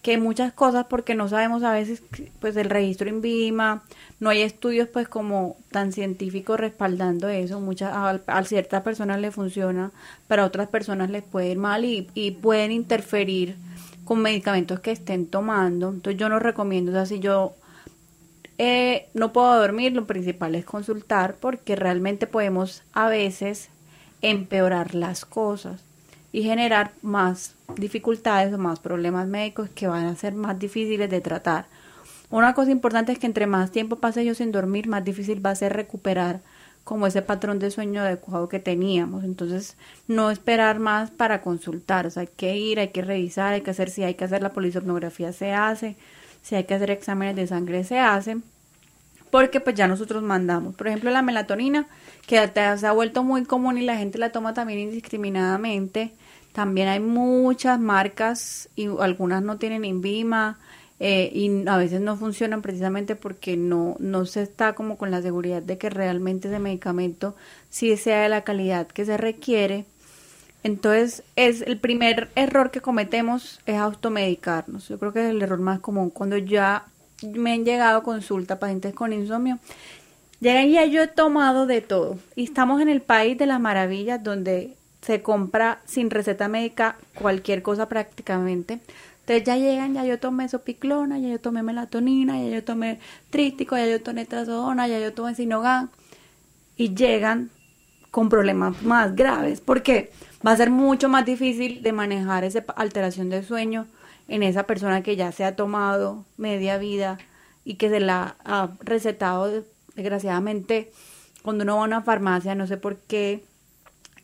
que 0.00 0.16
muchas 0.16 0.52
cosas 0.52 0.86
porque 0.88 1.16
no 1.16 1.28
sabemos 1.28 1.64
a 1.64 1.72
veces 1.72 2.04
pues 2.38 2.56
el 2.56 2.70
registro 2.70 3.08
INVIMA, 3.08 3.82
no 4.20 4.30
hay 4.30 4.42
estudios 4.42 4.86
pues 4.86 5.08
como 5.08 5.56
tan 5.72 5.90
científicos 5.90 6.60
respaldando 6.60 7.28
eso, 7.28 7.58
muchas 7.58 7.92
a, 7.92 8.44
ciertas 8.44 8.82
personas 8.84 9.18
le 9.20 9.32
funciona, 9.32 9.90
pero 10.28 10.42
a 10.42 10.46
otras 10.46 10.68
personas 10.68 11.10
les 11.10 11.24
puede 11.24 11.50
ir 11.50 11.58
mal 11.58 11.84
y, 11.84 12.08
y 12.14 12.30
pueden 12.30 12.70
interferir 12.70 13.56
con 14.04 14.22
medicamentos 14.22 14.78
que 14.78 14.92
estén 14.92 15.26
tomando, 15.26 15.88
entonces 15.88 16.20
yo 16.20 16.28
no 16.28 16.38
recomiendo, 16.38 16.92
o 16.92 16.94
sea, 16.94 17.06
si 17.06 17.18
yo 17.18 17.56
eh, 18.58 19.08
no 19.14 19.32
puedo 19.32 19.58
dormir, 19.58 19.92
lo 19.92 20.06
principal 20.06 20.54
es 20.54 20.64
consultar 20.64 21.36
porque 21.40 21.76
realmente 21.76 22.26
podemos 22.26 22.82
a 22.92 23.08
veces 23.08 23.68
empeorar 24.22 24.94
las 24.94 25.24
cosas 25.24 25.82
y 26.32 26.42
generar 26.42 26.92
más 27.02 27.54
dificultades 27.76 28.52
o 28.52 28.58
más 28.58 28.80
problemas 28.80 29.26
médicos 29.26 29.68
que 29.74 29.86
van 29.86 30.06
a 30.06 30.16
ser 30.16 30.34
más 30.34 30.58
difíciles 30.58 31.10
de 31.10 31.20
tratar. 31.20 31.66
Una 32.30 32.54
cosa 32.54 32.70
importante 32.70 33.12
es 33.12 33.18
que 33.18 33.26
entre 33.26 33.46
más 33.46 33.70
tiempo 33.70 33.96
pase 33.96 34.24
yo 34.24 34.34
sin 34.34 34.52
dormir, 34.52 34.88
más 34.88 35.04
difícil 35.04 35.44
va 35.44 35.50
a 35.50 35.54
ser 35.54 35.74
recuperar 35.74 36.40
como 36.82 37.06
ese 37.06 37.20
patrón 37.20 37.58
de 37.58 37.70
sueño 37.70 38.00
adecuado 38.00 38.48
que 38.48 38.60
teníamos. 38.60 39.24
Entonces, 39.24 39.76
no 40.06 40.30
esperar 40.30 40.78
más 40.78 41.10
para 41.10 41.42
consultar. 41.42 42.06
O 42.06 42.10
sea, 42.10 42.22
hay 42.22 42.28
que 42.36 42.56
ir, 42.56 42.78
hay 42.78 42.88
que 42.88 43.02
revisar, 43.02 43.54
hay 43.54 43.62
que 43.62 43.72
hacer, 43.72 43.90
si 43.90 44.04
hay 44.04 44.14
que 44.14 44.24
hacer 44.24 44.42
la 44.42 44.52
polisomnografía, 44.52 45.32
se 45.32 45.52
hace. 45.52 45.96
Si 46.46 46.54
hay 46.54 46.64
que 46.64 46.74
hacer 46.74 46.90
exámenes 46.90 47.34
de 47.34 47.46
sangre, 47.46 47.82
se 47.82 47.98
hacen. 47.98 48.44
Porque 49.30 49.60
pues 49.60 49.74
ya 49.74 49.88
nosotros 49.88 50.22
mandamos. 50.22 50.76
Por 50.76 50.86
ejemplo, 50.86 51.10
la 51.10 51.22
melatonina, 51.22 51.88
que 52.26 52.38
se 52.54 52.86
ha 52.86 52.92
vuelto 52.92 53.24
muy 53.24 53.44
común 53.44 53.78
y 53.78 53.82
la 53.82 53.96
gente 53.96 54.18
la 54.18 54.30
toma 54.30 54.54
también 54.54 54.78
indiscriminadamente 54.78 56.12
también 56.56 56.88
hay 56.88 57.00
muchas 57.00 57.78
marcas 57.78 58.70
y 58.76 58.86
algunas 58.86 59.42
no 59.42 59.58
tienen 59.58 59.84
INVIMA 59.84 60.58
eh, 61.00 61.30
y 61.30 61.68
a 61.68 61.76
veces 61.76 62.00
no 62.00 62.16
funcionan 62.16 62.62
precisamente 62.62 63.14
porque 63.14 63.58
no, 63.58 63.96
no 63.98 64.24
se 64.24 64.40
está 64.40 64.72
como 64.72 64.96
con 64.96 65.10
la 65.10 65.20
seguridad 65.20 65.60
de 65.60 65.76
que 65.76 65.90
realmente 65.90 66.48
ese 66.48 66.58
medicamento 66.58 67.36
sí 67.68 67.94
sea 67.98 68.22
de 68.22 68.30
la 68.30 68.42
calidad 68.42 68.86
que 68.86 69.04
se 69.04 69.18
requiere. 69.18 69.84
Entonces, 70.66 71.22
es 71.36 71.62
el 71.62 71.78
primer 71.78 72.28
error 72.34 72.72
que 72.72 72.80
cometemos 72.80 73.60
es 73.66 73.76
automedicarnos. 73.76 74.88
Yo 74.88 74.98
creo 74.98 75.12
que 75.12 75.20
es 75.20 75.30
el 75.30 75.40
error 75.40 75.60
más 75.60 75.78
común. 75.78 76.10
Cuando 76.10 76.36
ya 76.38 76.86
me 77.22 77.52
han 77.52 77.64
llegado 77.64 78.02
consulta 78.02 78.58
pacientes 78.58 78.92
con 78.92 79.12
insomnio, 79.12 79.60
ya 80.40 80.64
yo 80.64 81.04
he 81.04 81.06
tomado 81.06 81.66
de 81.66 81.82
todo. 81.82 82.18
Y 82.34 82.42
estamos 82.42 82.80
en 82.80 82.88
el 82.88 83.00
país 83.00 83.38
de 83.38 83.46
las 83.46 83.60
maravillas 83.60 84.24
donde 84.24 84.74
se 85.02 85.22
compra 85.22 85.78
sin 85.84 86.10
receta 86.10 86.48
médica 86.48 86.96
cualquier 87.14 87.62
cosa 87.62 87.88
prácticamente. 87.88 88.80
Entonces 89.20 89.44
ya 89.44 89.56
llegan, 89.58 89.94
ya 89.94 90.04
yo 90.04 90.18
tomé 90.18 90.48
sopiclona, 90.48 91.20
ya 91.20 91.28
yo 91.28 91.38
tomé 91.38 91.62
melatonina, 91.62 92.42
ya 92.42 92.48
yo 92.48 92.64
tomé 92.64 92.98
trístico, 93.30 93.76
ya 93.76 93.86
yo 93.86 94.02
tomé 94.02 94.24
trazodona, 94.24 94.88
ya 94.88 94.98
yo 94.98 95.12
tomé 95.12 95.36
sinogan 95.36 95.90
y 96.76 96.92
llegan 96.96 97.50
con 98.16 98.30
problemas 98.30 98.80
más 98.80 99.14
graves 99.14 99.60
porque 99.60 100.10
va 100.44 100.52
a 100.52 100.56
ser 100.56 100.70
mucho 100.70 101.06
más 101.10 101.26
difícil 101.26 101.82
de 101.82 101.92
manejar 101.92 102.44
esa 102.44 102.64
alteración 102.74 103.28
del 103.28 103.44
sueño 103.44 103.86
en 104.26 104.42
esa 104.42 104.62
persona 104.62 105.02
que 105.02 105.16
ya 105.16 105.32
se 105.32 105.44
ha 105.44 105.54
tomado 105.54 106.24
media 106.38 106.78
vida 106.78 107.18
y 107.62 107.74
que 107.74 107.90
se 107.90 108.00
la 108.00 108.36
ha 108.42 108.70
recetado 108.80 109.64
desgraciadamente 109.96 110.90
cuando 111.42 111.64
uno 111.64 111.76
va 111.76 111.82
a 111.82 111.84
una 111.84 112.00
farmacia, 112.00 112.54
no 112.54 112.66
sé 112.66 112.78
por 112.78 112.96
qué 112.96 113.44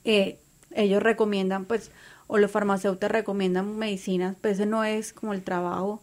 eh, 0.07 0.39
ellos 0.71 1.03
recomiendan, 1.03 1.67
pues, 1.67 1.91
o 2.29 2.39
los 2.39 2.51
farmacéuticos 2.51 3.11
recomiendan 3.11 3.77
medicinas, 3.77 4.37
pues 4.41 4.55
ese 4.55 4.65
no 4.65 4.85
es 4.85 5.13
como 5.13 5.35
el 5.35 5.43
trabajo, 5.43 6.01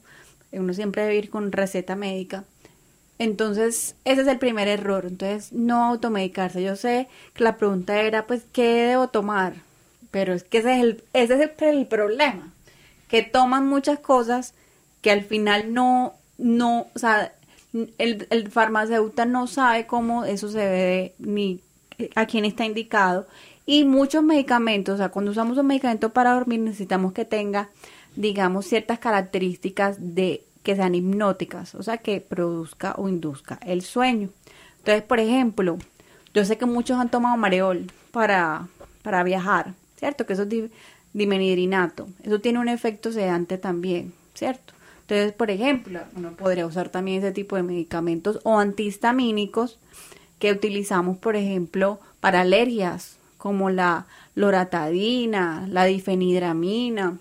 uno 0.51 0.75
siempre 0.75 1.01
debe 1.01 1.15
ir 1.15 1.31
con 1.31 1.51
receta 1.51 1.95
médica. 1.95 2.43
Entonces, 3.19 3.95
ese 4.05 4.21
es 4.21 4.27
el 4.27 4.39
primer 4.39 4.67
error. 4.67 5.05
Entonces, 5.05 5.53
no 5.53 5.85
automedicarse. 5.85 6.63
Yo 6.63 6.75
sé 6.75 7.07
que 7.33 7.43
la 7.43 7.57
pregunta 7.57 8.01
era, 8.01 8.25
pues, 8.25 8.45
¿qué 8.51 8.87
debo 8.87 9.09
tomar? 9.09 9.55
Pero 10.09 10.33
es 10.33 10.43
que 10.43 10.59
ese 10.59 10.75
es 10.75 10.81
el, 10.81 11.03
ese 11.13 11.43
es 11.43 11.51
el 11.59 11.85
problema. 11.85 12.51
Que 13.09 13.21
toman 13.21 13.67
muchas 13.67 13.99
cosas 13.99 14.53
que 15.01 15.11
al 15.11 15.23
final 15.23 15.73
no, 15.73 16.13
no, 16.37 16.87
o 16.95 16.99
sea, 16.99 17.33
el, 17.97 18.27
el 18.29 18.49
farmacéutico 18.49 19.25
no 19.25 19.47
sabe 19.47 19.85
cómo 19.85 20.25
eso 20.25 20.49
se 20.49 20.57
ve 20.57 21.13
ni 21.19 21.61
a 22.15 22.25
quién 22.25 22.45
está 22.45 22.65
indicado. 22.65 23.27
Y 23.65 23.83
muchos 23.83 24.23
medicamentos, 24.23 24.95
o 24.95 24.97
sea, 24.97 25.09
cuando 25.09 25.31
usamos 25.31 25.57
un 25.57 25.67
medicamento 25.67 26.09
para 26.11 26.33
dormir 26.33 26.59
necesitamos 26.61 27.13
que 27.13 27.25
tenga, 27.25 27.69
digamos, 28.15 28.65
ciertas 28.65 28.99
características 28.99 29.97
de 29.99 30.43
que 30.69 30.75
sean 30.75 30.93
hipnóticas, 30.93 31.73
o 31.73 31.81
sea, 31.81 31.97
que 31.97 32.21
produzca 32.21 32.93
o 32.95 33.09
induzca 33.09 33.59
el 33.65 33.81
sueño. 33.81 34.29
Entonces, 34.77 35.01
por 35.01 35.19
ejemplo, 35.19 35.79
yo 36.31 36.45
sé 36.45 36.59
que 36.59 36.67
muchos 36.67 36.99
han 36.99 37.09
tomado 37.09 37.35
mareol 37.37 37.91
para, 38.11 38.67
para 39.01 39.23
viajar, 39.23 39.73
¿cierto? 39.97 40.27
Que 40.27 40.33
eso 40.33 40.43
es 40.43 40.69
dimenidrinato. 41.11 42.07
Eso 42.21 42.39
tiene 42.39 42.59
un 42.59 42.69
efecto 42.69 43.11
sedante 43.11 43.57
también, 43.57 44.13
¿cierto? 44.35 44.75
Entonces, 45.01 45.33
por 45.33 45.49
ejemplo, 45.49 46.01
uno 46.15 46.33
podría 46.33 46.67
usar 46.67 46.89
también 46.89 47.17
ese 47.17 47.31
tipo 47.31 47.55
de 47.55 47.63
medicamentos 47.63 48.39
o 48.43 48.59
antihistamínicos 48.59 49.79
que 50.37 50.51
utilizamos, 50.51 51.17
por 51.17 51.35
ejemplo, 51.35 51.99
para 52.19 52.41
alergias, 52.41 53.17
como 53.39 53.71
la 53.71 54.05
loratadina, 54.35 55.65
la 55.67 55.85
difenidramina. 55.85 57.17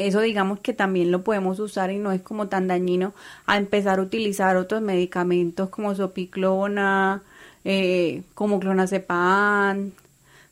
Eso 0.00 0.20
digamos 0.22 0.60
que 0.60 0.72
también 0.72 1.10
lo 1.10 1.22
podemos 1.24 1.60
usar 1.60 1.90
y 1.90 1.98
no 1.98 2.10
es 2.10 2.22
como 2.22 2.48
tan 2.48 2.66
dañino 2.66 3.12
a 3.44 3.58
empezar 3.58 3.98
a 3.98 4.02
utilizar 4.02 4.56
otros 4.56 4.80
medicamentos 4.80 5.68
como 5.68 5.94
sopiclona, 5.94 7.22
eh, 7.66 8.22
como 8.32 8.60
clonazepam, 8.60 9.92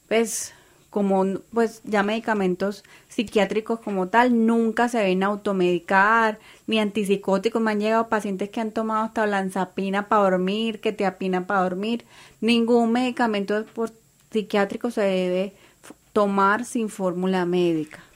pues 0.07 0.53
como 0.91 1.25
pues 1.55 1.81
ya 1.85 2.03
medicamentos 2.03 2.85
psiquiátricos 3.09 3.81
como 3.81 4.09
tal, 4.09 4.47
nunca 4.47 4.91
se 4.91 5.03
ven 5.03 5.23
automedicar, 5.23 6.39
ni 6.67 6.79
antipsicóticos. 6.79 7.63
Me 7.63 7.71
han 7.71 7.81
llegado 7.81 8.09
pacientes 8.09 8.51
que 8.51 8.61
han 8.61 8.73
tomado 8.73 9.05
hasta 9.05 9.27
lanzapina 9.27 10.09
para 10.09 10.25
dormir, 10.25 10.81
que 10.81 10.93
te 10.93 11.07
apina 11.07 11.47
para 11.47 11.63
dormir. 11.63 12.05
Ningún 12.43 12.93
medicamento 12.93 13.65
psiquiátrico 14.31 14.91
se 14.91 15.03
debe 15.03 15.53
tomar 16.13 16.67
sin 16.67 16.91
fórmula 16.91 17.47
médica. 17.47 18.08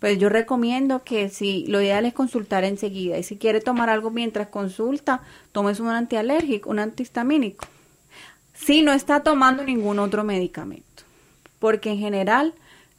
Pues 0.00 0.18
yo 0.18 0.28
recomiendo 0.28 1.02
que 1.04 1.28
si 1.28 1.66
lo 1.66 1.80
ideal 1.80 2.04
es 2.04 2.14
consultar 2.14 2.64
enseguida 2.64 3.18
y 3.18 3.22
si 3.22 3.36
quiere 3.36 3.60
tomar 3.60 3.88
algo 3.88 4.10
mientras 4.10 4.48
consulta, 4.48 5.22
tomes 5.52 5.80
un 5.80 5.88
antialérgico, 5.88 6.70
un 6.70 6.78
antihistamínico. 6.78 7.66
Si 8.54 8.82
no 8.82 8.92
está 8.92 9.22
tomando 9.22 9.64
ningún 9.64 9.98
otro 9.98 10.22
medicamento 10.24 10.96
porque 11.58 11.90
en 11.90 11.98
general 11.98 12.54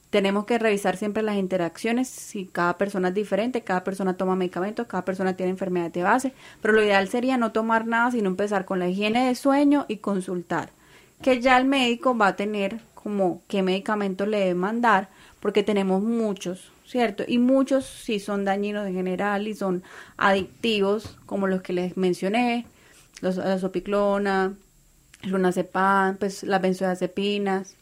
tenemos 0.09 0.45
que 0.45 0.57
revisar 0.57 0.97
siempre 0.97 1.23
las 1.23 1.35
interacciones, 1.35 2.07
si 2.07 2.45
cada 2.45 2.77
persona 2.77 3.09
es 3.09 3.13
diferente, 3.13 3.61
cada 3.61 3.83
persona 3.83 4.15
toma 4.15 4.35
medicamentos, 4.35 4.87
cada 4.87 5.03
persona 5.03 5.35
tiene 5.35 5.51
enfermedad 5.51 5.91
de 5.91 6.03
base, 6.03 6.33
pero 6.61 6.73
lo 6.73 6.83
ideal 6.83 7.09
sería 7.09 7.37
no 7.37 7.51
tomar 7.51 7.85
nada, 7.87 8.11
sino 8.11 8.29
empezar 8.29 8.65
con 8.65 8.79
la 8.79 8.87
higiene 8.87 9.27
de 9.27 9.35
sueño 9.35 9.85
y 9.87 9.97
consultar, 9.97 10.69
que 11.21 11.41
ya 11.41 11.57
el 11.57 11.65
médico 11.65 12.17
va 12.17 12.27
a 12.27 12.35
tener 12.35 12.79
como 12.93 13.41
qué 13.47 13.63
medicamento 13.63 14.25
le 14.25 14.39
debe 14.39 14.55
mandar, 14.55 15.09
porque 15.39 15.63
tenemos 15.63 16.01
muchos, 16.01 16.71
¿cierto? 16.87 17.23
Y 17.27 17.37
muchos 17.37 17.85
sí 17.85 18.19
son 18.19 18.45
dañinos 18.45 18.87
en 18.87 18.95
general 18.95 19.47
y 19.47 19.53
son 19.53 19.83
adictivos, 20.17 21.17
como 21.25 21.47
los 21.47 21.61
que 21.61 21.73
les 21.73 21.97
mencioné, 21.97 22.65
los, 23.21 23.37
la 23.37 23.59
sopiclona, 23.59 24.53
lunazepam, 25.23 26.17
pues 26.17 26.43
las 26.43 26.61
benzodiazepinas, 26.61 27.77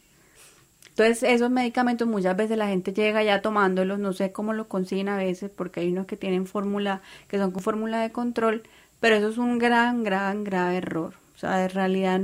entonces, 0.96 1.24
esos 1.24 1.50
medicamentos 1.50 2.08
muchas 2.08 2.34
veces 2.38 2.56
la 2.56 2.68
gente 2.68 2.94
llega 2.94 3.22
ya 3.22 3.42
tomándolos, 3.42 3.98
no 3.98 4.14
sé 4.14 4.32
cómo 4.32 4.54
lo 4.54 4.66
consiguen 4.66 5.10
a 5.10 5.18
veces, 5.18 5.50
porque 5.54 5.80
hay 5.80 5.92
unos 5.92 6.06
que 6.06 6.16
tienen 6.16 6.46
fórmula, 6.46 7.02
que 7.28 7.36
son 7.36 7.50
con 7.50 7.62
fórmula 7.62 8.00
de 8.00 8.12
control, 8.12 8.62
pero 8.98 9.16
eso 9.16 9.28
es 9.28 9.36
un 9.36 9.58
gran, 9.58 10.04
gran, 10.04 10.42
grave 10.42 10.78
error. 10.78 11.12
O 11.34 11.38
sea, 11.38 11.64
en 11.64 11.68
realidad 11.68 12.18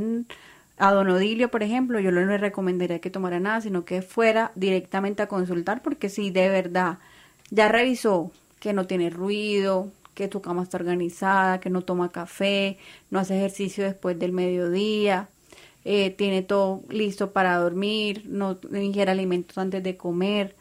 a 0.79 0.93
Don 0.93 1.09
Odilio, 1.09 1.51
por 1.51 1.63
ejemplo, 1.63 2.01
yo 2.01 2.11
no 2.11 2.25
le 2.25 2.39
recomendaría 2.39 3.01
que 3.01 3.11
tomara 3.11 3.41
nada, 3.41 3.61
sino 3.61 3.85
que 3.85 4.03
fuera 4.03 4.53
directamente 4.55 5.23
a 5.23 5.29
consultar, 5.29 5.83
porque 5.83 6.09
si 6.09 6.31
de 6.31 6.49
verdad 6.49 6.99
ya 7.51 7.69
revisó 7.69 8.33
que 8.61 8.73
no 8.73 8.87
tiene 8.87 9.11
ruido, 9.11 9.91
que 10.15 10.29
tu 10.29 10.41
cama 10.43 10.63
está 10.63 10.77
organizada, 10.79 11.61
que 11.61 11.71
no 11.71 11.83
toma 11.83 12.13
café, 12.13 12.79
no 13.11 13.19
hace 13.19 13.37
ejercicio 13.37 13.85
después 13.85 14.19
del 14.19 14.33
mediodía, 14.33 15.29
eh, 15.85 16.11
tiene 16.11 16.43
todo 16.43 16.83
listo 16.91 17.33
para 17.33 17.57
dormir, 17.57 18.25
no 18.27 18.59
ingiere 18.73 19.11
alimentos 19.11 19.59
antes 19.59 19.83
de 19.83 19.97
comer, 19.97 20.55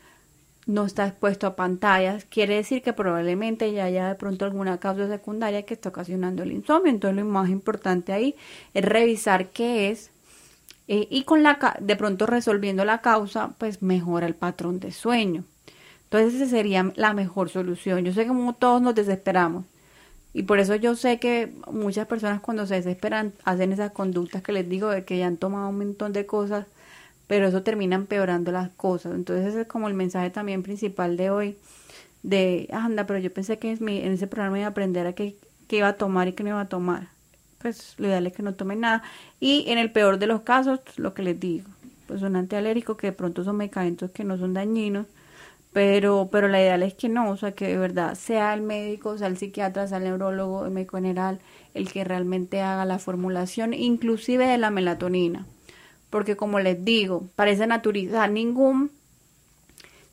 no 0.67 0.85
está 0.85 1.07
expuesto 1.07 1.47
a 1.47 1.55
pantallas, 1.55 2.25
quiere 2.25 2.55
decir 2.55 2.81
que 2.81 2.93
probablemente 2.93 3.71
ya 3.73 3.85
haya 3.85 4.09
de 4.09 4.15
pronto 4.15 4.45
alguna 4.45 4.79
causa 4.79 5.07
secundaria 5.07 5.63
que 5.63 5.73
está 5.73 5.89
ocasionando 5.89 6.43
el 6.43 6.51
insomnio. 6.51 6.91
Entonces 6.91 7.23
lo 7.23 7.29
más 7.29 7.49
importante 7.49 8.13
ahí 8.13 8.35
es 8.73 8.85
revisar 8.85 9.49
qué 9.49 9.89
es 9.89 10.11
eh, 10.87 11.07
y 11.09 11.23
con 11.23 11.43
la 11.43 11.77
de 11.79 11.95
pronto 11.95 12.25
resolviendo 12.25 12.85
la 12.85 13.01
causa, 13.01 13.53
pues 13.57 13.81
mejora 13.81 14.27
el 14.27 14.35
patrón 14.35 14.79
de 14.79 14.91
sueño. 14.91 15.43
Entonces 16.03 16.35
esa 16.35 16.49
sería 16.49 16.91
la 16.95 17.13
mejor 17.13 17.49
solución. 17.49 18.03
Yo 18.03 18.13
sé 18.13 18.25
que 18.25 18.31
todos 18.59 18.81
nos 18.81 18.93
desesperamos, 18.95 19.65
y 20.33 20.43
por 20.43 20.59
eso 20.59 20.75
yo 20.75 20.95
sé 20.95 21.19
que 21.19 21.53
muchas 21.71 22.07
personas 22.07 22.41
cuando 22.41 22.65
se 22.65 22.75
desesperan 22.75 23.33
hacen 23.43 23.73
esas 23.73 23.91
conductas 23.91 24.41
que 24.41 24.53
les 24.53 24.67
digo 24.67 24.89
de 24.89 25.03
que 25.03 25.17
ya 25.17 25.27
han 25.27 25.37
tomado 25.37 25.69
un 25.69 25.77
montón 25.77 26.13
de 26.13 26.25
cosas, 26.25 26.67
pero 27.31 27.47
eso 27.47 27.63
termina 27.63 27.95
empeorando 27.95 28.51
las 28.51 28.71
cosas. 28.71 29.13
Entonces 29.15 29.45
ese 29.45 29.61
es 29.61 29.67
como 29.67 29.87
el 29.87 29.93
mensaje 29.93 30.31
también 30.31 30.63
principal 30.63 31.15
de 31.15 31.29
hoy, 31.29 31.55
de, 32.23 32.67
anda, 32.73 33.05
pero 33.05 33.19
yo 33.19 33.33
pensé 33.33 33.57
que 33.57 33.71
en 33.71 34.11
ese 34.11 34.27
programa 34.27 34.57
iba 34.57 34.67
a 34.67 34.71
aprender 34.71 35.07
a 35.07 35.13
qué, 35.13 35.37
iba 35.69 35.87
a 35.87 35.93
tomar 35.93 36.27
y 36.27 36.33
qué 36.33 36.43
no 36.43 36.49
iba 36.49 36.59
a 36.59 36.67
tomar. 36.67 37.07
Pues 37.59 37.93
lo 37.99 38.07
ideal 38.07 38.27
es 38.27 38.33
que 38.33 38.43
no 38.43 38.55
tomen 38.55 38.81
nada. 38.81 39.03
Y 39.39 39.63
en 39.69 39.77
el 39.77 39.93
peor 39.93 40.19
de 40.19 40.27
los 40.27 40.41
casos, 40.41 40.81
lo 40.97 41.13
que 41.13 41.23
les 41.23 41.39
digo, 41.39 41.69
pues 42.05 42.21
un 42.21 42.35
antialérgico 42.35 42.97
que 42.97 43.07
de 43.07 43.13
pronto 43.13 43.45
son 43.45 43.55
medicamentos 43.55 44.11
que 44.11 44.25
no 44.25 44.37
son 44.37 44.53
dañinos, 44.53 45.07
pero, 45.71 46.27
pero 46.29 46.49
la 46.49 46.59
ideal 46.59 46.83
es 46.83 46.95
que 46.95 47.07
no, 47.07 47.29
o 47.29 47.37
sea, 47.37 47.53
que 47.53 47.67
de 47.67 47.77
verdad 47.77 48.15
sea 48.15 48.53
el 48.53 48.61
médico, 48.61 49.17
sea 49.17 49.27
el 49.27 49.37
psiquiatra, 49.37 49.87
sea 49.87 49.99
el 49.99 50.03
neurólogo, 50.03 50.65
el 50.65 50.71
médico 50.71 50.97
general, 50.97 51.39
el 51.75 51.89
que 51.93 52.03
realmente 52.03 52.59
haga 52.59 52.83
la 52.83 52.99
formulación, 52.99 53.73
inclusive 53.73 54.47
de 54.47 54.57
la 54.57 54.69
melatonina. 54.69 55.45
Porque 56.11 56.35
como 56.35 56.59
les 56.59 56.85
digo, 56.85 57.27
parece 57.35 57.65
naturalizar 57.65 58.29
ningún... 58.29 58.91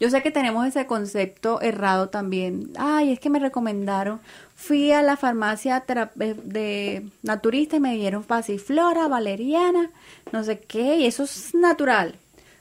Yo 0.00 0.08
sé 0.10 0.22
que 0.22 0.30
tenemos 0.30 0.64
ese 0.64 0.86
concepto 0.86 1.60
errado 1.60 2.08
también. 2.08 2.70
Ay, 2.78 3.12
es 3.12 3.18
que 3.18 3.30
me 3.30 3.40
recomendaron. 3.40 4.20
Fui 4.54 4.92
a 4.92 5.02
la 5.02 5.16
farmacia 5.16 5.84
de 6.14 7.04
naturista 7.22 7.76
y 7.76 7.80
me 7.80 7.96
dieron 7.96 8.22
pasiflora, 8.22 9.08
valeriana, 9.08 9.90
no 10.32 10.44
sé 10.44 10.60
qué, 10.60 10.96
y 10.96 11.06
eso 11.06 11.24
es 11.24 11.52
natural. 11.52 12.14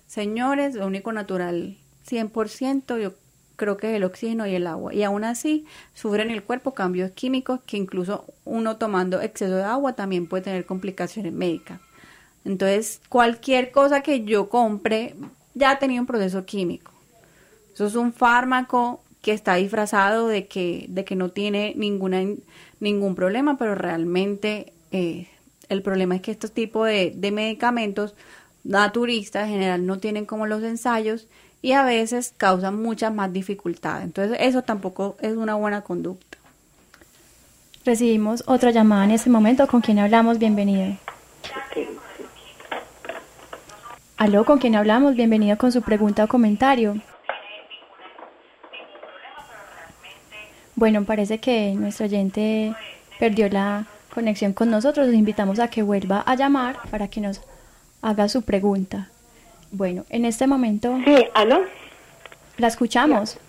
Señores, 0.07 0.73
lo 0.73 0.87
único 0.87 1.11
natural 1.11 1.77
100%, 2.09 2.99
yo 2.99 3.13
creo 3.55 3.77
que 3.77 3.89
es 3.91 3.95
el 3.95 4.03
oxígeno 4.03 4.47
y 4.47 4.55
el 4.55 4.65
agua. 4.65 4.93
Y 4.93 5.03
aún 5.03 5.23
así 5.23 5.65
sufren 5.93 6.31
el 6.31 6.43
cuerpo 6.43 6.73
cambios 6.73 7.11
químicos 7.11 7.59
que 7.67 7.77
incluso 7.77 8.25
uno 8.45 8.77
tomando 8.77 9.21
exceso 9.21 9.57
de 9.57 9.63
agua 9.63 9.93
también 9.93 10.27
puede 10.27 10.43
tener 10.43 10.65
complicaciones 10.65 11.33
médicas. 11.33 11.81
Entonces, 12.47 13.01
cualquier 13.09 13.71
cosa 13.71 14.01
que 14.01 14.23
yo 14.23 14.47
compre 14.47 15.15
ya 15.53 15.71
ha 15.71 15.79
tenido 15.79 16.01
un 16.01 16.07
proceso 16.07 16.45
químico. 16.45 16.93
Eso 17.73 17.85
es 17.85 17.95
un 17.95 18.13
fármaco 18.13 19.01
que 19.21 19.33
está 19.33 19.55
disfrazado 19.55 20.29
de 20.29 20.47
que, 20.47 20.85
de 20.87 21.03
que 21.03 21.17
no 21.17 21.29
tiene 21.29 21.73
ninguna, 21.75 22.21
ningún 22.79 23.15
problema, 23.15 23.57
pero 23.57 23.75
realmente 23.75 24.71
eh, 24.93 25.27
el 25.67 25.81
problema 25.81 26.15
es 26.15 26.21
que 26.21 26.31
estos 26.31 26.53
tipos 26.53 26.87
de, 26.87 27.11
de 27.13 27.31
medicamentos 27.31 28.15
naturistas 28.63 29.43
en 29.47 29.53
general 29.55 29.85
no 29.85 29.99
tienen 29.99 30.25
como 30.25 30.47
los 30.47 30.63
ensayos 30.63 31.27
y 31.61 31.73
a 31.73 31.83
veces 31.83 32.33
causan 32.37 32.81
muchas 32.81 33.13
más 33.13 33.33
dificultades. 33.33 34.05
Entonces 34.05 34.37
eso 34.39 34.61
tampoco 34.61 35.17
es 35.19 35.35
una 35.35 35.55
buena 35.55 35.81
conducta. 35.81 36.37
Recibimos 37.83 38.45
otra 38.47 38.71
llamada 38.71 39.03
en 39.03 39.11
este 39.11 39.29
momento. 39.29 39.67
¿Con 39.67 39.81
quién 39.81 39.99
hablamos? 39.99 40.39
Bienvenido. 40.39 40.95
Aló, 44.17 44.45
¿con 44.45 44.57
quién 44.57 44.75
hablamos? 44.75 45.15
Bienvenido 45.15 45.59
con 45.59 45.71
su 45.71 45.83
pregunta 45.83 46.23
o 46.23 46.27
comentario. 46.27 46.95
Bueno, 50.73 51.03
parece 51.05 51.37
que 51.37 51.75
nuestro 51.75 52.07
oyente 52.07 52.73
perdió 53.19 53.47
la 53.47 53.85
conexión 54.11 54.53
con 54.53 54.71
nosotros. 54.71 55.05
Los 55.05 55.15
invitamos 55.15 55.59
a 55.59 55.69
que 55.69 55.83
vuelva 55.83 56.21
a 56.21 56.33
llamar 56.33 56.77
para 56.89 57.09
que 57.09 57.21
nos 57.21 57.43
haga 58.01 58.27
su 58.27 58.41
pregunta. 58.41 59.11
Bueno, 59.71 60.03
en 60.09 60.25
este 60.25 60.47
momento... 60.47 60.97
Sí, 61.05 61.27
¿aló? 61.35 61.61
La 62.57 62.69
escuchamos. 62.69 63.39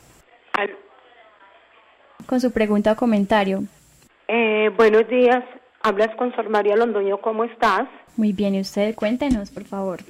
Con 2.26 2.40
su 2.42 2.50
pregunta 2.50 2.92
o 2.92 2.96
comentario. 2.96 3.64
Eh, 4.28 4.70
buenos 4.76 5.08
días. 5.08 5.42
Hablas 5.80 6.14
con 6.16 6.34
Sor 6.36 6.50
María 6.50 6.76
Londoño. 6.76 7.22
¿Cómo 7.22 7.44
estás? 7.44 7.88
Muy 8.16 8.34
bien. 8.34 8.54
¿Y 8.54 8.60
usted? 8.60 8.94
Cuéntenos, 8.94 9.50
por 9.50 9.64
favor. 9.64 10.00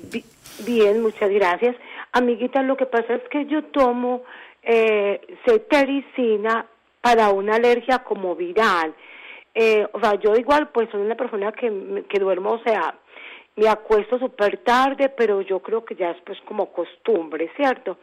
Bien, 0.66 1.00
muchas 1.00 1.30
gracias. 1.30 1.76
Amiguita, 2.12 2.62
lo 2.62 2.76
que 2.76 2.86
pasa 2.86 3.14
es 3.14 3.22
que 3.30 3.46
yo 3.46 3.64
tomo 3.64 4.22
eh, 4.62 5.20
cetericina 5.46 6.66
para 7.00 7.30
una 7.30 7.56
alergia 7.56 8.00
como 8.00 8.34
viral. 8.34 8.94
Eh, 9.54 9.86
o 9.92 10.00
sea, 10.00 10.14
yo 10.14 10.34
igual 10.34 10.68
pues 10.70 10.88
soy 10.90 11.00
una 11.00 11.16
persona 11.16 11.52
que, 11.52 12.04
que 12.08 12.18
duermo, 12.18 12.52
o 12.52 12.62
sea, 12.62 12.94
me 13.56 13.68
acuesto 13.68 14.18
súper 14.18 14.58
tarde, 14.58 15.08
pero 15.08 15.40
yo 15.40 15.60
creo 15.60 15.84
que 15.84 15.96
ya 15.96 16.10
es 16.10 16.20
pues 16.24 16.38
como 16.42 16.72
costumbre, 16.72 17.50
¿cierto? 17.56 17.98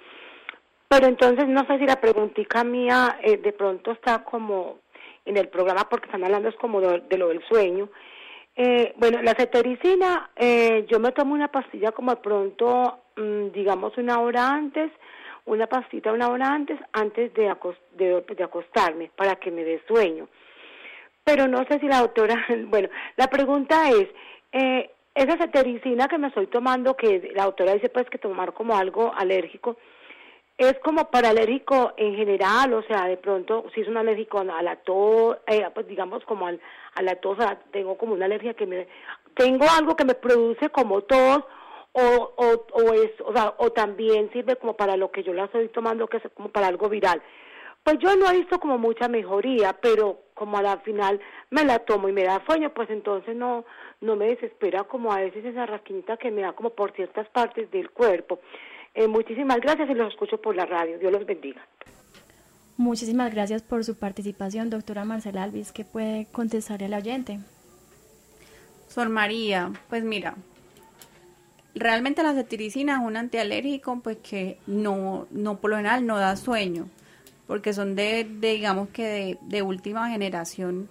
Pero 0.87 1.07
entonces 1.07 1.47
no 1.47 1.65
sé 1.65 1.79
si 1.79 1.85
la 1.85 1.99
preguntita 1.99 2.63
mía 2.63 3.19
eh, 3.21 3.37
de 3.37 3.53
pronto 3.53 3.91
está 3.91 4.23
como 4.23 4.79
en 5.25 5.37
el 5.37 5.47
programa 5.47 5.87
porque 5.89 6.05
están 6.05 6.23
hablando 6.23 6.49
es 6.49 6.55
como 6.55 6.79
de, 6.81 7.17
lo 7.17 7.29
del 7.29 7.43
sueño. 7.47 7.89
Eh, 8.57 8.93
bueno, 8.97 9.21
la 9.21 9.33
cetericina, 9.35 10.29
eh, 10.35 10.85
yo 10.89 10.99
me 10.99 11.11
tomo 11.11 11.33
una 11.33 11.49
pastilla 11.49 11.91
como 11.91 12.11
de 12.11 12.21
pronto, 12.21 12.99
mm, 13.17 13.51
digamos 13.51 13.97
una 13.97 14.19
hora 14.21 14.49
antes, 14.49 14.91
una 15.45 15.67
pastita 15.67 16.13
una 16.13 16.29
hora 16.29 16.47
antes, 16.47 16.79
antes 16.93 17.33
de, 17.33 17.53
de, 17.97 18.43
acostarme, 18.43 19.11
para 19.15 19.35
que 19.35 19.51
me 19.51 19.63
dé 19.63 19.81
sueño. 19.87 20.29
Pero 21.23 21.47
no 21.47 21.65
sé 21.65 21.79
si 21.79 21.87
la 21.87 21.99
doctora, 21.99 22.45
bueno, 22.67 22.89
la 23.17 23.27
pregunta 23.27 23.89
es, 23.89 24.07
eh, 24.53 24.89
esa 25.13 25.37
cetericina 25.37 26.07
que 26.07 26.17
me 26.17 26.27
estoy 26.27 26.47
tomando, 26.47 26.95
que 26.95 27.31
la 27.35 27.45
doctora 27.45 27.73
dice 27.73 27.89
pues 27.89 28.09
que 28.09 28.17
tomar 28.17 28.53
como 28.53 28.77
algo 28.77 29.13
alérgico, 29.13 29.77
es 30.57 30.79
como 30.79 31.09
para 31.11 31.29
alérgico 31.29 31.93
en 31.97 32.15
general, 32.15 32.73
o 32.73 32.83
sea, 32.83 33.07
de 33.07 33.17
pronto, 33.17 33.65
si 33.73 33.81
es 33.81 33.87
un 33.87 33.97
alérgico 33.97 34.39
a 34.39 34.61
la 34.61 34.75
tos, 34.77 35.37
eh, 35.47 35.65
pues 35.73 35.87
digamos 35.87 36.23
como 36.25 36.47
al, 36.47 36.61
a 36.93 37.01
la 37.01 37.15
tos, 37.15 37.37
sea, 37.37 37.59
tengo 37.71 37.97
como 37.97 38.13
una 38.13 38.25
alergia 38.25 38.53
que 38.53 38.65
me, 38.65 38.87
tengo 39.35 39.65
algo 39.77 39.95
que 39.95 40.05
me 40.05 40.15
produce 40.15 40.69
como 40.69 41.01
tos, 41.01 41.43
o, 41.97 42.33
o, 42.35 42.65
o 42.73 42.93
es, 42.93 43.11
o 43.25 43.33
sea, 43.33 43.53
o 43.57 43.71
también 43.71 44.29
sirve 44.31 44.57
como 44.57 44.75
para 44.75 44.97
lo 44.97 45.11
que 45.11 45.23
yo 45.23 45.33
la 45.33 45.45
estoy 45.45 45.69
tomando, 45.69 46.07
que 46.07 46.17
es 46.17 46.23
como 46.33 46.49
para 46.49 46.67
algo 46.67 46.89
viral. 46.89 47.21
Pues 47.83 47.99
yo 47.99 48.15
no 48.15 48.29
he 48.29 48.37
visto 48.37 48.59
como 48.59 48.77
mucha 48.77 49.07
mejoría, 49.07 49.77
pero 49.81 50.19
como 50.33 50.57
a 50.57 50.61
la 50.61 50.77
final 50.79 51.21
me 51.51 51.63
la 51.63 51.79
tomo 51.79 52.09
y 52.09 52.11
me 52.11 52.23
da 52.23 52.43
sueño, 52.45 52.71
pues 52.73 52.89
entonces 52.89 53.35
no, 53.35 53.63
no 54.01 54.15
me 54.15 54.27
desespera 54.27 54.83
como 54.83 55.13
a 55.13 55.19
veces 55.21 55.45
esa 55.45 55.65
rasquinita 55.65 56.17
que 56.17 56.31
me 56.31 56.41
da 56.41 56.53
como 56.53 56.71
por 56.71 56.91
ciertas 56.93 57.29
partes 57.29 57.69
del 57.71 57.91
cuerpo. 57.91 58.39
Eh, 58.95 59.09
muchísimas 59.09 59.59
gracias 59.59 59.89
y 59.89 59.93
los 59.93 60.13
escucho 60.13 60.41
por 60.41 60.55
la 60.55 60.65
radio. 60.65 60.97
Dios 60.97 61.11
los 61.11 61.25
bendiga. 61.25 61.61
Muchísimas 62.77 63.33
gracias 63.33 63.61
por 63.61 63.83
su 63.83 63.95
participación, 63.95 64.69
doctora 64.69 65.03
Marcela 65.03 65.43
Alvis, 65.43 65.73
que 65.73 65.83
puede 65.83 66.27
contestarle 66.31 66.85
al 66.85 66.93
oyente. 66.93 67.39
Sor 68.87 69.09
María, 69.09 69.71
pues 69.89 70.03
mira, 70.03 70.35
realmente 71.73 72.23
la 72.23 72.33
cetiricina 72.33 72.95
es 72.95 73.05
un 73.05 73.17
antialérgico, 73.17 73.99
pues 74.01 74.17
que 74.17 74.57
no, 74.65 75.27
no 75.29 75.57
por 75.59 75.71
lo 75.71 75.77
general 75.77 76.05
no 76.05 76.17
da 76.17 76.37
sueño, 76.37 76.87
porque 77.47 77.73
son 77.73 77.95
de, 77.95 78.25
digamos 78.39 78.89
que 78.89 79.05
de, 79.05 79.37
de, 79.41 79.61
última 79.61 80.09
generación, 80.09 80.89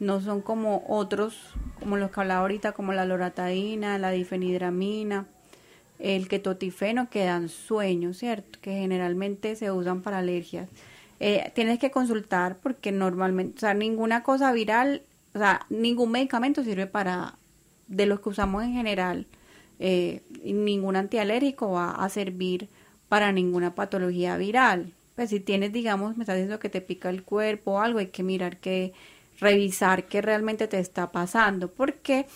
no 0.00 0.20
son 0.20 0.40
como 0.40 0.84
otros, 0.88 1.54
como 1.78 1.96
los 1.96 2.10
que 2.10 2.20
hablaba 2.20 2.40
ahorita, 2.40 2.72
como 2.72 2.92
la 2.92 3.04
loratadina, 3.04 3.98
la 3.98 4.10
difenidramina, 4.10 5.26
el 6.00 6.28
ketotifeno 6.28 7.10
que 7.10 7.24
dan 7.24 7.48
sueño, 7.48 8.14
¿cierto? 8.14 8.58
Que 8.60 8.72
generalmente 8.72 9.56
se 9.56 9.70
usan 9.70 10.02
para 10.02 10.18
alergias. 10.18 10.68
Eh, 11.20 11.52
tienes 11.54 11.78
que 11.78 11.90
consultar 11.90 12.56
porque 12.62 12.92
normalmente, 12.92 13.56
o 13.56 13.60
sea, 13.60 13.74
ninguna 13.74 14.22
cosa 14.22 14.52
viral, 14.52 15.02
o 15.34 15.38
sea, 15.38 15.66
ningún 15.68 16.10
medicamento 16.10 16.64
sirve 16.64 16.86
para, 16.86 17.36
de 17.88 18.06
los 18.06 18.20
que 18.20 18.30
usamos 18.30 18.64
en 18.64 18.72
general, 18.72 19.26
eh, 19.78 20.22
ningún 20.44 20.96
antialérgico 20.96 21.72
va 21.72 21.90
a 21.90 22.08
servir 22.08 22.68
para 23.08 23.32
ninguna 23.32 23.74
patología 23.74 24.36
viral. 24.36 24.92
Pues 25.16 25.30
si 25.30 25.40
tienes, 25.40 25.72
digamos, 25.72 26.16
me 26.16 26.24
estás 26.24 26.36
diciendo 26.36 26.58
que 26.58 26.70
te 26.70 26.80
pica 26.80 27.10
el 27.10 27.22
cuerpo 27.22 27.72
o 27.72 27.80
algo, 27.80 27.98
hay 27.98 28.06
que 28.06 28.22
mirar 28.22 28.56
que, 28.56 28.94
revisar 29.40 30.04
qué 30.04 30.22
realmente 30.22 30.68
te 30.68 30.78
está 30.78 31.10
pasando, 31.10 31.68
porque 31.68 32.26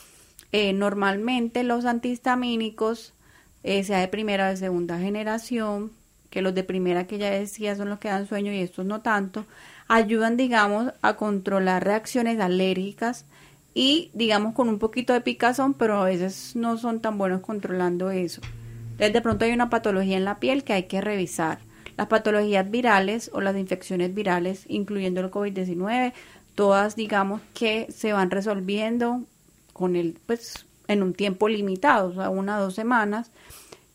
eh, 0.52 0.72
normalmente 0.72 1.62
los 1.62 1.84
antihistamínicos 1.84 3.12
eh, 3.64 3.82
sea 3.82 3.98
de 3.98 4.08
primera 4.08 4.46
o 4.46 4.50
de 4.50 4.56
segunda 4.56 4.98
generación, 4.98 5.90
que 6.30 6.42
los 6.42 6.54
de 6.54 6.64
primera 6.64 7.06
que 7.06 7.18
ya 7.18 7.30
decía 7.30 7.74
son 7.74 7.88
los 7.88 7.98
que 7.98 8.08
dan 8.08 8.28
sueño 8.28 8.52
y 8.52 8.60
estos 8.60 8.84
no 8.84 9.00
tanto, 9.00 9.46
ayudan, 9.88 10.36
digamos, 10.36 10.92
a 11.02 11.16
controlar 11.16 11.84
reacciones 11.84 12.38
alérgicas 12.40 13.24
y, 13.72 14.10
digamos, 14.14 14.54
con 14.54 14.68
un 14.68 14.78
poquito 14.78 15.12
de 15.12 15.20
picazón, 15.20 15.74
pero 15.74 16.00
a 16.00 16.04
veces 16.04 16.54
no 16.54 16.76
son 16.76 17.00
tan 17.00 17.18
buenos 17.18 17.40
controlando 17.40 18.10
eso. 18.10 18.40
Entonces, 18.92 19.12
de 19.12 19.20
pronto 19.20 19.44
hay 19.44 19.52
una 19.52 19.70
patología 19.70 20.16
en 20.16 20.24
la 20.24 20.38
piel 20.38 20.62
que 20.62 20.74
hay 20.74 20.84
que 20.84 21.00
revisar. 21.00 21.58
Las 21.96 22.06
patologías 22.08 22.70
virales 22.70 23.30
o 23.32 23.40
las 23.40 23.56
infecciones 23.56 24.14
virales, 24.14 24.64
incluyendo 24.68 25.20
el 25.20 25.30
COVID-19, 25.30 26.12
todas, 26.54 26.96
digamos, 26.96 27.40
que 27.54 27.88
se 27.90 28.12
van 28.12 28.30
resolviendo 28.30 29.22
con 29.72 29.96
el, 29.96 30.18
pues, 30.26 30.66
en 30.89 31.03
un 31.03 31.14
tiempo 31.14 31.49
limitado, 31.49 32.09
o 32.11 32.14
sea, 32.14 32.30
una 32.30 32.59
o 32.59 32.64
dos 32.64 32.74
semanas. 32.74 33.30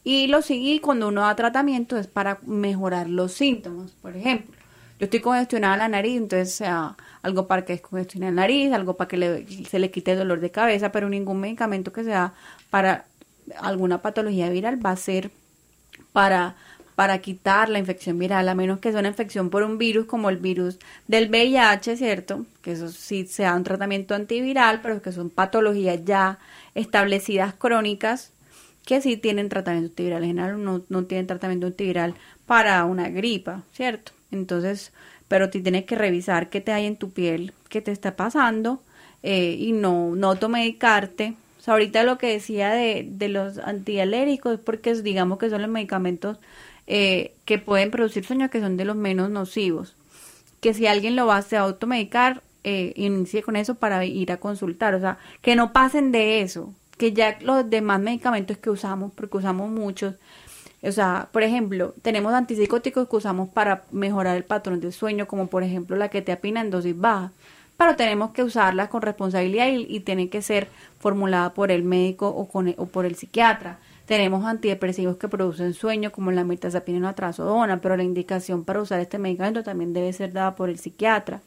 Y 0.04 0.28
lo 0.28 0.42
sigue 0.42 0.82
cuando 0.82 1.10
uno 1.10 1.22
da 1.22 1.36
tratamiento 1.36 1.98
es 1.98 2.08
para 2.08 2.40
mejorar 2.46 3.10
los 3.10 3.34
síntomas. 3.34 3.92
Por 4.02 4.16
ejemplo, 4.16 4.56
yo 5.00 5.06
estoy 5.06 5.20
congestionada 5.22 5.78
la 5.78 5.88
nariz, 5.88 6.18
entonces 6.18 6.54
sea 6.54 6.98
algo 7.22 7.48
para 7.48 7.64
que 7.64 7.74
descongestione 7.74 8.28
la 8.28 8.32
nariz, 8.34 8.74
algo 8.74 8.96
para 8.98 9.08
que 9.08 9.46
se 9.70 9.80
le 9.80 9.92
quite 9.92 10.14
el 10.14 10.20
dolor 10.20 10.40
de 10.40 10.52
cabeza, 10.52 10.92
pero 10.92 11.10
ningún 11.10 11.40
medicamento 11.40 11.94
que 11.94 12.04
sea 12.04 12.34
para 12.70 13.06
alguna 13.60 14.02
patología 14.02 14.50
viral 14.50 14.84
va 14.84 14.92
a 14.92 14.96
ser 14.96 15.32
para 16.12 16.56
para 17.00 17.20
quitar 17.20 17.70
la 17.70 17.80
infección 17.80 18.20
viral, 18.20 18.50
a 18.50 18.56
menos 18.56 18.80
que 18.80 18.92
sea 18.92 19.00
una 19.00 19.08
infección 19.08 19.50
por 19.50 19.64
un 19.64 19.78
virus 19.78 20.06
como 20.06 20.30
el 20.30 20.36
virus 20.36 20.80
del 21.08 21.30
VIH, 21.30 21.96
¿cierto? 21.96 22.46
Que 22.62 22.74
eso 22.74 22.90
sí 22.90 23.26
sea 23.26 23.56
un 23.56 23.64
tratamiento 23.64 24.16
antiviral, 24.16 24.82
pero 24.82 25.02
que 25.02 25.14
son 25.14 25.30
patologías 25.30 26.04
ya 26.04 26.40
establecidas 26.76 27.54
crónicas 27.54 28.34
que 28.86 29.00
sí 29.00 29.16
tienen 29.16 29.48
tratamiento 29.48 29.92
antiviral. 29.92 30.24
En 30.24 30.30
general 30.32 30.62
no, 30.62 30.82
no 30.90 31.06
tienen 31.06 31.26
tratamiento 31.26 31.68
antiviral 31.68 32.16
para 32.46 32.84
una 32.84 33.08
gripa, 33.08 33.64
¿cierto? 33.72 34.12
Entonces, 34.30 34.92
pero 35.30 35.50
tú 35.50 35.64
tienes 35.64 35.86
que 35.86 35.96
revisar 35.96 36.50
qué 36.50 36.60
te 36.60 36.74
hay 36.74 36.86
en 36.86 36.98
tu 36.98 37.12
piel, 37.12 37.54
qué 37.70 37.80
te 37.80 37.94
está 37.94 38.18
pasando 38.18 38.82
eh, 39.24 39.56
y 39.58 39.72
no, 39.72 40.18
no 40.18 40.32
automedicarte. 40.32 41.34
O 41.60 41.62
sea, 41.62 41.76
ahorita 41.76 42.04
lo 42.04 42.18
que 42.18 42.28
decía 42.28 42.72
de, 42.72 43.08
de 43.10 43.30
los 43.30 43.58
antialérgicos, 43.58 44.60
porque 44.60 44.94
digamos 44.96 45.40
que 45.40 45.50
son 45.50 45.62
los 45.62 45.72
medicamentos 45.72 46.40
eh, 46.92 47.36
que 47.46 47.60
pueden 47.60 47.92
producir 47.92 48.26
sueño 48.26 48.50
que 48.50 48.60
son 48.60 48.76
de 48.76 48.84
los 48.84 48.96
menos 48.96 49.30
nocivos. 49.30 49.96
Que 50.60 50.74
si 50.74 50.88
alguien 50.88 51.16
lo 51.16 51.28
va 51.28 51.38
a 51.38 51.60
automedicar, 51.60 52.42
eh, 52.64 52.94
inicie 52.96 53.44
con 53.44 53.56
eso 53.56 53.76
para 53.76 54.04
ir 54.06 54.32
a 54.32 54.38
consultar. 54.38 54.96
O 54.96 55.00
sea, 55.00 55.20
que 55.44 55.56
no 55.56 55.72
pasen 55.72 56.12
de 56.12 56.42
eso. 56.42 56.74
Que 56.98 57.14
ya 57.14 57.38
los 57.42 57.70
demás 57.70 58.02
medicamentos 58.02 58.58
que 58.58 58.72
usamos, 58.72 59.14
porque 59.14 59.38
usamos 59.38 59.70
muchos, 59.70 60.16
o 60.82 60.92
sea, 60.92 61.30
por 61.32 61.44
ejemplo, 61.44 61.94
tenemos 62.02 62.34
antipsicóticos 62.34 63.08
que 63.08 63.16
usamos 63.16 63.50
para 63.50 63.84
mejorar 63.92 64.36
el 64.36 64.44
patrón 64.44 64.80
de 64.80 64.92
sueño, 64.92 65.28
como 65.28 65.48
por 65.48 65.64
ejemplo 65.64 65.96
la 65.96 66.10
que 66.10 66.22
te 66.22 66.32
apina 66.32 66.62
en 66.62 66.72
dosis 66.72 66.98
baja, 66.98 67.32
pero 67.78 67.96
tenemos 67.96 68.32
que 68.32 68.44
usarla 68.44 68.90
con 68.90 69.02
responsabilidad 69.02 69.68
y, 69.68 70.00
tiene 70.02 70.30
que 70.30 70.42
ser 70.42 70.70
formulada 71.00 71.54
por 71.54 71.72
el 71.72 71.84
médico 71.84 72.30
o, 72.30 72.48
con, 72.48 72.74
o 72.78 72.86
por 72.88 73.06
el 73.06 73.16
psiquiatra. 73.16 73.78
Tenemos 74.10 74.44
antidepresivos 74.44 75.18
que 75.18 75.28
producen 75.28 75.76
sueño, 75.76 76.12
como 76.12 76.32
la 76.32 76.44
mirtazapina 76.44 76.98
o 76.98 77.02
la 77.02 77.14
trazodona, 77.14 77.80
pero 77.80 77.96
la 77.96 78.02
indicación 78.02 78.64
para 78.64 78.82
usar 78.82 79.00
este 79.02 79.20
medicamento 79.20 79.62
también 79.62 79.94
debe 79.94 80.12
ser 80.14 80.34
dada 80.34 80.56
por 80.56 80.68
el 80.72 80.80
psiquiatra, 80.80 81.42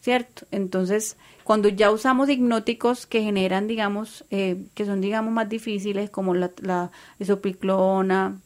¿cierto? 0.00 0.46
Entonces, 0.52 1.18
cuando 1.44 1.68
ya 1.68 1.90
usamos 1.90 2.30
hipnóticos 2.30 3.04
que 3.04 3.20
generan, 3.20 3.66
digamos, 3.68 4.24
eh, 4.30 4.64
que 4.74 4.86
son, 4.86 5.02
digamos, 5.02 5.34
más 5.34 5.50
difíciles, 5.50 6.08
como 6.08 6.32
la, 6.32 6.50
la 6.62 6.90
isopiclona, 7.18 8.40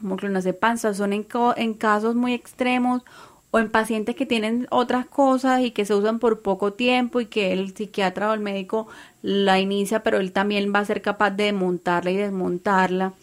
como 0.00 0.16
clonazepam, 0.16 0.78
son 0.78 1.12
en 1.12 1.74
casos 1.74 2.14
muy 2.14 2.32
extremos 2.32 3.02
o 3.50 3.58
en 3.58 3.70
pacientes 3.70 4.14
que 4.14 4.26
tienen 4.26 4.66
otras 4.70 5.06
cosas 5.06 5.62
y 5.62 5.70
que 5.70 5.84
se 5.84 5.94
usan 5.94 6.18
por 6.18 6.42
poco 6.42 6.74
tiempo 6.74 7.20
y 7.20 7.26
que 7.26 7.52
el 7.52 7.74
psiquiatra 7.74 8.30
o 8.30 8.34
el 8.34 8.40
médico 8.40 8.88
la 9.22 9.58
inicia, 9.58 10.02
pero 10.02 10.18
él 10.18 10.32
también 10.32 10.72
va 10.74 10.80
a 10.80 10.84
ser 10.84 11.00
capaz 11.02 11.30
de 11.30 11.52
montarla 11.52 12.10
y 12.10 12.16
desmontarla 12.16 13.14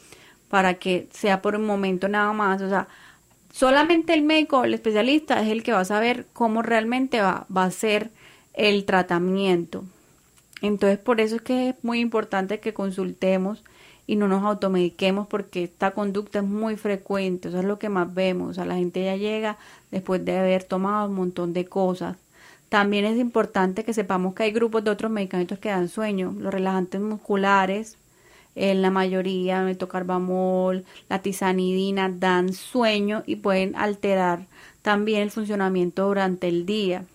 para 0.50 0.76
que 0.76 1.08
sea 1.12 1.42
por 1.42 1.56
un 1.56 1.66
momento 1.66 2.08
nada 2.08 2.34
más. 2.34 2.62
O 2.62 2.70
sea, 2.70 2.88
solamente 3.52 4.14
el 4.14 4.24
médico 4.24 4.60
o 4.60 4.64
el 4.64 4.74
especialista 4.74 5.42
es 5.42 5.50
el 5.50 5.64
que 5.64 5.74
va 5.74 5.82
a 5.82 5.86
saber 5.86 6.26
cómo 6.34 6.62
realmente 6.62 7.22
va, 7.22 7.46
va 7.56 7.66
a 7.66 7.72
ser 7.72 8.10
el 8.54 8.86
tratamiento. 8.86 9.84
Entonces, 10.62 10.98
por 10.98 11.22
eso 11.22 11.36
es 11.36 11.42
que 11.42 11.70
es 11.70 11.76
muy 11.84 12.00
importante 12.00 12.60
que 12.60 12.74
consultemos 12.74 13.64
y 14.08 14.16
no 14.16 14.28
nos 14.28 14.44
automediquemos 14.44 15.28
porque 15.28 15.64
esta 15.64 15.92
conducta 15.92 16.40
es 16.40 16.46
muy 16.46 16.76
frecuente, 16.76 17.50
eso 17.50 17.60
es 17.60 17.66
lo 17.66 17.80
que 17.80 17.90
más 17.90 18.14
vemos, 18.14 18.52
o 18.52 18.54
sea, 18.54 18.66
la 18.66 18.76
gente 18.76 19.04
ya 19.04 19.16
llega 19.16 19.58
después 19.92 20.24
de 20.24 20.38
haber 20.38 20.64
tomado 20.64 21.10
un 21.10 21.16
montón 21.16 21.54
de 21.54 21.66
cosas. 21.66 22.18
También 22.70 23.06
es 23.06 23.18
importante 23.20 23.84
que 23.84 23.94
sepamos 23.94 24.34
que 24.34 24.44
hay 24.44 24.52
grupos 24.52 24.84
de 24.84 24.92
otros 24.92 25.12
medicamentos 25.12 25.60
que 25.60 25.70
dan 25.70 25.88
sueño, 25.88 26.34
los 26.38 26.54
relajantes 26.54 27.00
musculares, 27.02 27.98
en 28.56 28.82
la 28.82 28.90
mayoría, 28.90 29.62
metocarbamol, 29.64 30.86
la 31.10 31.20
tizanidina, 31.20 32.10
dan 32.10 32.54
sueño 32.54 33.24
y 33.26 33.38
pueden 33.38 33.76
alterar 33.76 34.48
también 34.82 35.22
el 35.22 35.32
funcionamiento 35.32 36.08
durante 36.08 36.48
el 36.48 36.66
día. 36.66 37.06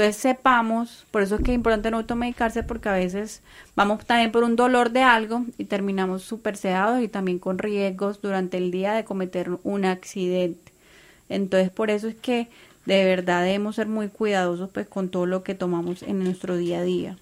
Entonces 0.00 0.22
sepamos, 0.22 1.04
por 1.10 1.20
eso 1.20 1.34
es 1.34 1.42
que 1.42 1.50
es 1.50 1.56
importante 1.56 1.90
no 1.90 1.98
automedicarse 1.98 2.62
porque 2.62 2.88
a 2.88 2.94
veces 2.94 3.42
vamos 3.76 4.06
también 4.06 4.32
por 4.32 4.44
un 4.44 4.56
dolor 4.56 4.92
de 4.92 5.02
algo 5.02 5.44
y 5.58 5.66
terminamos 5.66 6.22
súper 6.22 6.56
sedados 6.56 7.02
y 7.02 7.08
también 7.08 7.38
con 7.38 7.58
riesgos 7.58 8.22
durante 8.22 8.56
el 8.56 8.70
día 8.70 8.94
de 8.94 9.04
cometer 9.04 9.50
un 9.62 9.84
accidente. 9.84 10.72
Entonces 11.28 11.68
por 11.68 11.90
eso 11.90 12.08
es 12.08 12.14
que 12.14 12.48
de 12.86 13.04
verdad 13.04 13.44
debemos 13.44 13.76
ser 13.76 13.88
muy 13.88 14.08
cuidadosos 14.08 14.70
pues 14.70 14.88
con 14.88 15.10
todo 15.10 15.26
lo 15.26 15.42
que 15.42 15.54
tomamos 15.54 16.02
en 16.02 16.20
nuestro 16.20 16.56
día 16.56 16.78
a 16.78 16.82
día. 16.82 17.18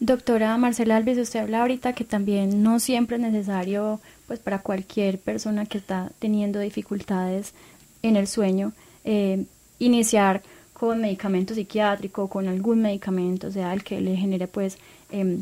Doctora 0.00 0.58
Marcela 0.58 0.96
Alves, 0.96 1.18
usted 1.18 1.38
habla 1.38 1.60
ahorita 1.60 1.92
que 1.92 2.02
también 2.02 2.60
no 2.60 2.80
siempre 2.80 3.18
es 3.18 3.22
necesario, 3.22 4.00
pues 4.26 4.40
para 4.40 4.62
cualquier 4.62 5.20
persona 5.20 5.64
que 5.64 5.78
está 5.78 6.10
teniendo 6.18 6.58
dificultades 6.58 7.54
en 8.02 8.16
el 8.16 8.26
sueño, 8.26 8.72
eh, 9.04 9.44
iniciar 9.78 10.42
con 10.78 11.00
medicamento 11.00 11.54
psiquiátrico, 11.54 12.28
con 12.28 12.48
algún 12.48 12.82
medicamento, 12.82 13.50
sea, 13.50 13.72
el 13.72 13.82
que 13.82 14.00
le 14.00 14.16
genere 14.16 14.46
pues 14.46 14.78
eh, 15.10 15.38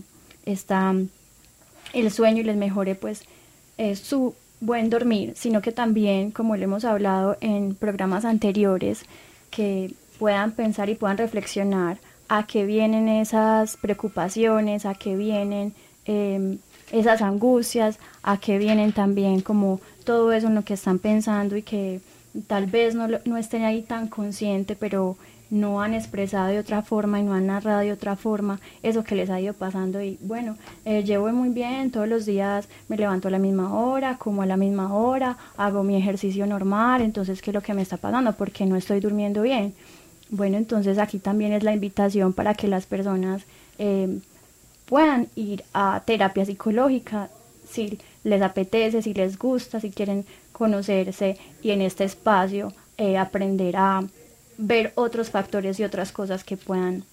el 1.92 2.10
sueño 2.10 2.40
y 2.40 2.44
les 2.44 2.56
mejore 2.56 2.94
pues 2.94 3.24
eh, 3.78 3.96
su 3.96 4.34
buen 4.60 4.88
dormir, 4.88 5.34
sino 5.36 5.60
que 5.60 5.72
también, 5.72 6.30
como 6.30 6.56
le 6.56 6.64
hemos 6.64 6.84
hablado 6.84 7.36
en 7.40 7.74
programas 7.74 8.24
anteriores, 8.24 9.04
que 9.50 9.92
puedan 10.18 10.52
pensar 10.52 10.88
y 10.88 10.94
puedan 10.94 11.18
reflexionar 11.18 11.98
a 12.28 12.46
qué 12.46 12.64
vienen 12.64 13.08
esas 13.08 13.76
preocupaciones, 13.76 14.86
a 14.86 14.94
qué 14.94 15.16
vienen 15.16 15.74
em, 16.06 16.58
esas 16.90 17.20
angustias, 17.22 17.98
a 18.22 18.38
qué 18.38 18.58
vienen 18.58 18.92
también 18.92 19.40
como 19.40 19.80
todo 20.04 20.32
eso 20.32 20.46
en 20.46 20.54
lo 20.54 20.62
que 20.62 20.74
están 20.74 20.98
pensando 20.98 21.56
y 21.56 21.62
que 21.62 22.00
tal 22.46 22.66
vez 22.66 22.94
no, 22.94 23.08
no 23.24 23.36
estén 23.36 23.64
ahí 23.64 23.82
tan 23.82 24.08
consciente, 24.08 24.76
pero 24.76 25.16
no 25.50 25.80
han 25.80 25.94
expresado 25.94 26.48
de 26.48 26.58
otra 26.58 26.82
forma 26.82 27.20
y 27.20 27.22
no 27.22 27.32
han 27.34 27.46
narrado 27.46 27.80
de 27.80 27.92
otra 27.92 28.16
forma 28.16 28.60
eso 28.82 29.04
que 29.04 29.14
les 29.14 29.30
ha 29.30 29.40
ido 29.40 29.54
pasando 29.54 30.02
y 30.02 30.18
bueno, 30.22 30.56
eh, 30.84 31.04
llevo 31.04 31.28
muy 31.32 31.50
bien, 31.50 31.90
todos 31.90 32.08
los 32.08 32.26
días 32.26 32.68
me 32.88 32.96
levanto 32.96 33.28
a 33.28 33.30
la 33.30 33.38
misma 33.38 33.74
hora, 33.74 34.18
como 34.18 34.42
a 34.42 34.46
la 34.46 34.56
misma 34.56 34.94
hora, 34.94 35.36
hago 35.56 35.82
mi 35.82 35.96
ejercicio 35.96 36.46
normal, 36.46 37.02
entonces 37.02 37.42
¿qué 37.42 37.50
es 37.50 37.54
lo 37.54 37.60
que 37.60 37.74
me 37.74 37.82
está 37.82 37.96
pasando? 37.96 38.32
Porque 38.32 38.66
no 38.66 38.76
estoy 38.76 39.00
durmiendo 39.00 39.42
bien. 39.42 39.74
Bueno, 40.28 40.56
entonces 40.56 40.98
aquí 40.98 41.20
también 41.20 41.52
es 41.52 41.62
la 41.62 41.72
invitación 41.72 42.32
para 42.32 42.54
que 42.54 42.66
las 42.66 42.86
personas 42.86 43.42
eh, 43.78 44.18
puedan 44.86 45.28
ir 45.36 45.62
a 45.72 46.02
terapia 46.04 46.44
psicológica 46.44 47.30
si 47.68 47.98
les 48.26 48.42
apetece, 48.42 49.02
si 49.02 49.14
les 49.14 49.38
gusta, 49.38 49.78
si 49.78 49.90
quieren 49.90 50.26
conocerse 50.50 51.38
y 51.62 51.70
en 51.70 51.80
este 51.80 52.02
espacio 52.02 52.72
eh, 52.98 53.16
aprender 53.18 53.76
a 53.76 54.02
ver 54.58 54.92
otros 54.96 55.30
factores 55.30 55.78
y 55.78 55.84
otras 55.84 56.10
cosas 56.10 56.42
que 56.42 56.56
puedan 56.56 57.04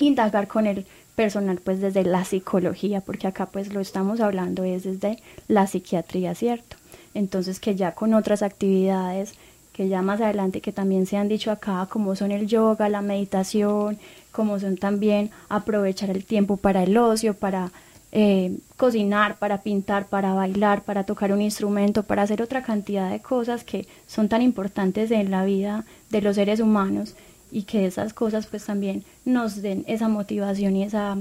indagar 0.00 0.48
con 0.48 0.66
el 0.66 0.84
personal 1.14 1.60
pues 1.62 1.80
desde 1.80 2.02
la 2.02 2.24
psicología, 2.24 3.00
porque 3.00 3.28
acá 3.28 3.46
pues 3.46 3.72
lo 3.72 3.78
estamos 3.78 4.18
hablando 4.18 4.64
es 4.64 4.82
desde 4.82 5.22
la 5.46 5.68
psiquiatría, 5.68 6.34
¿cierto? 6.34 6.76
Entonces 7.14 7.60
que 7.60 7.76
ya 7.76 7.92
con 7.92 8.12
otras 8.12 8.42
actividades 8.42 9.34
que 9.72 9.88
ya 9.88 10.02
más 10.02 10.20
adelante 10.20 10.60
que 10.60 10.72
también 10.72 11.06
se 11.06 11.18
han 11.18 11.28
dicho 11.28 11.52
acá, 11.52 11.86
como 11.88 12.16
son 12.16 12.32
el 12.32 12.48
yoga, 12.48 12.88
la 12.88 13.00
meditación, 13.00 13.96
como 14.32 14.58
son 14.58 14.76
también 14.76 15.30
aprovechar 15.48 16.10
el 16.10 16.24
tiempo 16.24 16.56
para 16.56 16.82
el 16.82 16.96
ocio, 16.96 17.34
para 17.34 17.70
eh, 18.12 18.58
cocinar, 18.76 19.38
para 19.38 19.62
pintar, 19.62 20.06
para 20.06 20.34
bailar, 20.34 20.82
para 20.82 21.04
tocar 21.04 21.32
un 21.32 21.40
instrumento, 21.40 22.02
para 22.02 22.22
hacer 22.22 22.42
otra 22.42 22.62
cantidad 22.62 23.10
de 23.10 23.20
cosas 23.20 23.64
que 23.64 23.86
son 24.06 24.28
tan 24.28 24.42
importantes 24.42 25.10
en 25.10 25.30
la 25.30 25.44
vida 25.44 25.84
de 26.10 26.20
los 26.20 26.36
seres 26.36 26.60
humanos 26.60 27.14
y 27.50 27.62
que 27.62 27.86
esas 27.86 28.12
cosas 28.12 28.46
pues 28.46 28.64
también 28.64 29.04
nos 29.24 29.62
den 29.62 29.84
esa 29.86 30.08
motivación 30.08 30.76
y 30.76 30.84
esa 30.84 31.18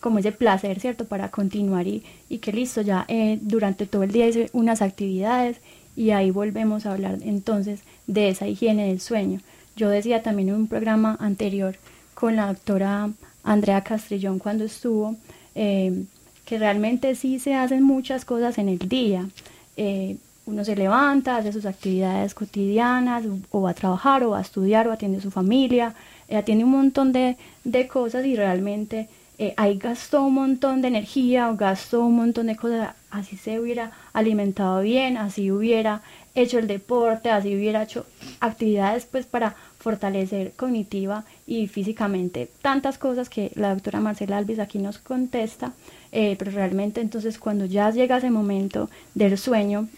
como 0.00 0.18
ese 0.18 0.32
placer, 0.32 0.78
¿cierto? 0.80 1.06
Para 1.06 1.30
continuar 1.30 1.86
y, 1.86 2.04
y 2.28 2.38
que 2.38 2.52
listo, 2.52 2.82
ya 2.82 3.04
eh, 3.08 3.38
durante 3.40 3.86
todo 3.86 4.02
el 4.04 4.12
día 4.12 4.28
hice 4.28 4.50
unas 4.52 4.82
actividades 4.82 5.58
y 5.96 6.10
ahí 6.10 6.30
volvemos 6.30 6.86
a 6.86 6.92
hablar 6.92 7.18
entonces 7.22 7.80
de 8.06 8.28
esa 8.28 8.46
higiene 8.46 8.88
del 8.88 9.00
sueño. 9.00 9.40
Yo 9.76 9.88
decía 9.88 10.22
también 10.22 10.50
en 10.50 10.54
un 10.54 10.66
programa 10.68 11.16
anterior 11.20 11.76
con 12.14 12.36
la 12.36 12.46
doctora 12.46 13.10
Andrea 13.42 13.82
Castrillón 13.82 14.38
cuando 14.38 14.64
estuvo, 14.64 15.16
eh, 15.54 16.04
que 16.48 16.58
realmente 16.58 17.14
sí 17.14 17.38
se 17.38 17.54
hacen 17.54 17.82
muchas 17.82 18.24
cosas 18.24 18.56
en 18.56 18.70
el 18.70 18.78
día. 18.78 19.28
Eh, 19.76 20.16
uno 20.46 20.64
se 20.64 20.76
levanta, 20.76 21.36
hace 21.36 21.52
sus 21.52 21.66
actividades 21.66 22.32
cotidianas, 22.32 23.24
o 23.50 23.60
va 23.60 23.72
a 23.72 23.74
trabajar, 23.74 24.24
o 24.24 24.30
va 24.30 24.38
a 24.38 24.40
estudiar, 24.40 24.88
o 24.88 24.92
atiende 24.92 25.18
a 25.18 25.20
su 25.20 25.30
familia, 25.30 25.94
eh, 26.26 26.38
atiende 26.38 26.64
un 26.64 26.70
montón 26.70 27.12
de, 27.12 27.36
de 27.64 27.86
cosas 27.86 28.24
y 28.24 28.34
realmente 28.34 29.08
eh, 29.36 29.52
ahí 29.58 29.76
gastó 29.76 30.22
un 30.22 30.32
montón 30.32 30.80
de 30.80 30.88
energía 30.88 31.50
o 31.50 31.56
gastó 31.56 32.00
un 32.00 32.16
montón 32.16 32.46
de 32.46 32.56
cosas, 32.56 32.94
así 33.10 33.36
se 33.36 33.60
hubiera 33.60 33.92
alimentado 34.14 34.80
bien, 34.80 35.18
así 35.18 35.50
hubiera 35.50 36.00
hecho 36.34 36.58
el 36.58 36.66
deporte, 36.66 37.28
así 37.30 37.54
hubiera 37.54 37.82
hecho 37.82 38.06
actividades 38.40 39.04
pues 39.04 39.26
para 39.26 39.54
fortalecer 39.78 40.52
cognitiva 40.56 41.24
y 41.46 41.66
físicamente 41.66 42.48
tantas 42.62 42.96
cosas 42.96 43.28
que 43.28 43.52
la 43.54 43.74
doctora 43.74 44.00
Marcela 44.00 44.38
Alvis 44.38 44.60
aquí 44.60 44.78
nos 44.78 44.96
contesta 44.98 45.72
eh, 46.12 46.36
pero 46.38 46.50
realmente 46.50 47.00
entonces 47.00 47.38
cuando 47.38 47.66
ya 47.66 47.90
llega 47.90 48.18
ese 48.18 48.30
momento 48.30 48.88
del 49.14 49.36
sueño, 49.38 49.88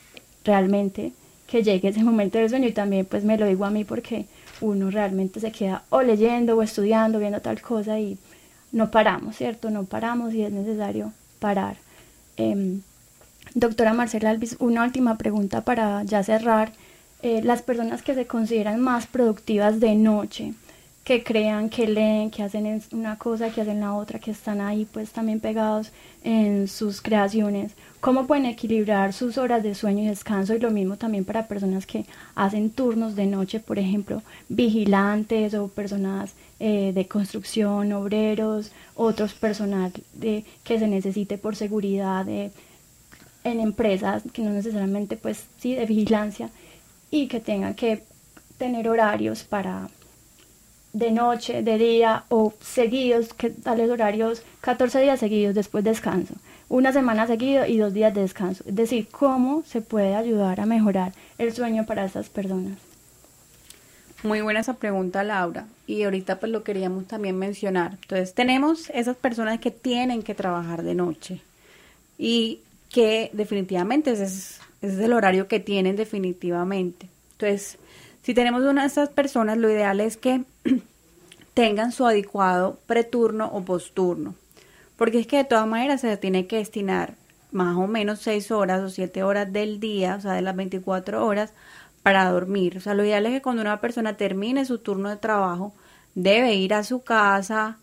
realmente 0.44 1.12
que 1.46 1.62
llegue 1.62 1.88
ese 1.88 2.04
momento 2.04 2.38
del 2.38 2.48
sueño 2.48 2.68
y 2.68 2.72
también 2.72 3.06
pues 3.06 3.24
me 3.24 3.36
lo 3.36 3.46
digo 3.46 3.64
a 3.64 3.70
mí 3.70 3.84
porque 3.84 4.26
uno 4.61 4.90
realmente 4.90 5.40
se 5.40 5.52
queda 5.52 5.82
o 5.90 6.02
leyendo 6.02 6.56
o 6.56 6.62
estudiando, 6.62 7.18
viendo 7.18 7.40
tal 7.40 7.61
cosa 7.61 7.98
y 7.98 8.18
no 8.72 8.90
paramos, 8.90 9.36
¿cierto? 9.36 9.70
No 9.70 9.84
paramos 9.84 10.32
y 10.34 10.42
es 10.42 10.52
necesario 10.52 11.12
parar. 11.38 11.76
Em, 12.36 12.82
doctora 13.54 13.94
Marcela 13.94 14.30
Alvis, 14.30 14.56
una 14.61 14.84
última 14.84 15.18
pregunta 15.18 15.62
para 15.62 16.04
ya 16.04 16.22
cerrar. 16.22 16.72
Eh, 17.22 17.42
las 17.42 17.62
personas 17.62 18.02
que 18.02 18.14
se 18.14 18.26
consideran 18.26 18.80
más 18.80 19.06
productivas 19.06 19.78
de 19.78 19.94
noche, 19.94 20.54
que 21.11 21.24
crean, 21.24 21.68
que 21.70 21.88
leen, 21.88 22.30
que 22.30 22.44
hacen 22.44 22.80
una 22.92 23.18
cosa, 23.18 23.50
que 23.50 23.62
hacen 23.62 23.80
la 23.80 23.94
otra, 23.94 24.20
que 24.20 24.30
están 24.30 24.61
ahí 24.61 24.86
pues 24.92 25.11
también 25.11 25.40
pegados 25.40 25.90
en 26.22 26.68
sus 26.68 27.02
creaciones, 27.02 27.72
cómo 27.98 28.28
pueden 28.28 28.46
equilibrar 28.46 29.12
sus 29.12 29.36
horas 29.36 29.64
de 29.64 29.74
sueño 29.74 30.04
y 30.04 30.06
descanso 30.06 30.54
y 30.54 30.61
lo 30.61 30.70
mismo 30.70 30.98
también 30.98 31.24
para 31.24 31.48
personas 31.48 31.84
que 31.84 32.06
hacen 32.36 32.70
turnos 32.70 33.16
de 33.16 33.26
noche, 33.26 33.58
por 33.58 33.80
ejemplo, 33.80 34.22
vigilantes 34.48 35.52
o 35.54 35.66
personas 35.66 36.34
eh, 36.61 36.92
de 36.94 37.08
construcción, 37.08 37.92
obreros, 37.92 38.70
otros 38.94 39.34
personal 39.34 39.92
de, 40.12 40.44
que 40.62 40.78
se 40.78 40.86
necesite 40.86 41.38
por 41.38 41.56
seguridad 41.56 42.24
de, 42.24 42.52
en 43.42 43.58
empresas 43.58 44.22
que 44.32 44.42
no 44.42 44.50
necesariamente 44.50 45.16
pues 45.16 45.46
sí 45.58 45.74
de 45.74 45.86
vigilancia 45.86 46.50
y 47.11 47.26
que 47.26 47.40
tengan 47.40 47.74
que 47.74 48.04
tener 48.58 48.88
horarios 48.88 49.42
para 49.42 49.88
de 50.93 51.11
noche, 51.11 51.62
de 51.62 51.78
día 51.78 52.24
o 52.28 52.53
seguidos, 52.61 53.32
que 53.34 53.51
tales 53.51 53.91
horarios, 53.91 54.43
14 54.61 55.01
días 55.01 55.20
seguidos 55.20 55.55
después 55.55 55.84
descanso, 55.84 56.34
una 56.68 56.93
semana 56.93 57.26
seguido 57.26 57.66
y 57.66 57.78
dos 57.78 57.93
días 57.93 58.14
de 58.14 58.22
descanso. 58.22 58.64
Es 58.66 58.74
decir, 58.74 59.09
cómo 59.11 59.62
se 59.66 59.80
puede 59.80 60.14
ayudar 60.14 60.61
a 60.61 60.66
mejorar 60.66 61.12
el 61.38 61.53
sueño 61.53 61.86
para 61.86 62.05
esas 62.05 62.28
personas. 62.28 62.78
Muy 64.22 64.43
buena 64.43 64.61
esa 64.61 64.74
pregunta, 64.74 65.24
Laura. 65.24 65.66
Y 65.86 66.03
ahorita 66.03 66.38
pues 66.38 66.53
lo 66.53 66.62
queríamos 66.62 67.07
también 67.07 67.38
mencionar. 67.38 67.93
Entonces, 68.03 68.34
tenemos 68.34 68.91
esas 68.91 69.16
personas 69.16 69.61
que 69.61 69.70
tienen 69.70 70.22
que 70.22 70.34
trabajar 70.34 70.82
de 70.82 70.95
noche 70.95 71.41
y 72.18 72.61
que 72.91 73.30
definitivamente 73.32 74.11
es, 74.11 74.61
es 74.82 74.99
el 74.99 75.12
horario 75.12 75.49
que 75.49 75.59
tienen 75.59 75.97
definitivamente. 75.97 77.09
Entonces, 77.32 77.78
si 78.22 78.34
tenemos 78.34 78.62
una 78.62 78.82
de 78.82 78.88
estas 78.88 79.09
personas, 79.09 79.57
lo 79.57 79.70
ideal 79.70 80.01
es 80.01 80.18
que 80.18 80.43
tengan 81.55 81.92
su 81.92 82.07
adecuado 82.07 82.78
preturno 82.86 83.51
o 83.53 83.62
posturno. 83.62 84.34
Porque 84.96 85.20
es 85.20 85.26
que 85.26 85.38
de 85.38 85.44
todas 85.44 85.66
maneras 85.66 86.01
se 86.01 86.16
tiene 86.16 86.46
que 86.46 86.57
destinar 86.57 87.14
más 87.53 87.76
o 87.76 87.86
menos 87.86 88.20
6 88.20 88.51
horas 88.51 88.82
o 88.82 88.88
7 88.88 89.22
horas 89.22 89.53
del 89.53 89.80
día, 89.80 90.16
o 90.16 90.20
sea, 90.20 90.32
de 90.32 90.42
las 90.42 90.57
24 90.57 91.26
horas, 91.26 91.53
para 92.03 92.30
dormir. 92.30 92.76
O 92.76 92.80
sea, 92.80 92.94
lo 92.94 93.05
ideal 93.05 93.26
es 93.26 93.32
que 93.32 93.42
cuando 93.42 93.62
una 93.62 93.80
persona 93.80 94.16
termine 94.16 94.64
su 94.64 94.78
turno 94.78 95.09
de 95.09 95.16
trabajo, 95.16 95.74
debe 96.14 96.55
ir 96.55 96.74
a 96.74 96.84
su 96.84 97.03
casa, 97.03 97.78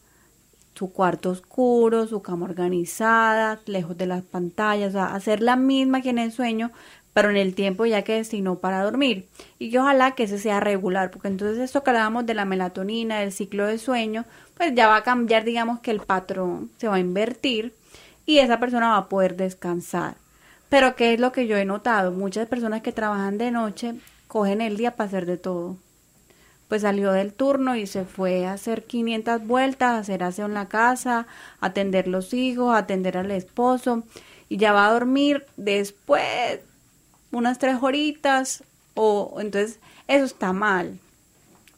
su 0.75 0.91
cuarto 0.91 1.31
oscuro, 1.31 2.07
su 2.07 2.21
cama 2.21 2.45
organizada, 2.45 3.59
lejos 3.65 3.97
de 3.97 4.05
las 4.05 4.21
pantallas, 4.21 4.89
o 4.89 4.91
sea, 4.91 5.15
hacer 5.15 5.41
la 5.41 5.55
misma 5.55 6.01
que 6.01 6.11
en 6.11 6.19
el 6.19 6.31
sueño, 6.31 6.71
pero 7.17 7.31
en 7.31 7.37
el 7.37 7.55
tiempo 7.55 7.87
ya 7.87 8.03
que 8.03 8.13
destinó 8.13 8.59
para 8.59 8.83
dormir. 8.83 9.25
Y 9.57 9.71
que 9.71 9.79
ojalá 9.79 10.11
que 10.11 10.25
ese 10.25 10.37
sea 10.37 10.59
regular, 10.59 11.09
porque 11.09 11.29
entonces 11.29 11.57
esto 11.57 11.81
que 11.83 11.89
hablábamos 11.89 12.27
de 12.27 12.35
la 12.35 12.45
melatonina, 12.45 13.21
del 13.21 13.31
ciclo 13.31 13.65
de 13.65 13.79
sueño, 13.79 14.23
pues 14.55 14.75
ya 14.75 14.87
va 14.87 14.97
a 14.97 15.03
cambiar, 15.03 15.43
digamos 15.43 15.79
que 15.79 15.89
el 15.89 16.01
patrón 16.01 16.69
se 16.77 16.87
va 16.87 16.97
a 16.97 16.99
invertir 16.99 17.73
y 18.27 18.37
esa 18.37 18.59
persona 18.59 18.89
va 18.89 18.97
a 18.97 19.09
poder 19.09 19.35
descansar. 19.35 20.17
Pero 20.69 20.95
¿qué 20.95 21.15
es 21.15 21.19
lo 21.19 21.31
que 21.31 21.47
yo 21.47 21.57
he 21.57 21.65
notado? 21.65 22.11
Muchas 22.11 22.47
personas 22.47 22.83
que 22.83 22.91
trabajan 22.91 23.39
de 23.39 23.49
noche 23.49 23.95
cogen 24.27 24.61
el 24.61 24.77
día 24.77 24.95
para 24.95 25.07
hacer 25.07 25.25
de 25.25 25.37
todo. 25.37 25.75
Pues 26.67 26.83
salió 26.83 27.11
del 27.13 27.33
turno 27.33 27.75
y 27.75 27.87
se 27.87 28.05
fue 28.05 28.45
a 28.45 28.53
hacer 28.53 28.83
500 28.83 29.47
vueltas, 29.47 29.93
a 29.93 29.97
hacer 29.97 30.21
aseo 30.21 30.45
en 30.45 30.53
la 30.53 30.67
casa, 30.67 31.25
atender 31.61 32.07
los 32.07 32.35
hijos, 32.35 32.75
atender 32.75 33.17
al 33.17 33.31
esposo 33.31 34.03
y 34.49 34.57
ya 34.57 34.71
va 34.71 34.85
a 34.85 34.91
dormir 34.91 35.47
después 35.55 36.59
unas 37.31 37.59
tres 37.59 37.77
horitas 37.81 38.63
o 38.93 39.37
entonces 39.39 39.79
eso 40.07 40.25
está 40.25 40.53
mal. 40.53 40.99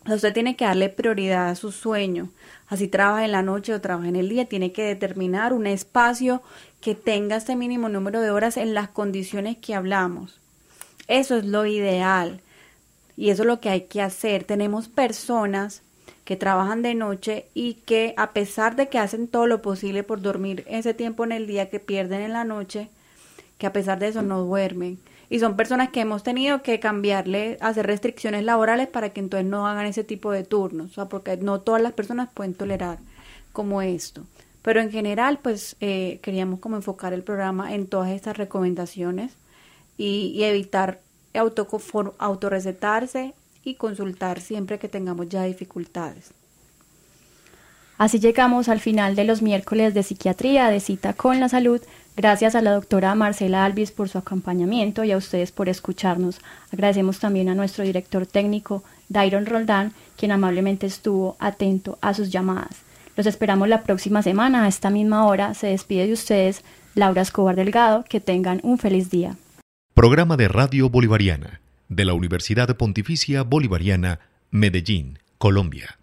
usted 0.06 0.34
tiene 0.34 0.56
que 0.56 0.66
darle 0.66 0.90
prioridad 0.90 1.50
a 1.50 1.56
su 1.56 1.72
sueño. 1.72 2.30
Así 2.68 2.88
trabaja 2.88 3.26
en 3.26 3.32
la 3.32 3.42
noche 3.42 3.74
o 3.74 3.82
trabaja 3.82 4.08
en 4.08 4.16
el 4.16 4.30
día, 4.30 4.46
tiene 4.46 4.72
que 4.72 4.84
determinar 4.84 5.54
un 5.54 5.68
espacio 5.68 6.42
que 6.82 6.96
tenga 6.96 7.36
este 7.36 7.56
mínimo 7.56 7.90
número 7.90 8.22
de 8.22 8.32
horas 8.32 8.58
en 8.58 8.74
las 8.74 8.90
condiciones 8.90 9.58
que 9.58 9.76
hablamos. 9.76 10.40
Eso 11.08 11.36
es 11.38 11.46
lo 11.46 11.66
ideal 11.66 12.42
y 13.18 13.32
eso 13.32 13.44
es 13.44 13.48
lo 13.48 13.60
que 13.60 13.70
hay 13.70 13.82
que 13.82 14.02
hacer. 14.02 14.44
Tenemos 14.44 14.88
personas 14.88 15.82
que 16.24 16.36
trabajan 16.36 16.84
de 16.84 16.94
noche 16.94 17.48
y 17.56 17.74
que 17.74 18.14
a 18.16 18.34
pesar 18.34 18.76
de 18.76 18.88
que 18.88 19.00
hacen 19.00 19.28
todo 19.28 19.48
lo 19.48 19.64
posible 19.64 20.04
por 20.04 20.22
dormir 20.22 20.64
ese 20.68 20.94
tiempo 20.94 21.24
en 21.24 21.32
el 21.32 21.48
día 21.48 21.70
que 21.72 21.80
pierden 21.80 22.22
en 22.22 22.34
la 22.34 22.44
noche, 22.44 22.90
que 23.58 23.66
a 23.66 23.74
pesar 23.74 23.98
de 23.98 24.10
eso 24.10 24.22
no 24.22 24.44
duermen. 24.44 25.00
Y 25.30 25.40
son 25.40 25.56
personas 25.56 25.90
que 25.90 26.02
hemos 26.02 26.24
tenido 26.24 26.64
que 26.64 26.80
cambiarle, 26.80 27.58
hacer 27.62 27.86
restricciones 27.86 28.44
laborales 28.44 28.88
para 28.88 29.10
que 29.10 29.20
entonces 29.20 29.48
no 29.48 29.68
hagan 29.68 29.86
ese 29.86 30.04
tipo 30.04 30.32
de 30.32 30.44
turnos, 30.44 30.92
o 30.92 30.94
sea, 30.96 31.06
porque 31.06 31.38
no 31.38 31.62
todas 31.62 31.82
las 31.82 31.94
personas 31.94 32.30
pueden 32.34 32.56
tolerar 32.56 32.98
como 33.52 33.82
esto. 33.82 34.26
Pero 34.62 34.82
en 34.82 34.92
general, 34.92 35.40
pues 35.42 35.76
eh, 35.80 36.20
queríamos 36.22 36.60
como 36.60 36.76
enfocar 36.76 37.14
el 37.14 37.24
programa 37.24 37.74
en 37.74 37.88
todas 37.88 38.10
estas 38.10 38.38
recomendaciones 38.38 39.34
y, 39.98 40.32
y 40.36 40.44
evitar 40.44 41.00
auto, 41.34 41.68
autorrecetarse 42.18 43.34
y 43.64 43.76
consultar 43.76 44.42
siempre 44.42 44.80
que 44.80 44.90
tengamos 44.90 45.30
ya 45.30 45.44
dificultades. 45.44 46.32
Así 47.98 48.20
llegamos 48.20 48.70
al 48.70 48.80
final 48.80 49.16
de 49.16 49.26
los 49.26 49.42
miércoles 49.42 49.94
de 49.94 50.04
psiquiatría 50.04 50.70
de 50.70 50.80
cita 50.80 51.14
con 51.14 51.40
la 51.40 51.50
salud. 51.50 51.82
Gracias 52.20 52.54
a 52.54 52.62
la 52.62 52.74
doctora 52.74 53.16
Marcela 53.16 53.64
Alvis 53.64 53.92
por 53.92 54.10
su 54.10 54.18
acompañamiento 54.18 55.06
y 55.06 55.14
a 55.14 55.16
ustedes 55.16 55.54
por 55.54 55.70
escucharnos. 55.70 56.42
Agradecemos 56.70 57.18
también 57.18 57.48
a 57.48 57.56
nuestro 57.56 57.86
director 57.86 58.26
técnico, 58.26 58.84
Dairon 59.08 59.46
Roldán, 59.46 59.94
quien 60.18 60.34
amablemente 60.34 60.86
estuvo 60.86 61.38
atento 61.40 61.98
a 62.02 62.14
sus 62.14 62.30
llamadas. 62.30 62.82
Los 63.16 63.26
esperamos 63.26 63.70
la 63.70 63.84
próxima 63.84 64.22
semana 64.22 64.66
a 64.66 64.68
esta 64.68 64.90
misma 64.90 65.28
hora. 65.28 65.54
Se 65.54 65.68
despide 65.68 66.08
de 66.08 66.12
ustedes 66.12 66.66
Laura 66.94 67.22
Escobar 67.22 67.56
Delgado. 67.56 68.04
Que 68.04 68.20
tengan 68.20 68.60
un 68.64 68.80
feliz 68.80 69.10
día. 69.10 69.38
Programa 69.94 70.36
de 70.36 70.50
Radio 70.50 70.90
Bolivariana 70.90 71.62
de 71.88 72.04
la 72.04 72.16
Universidad 72.16 72.76
Pontificia 72.76 73.44
Bolivariana, 73.44 74.20
Medellín, 74.52 75.20
Colombia. 75.38 75.99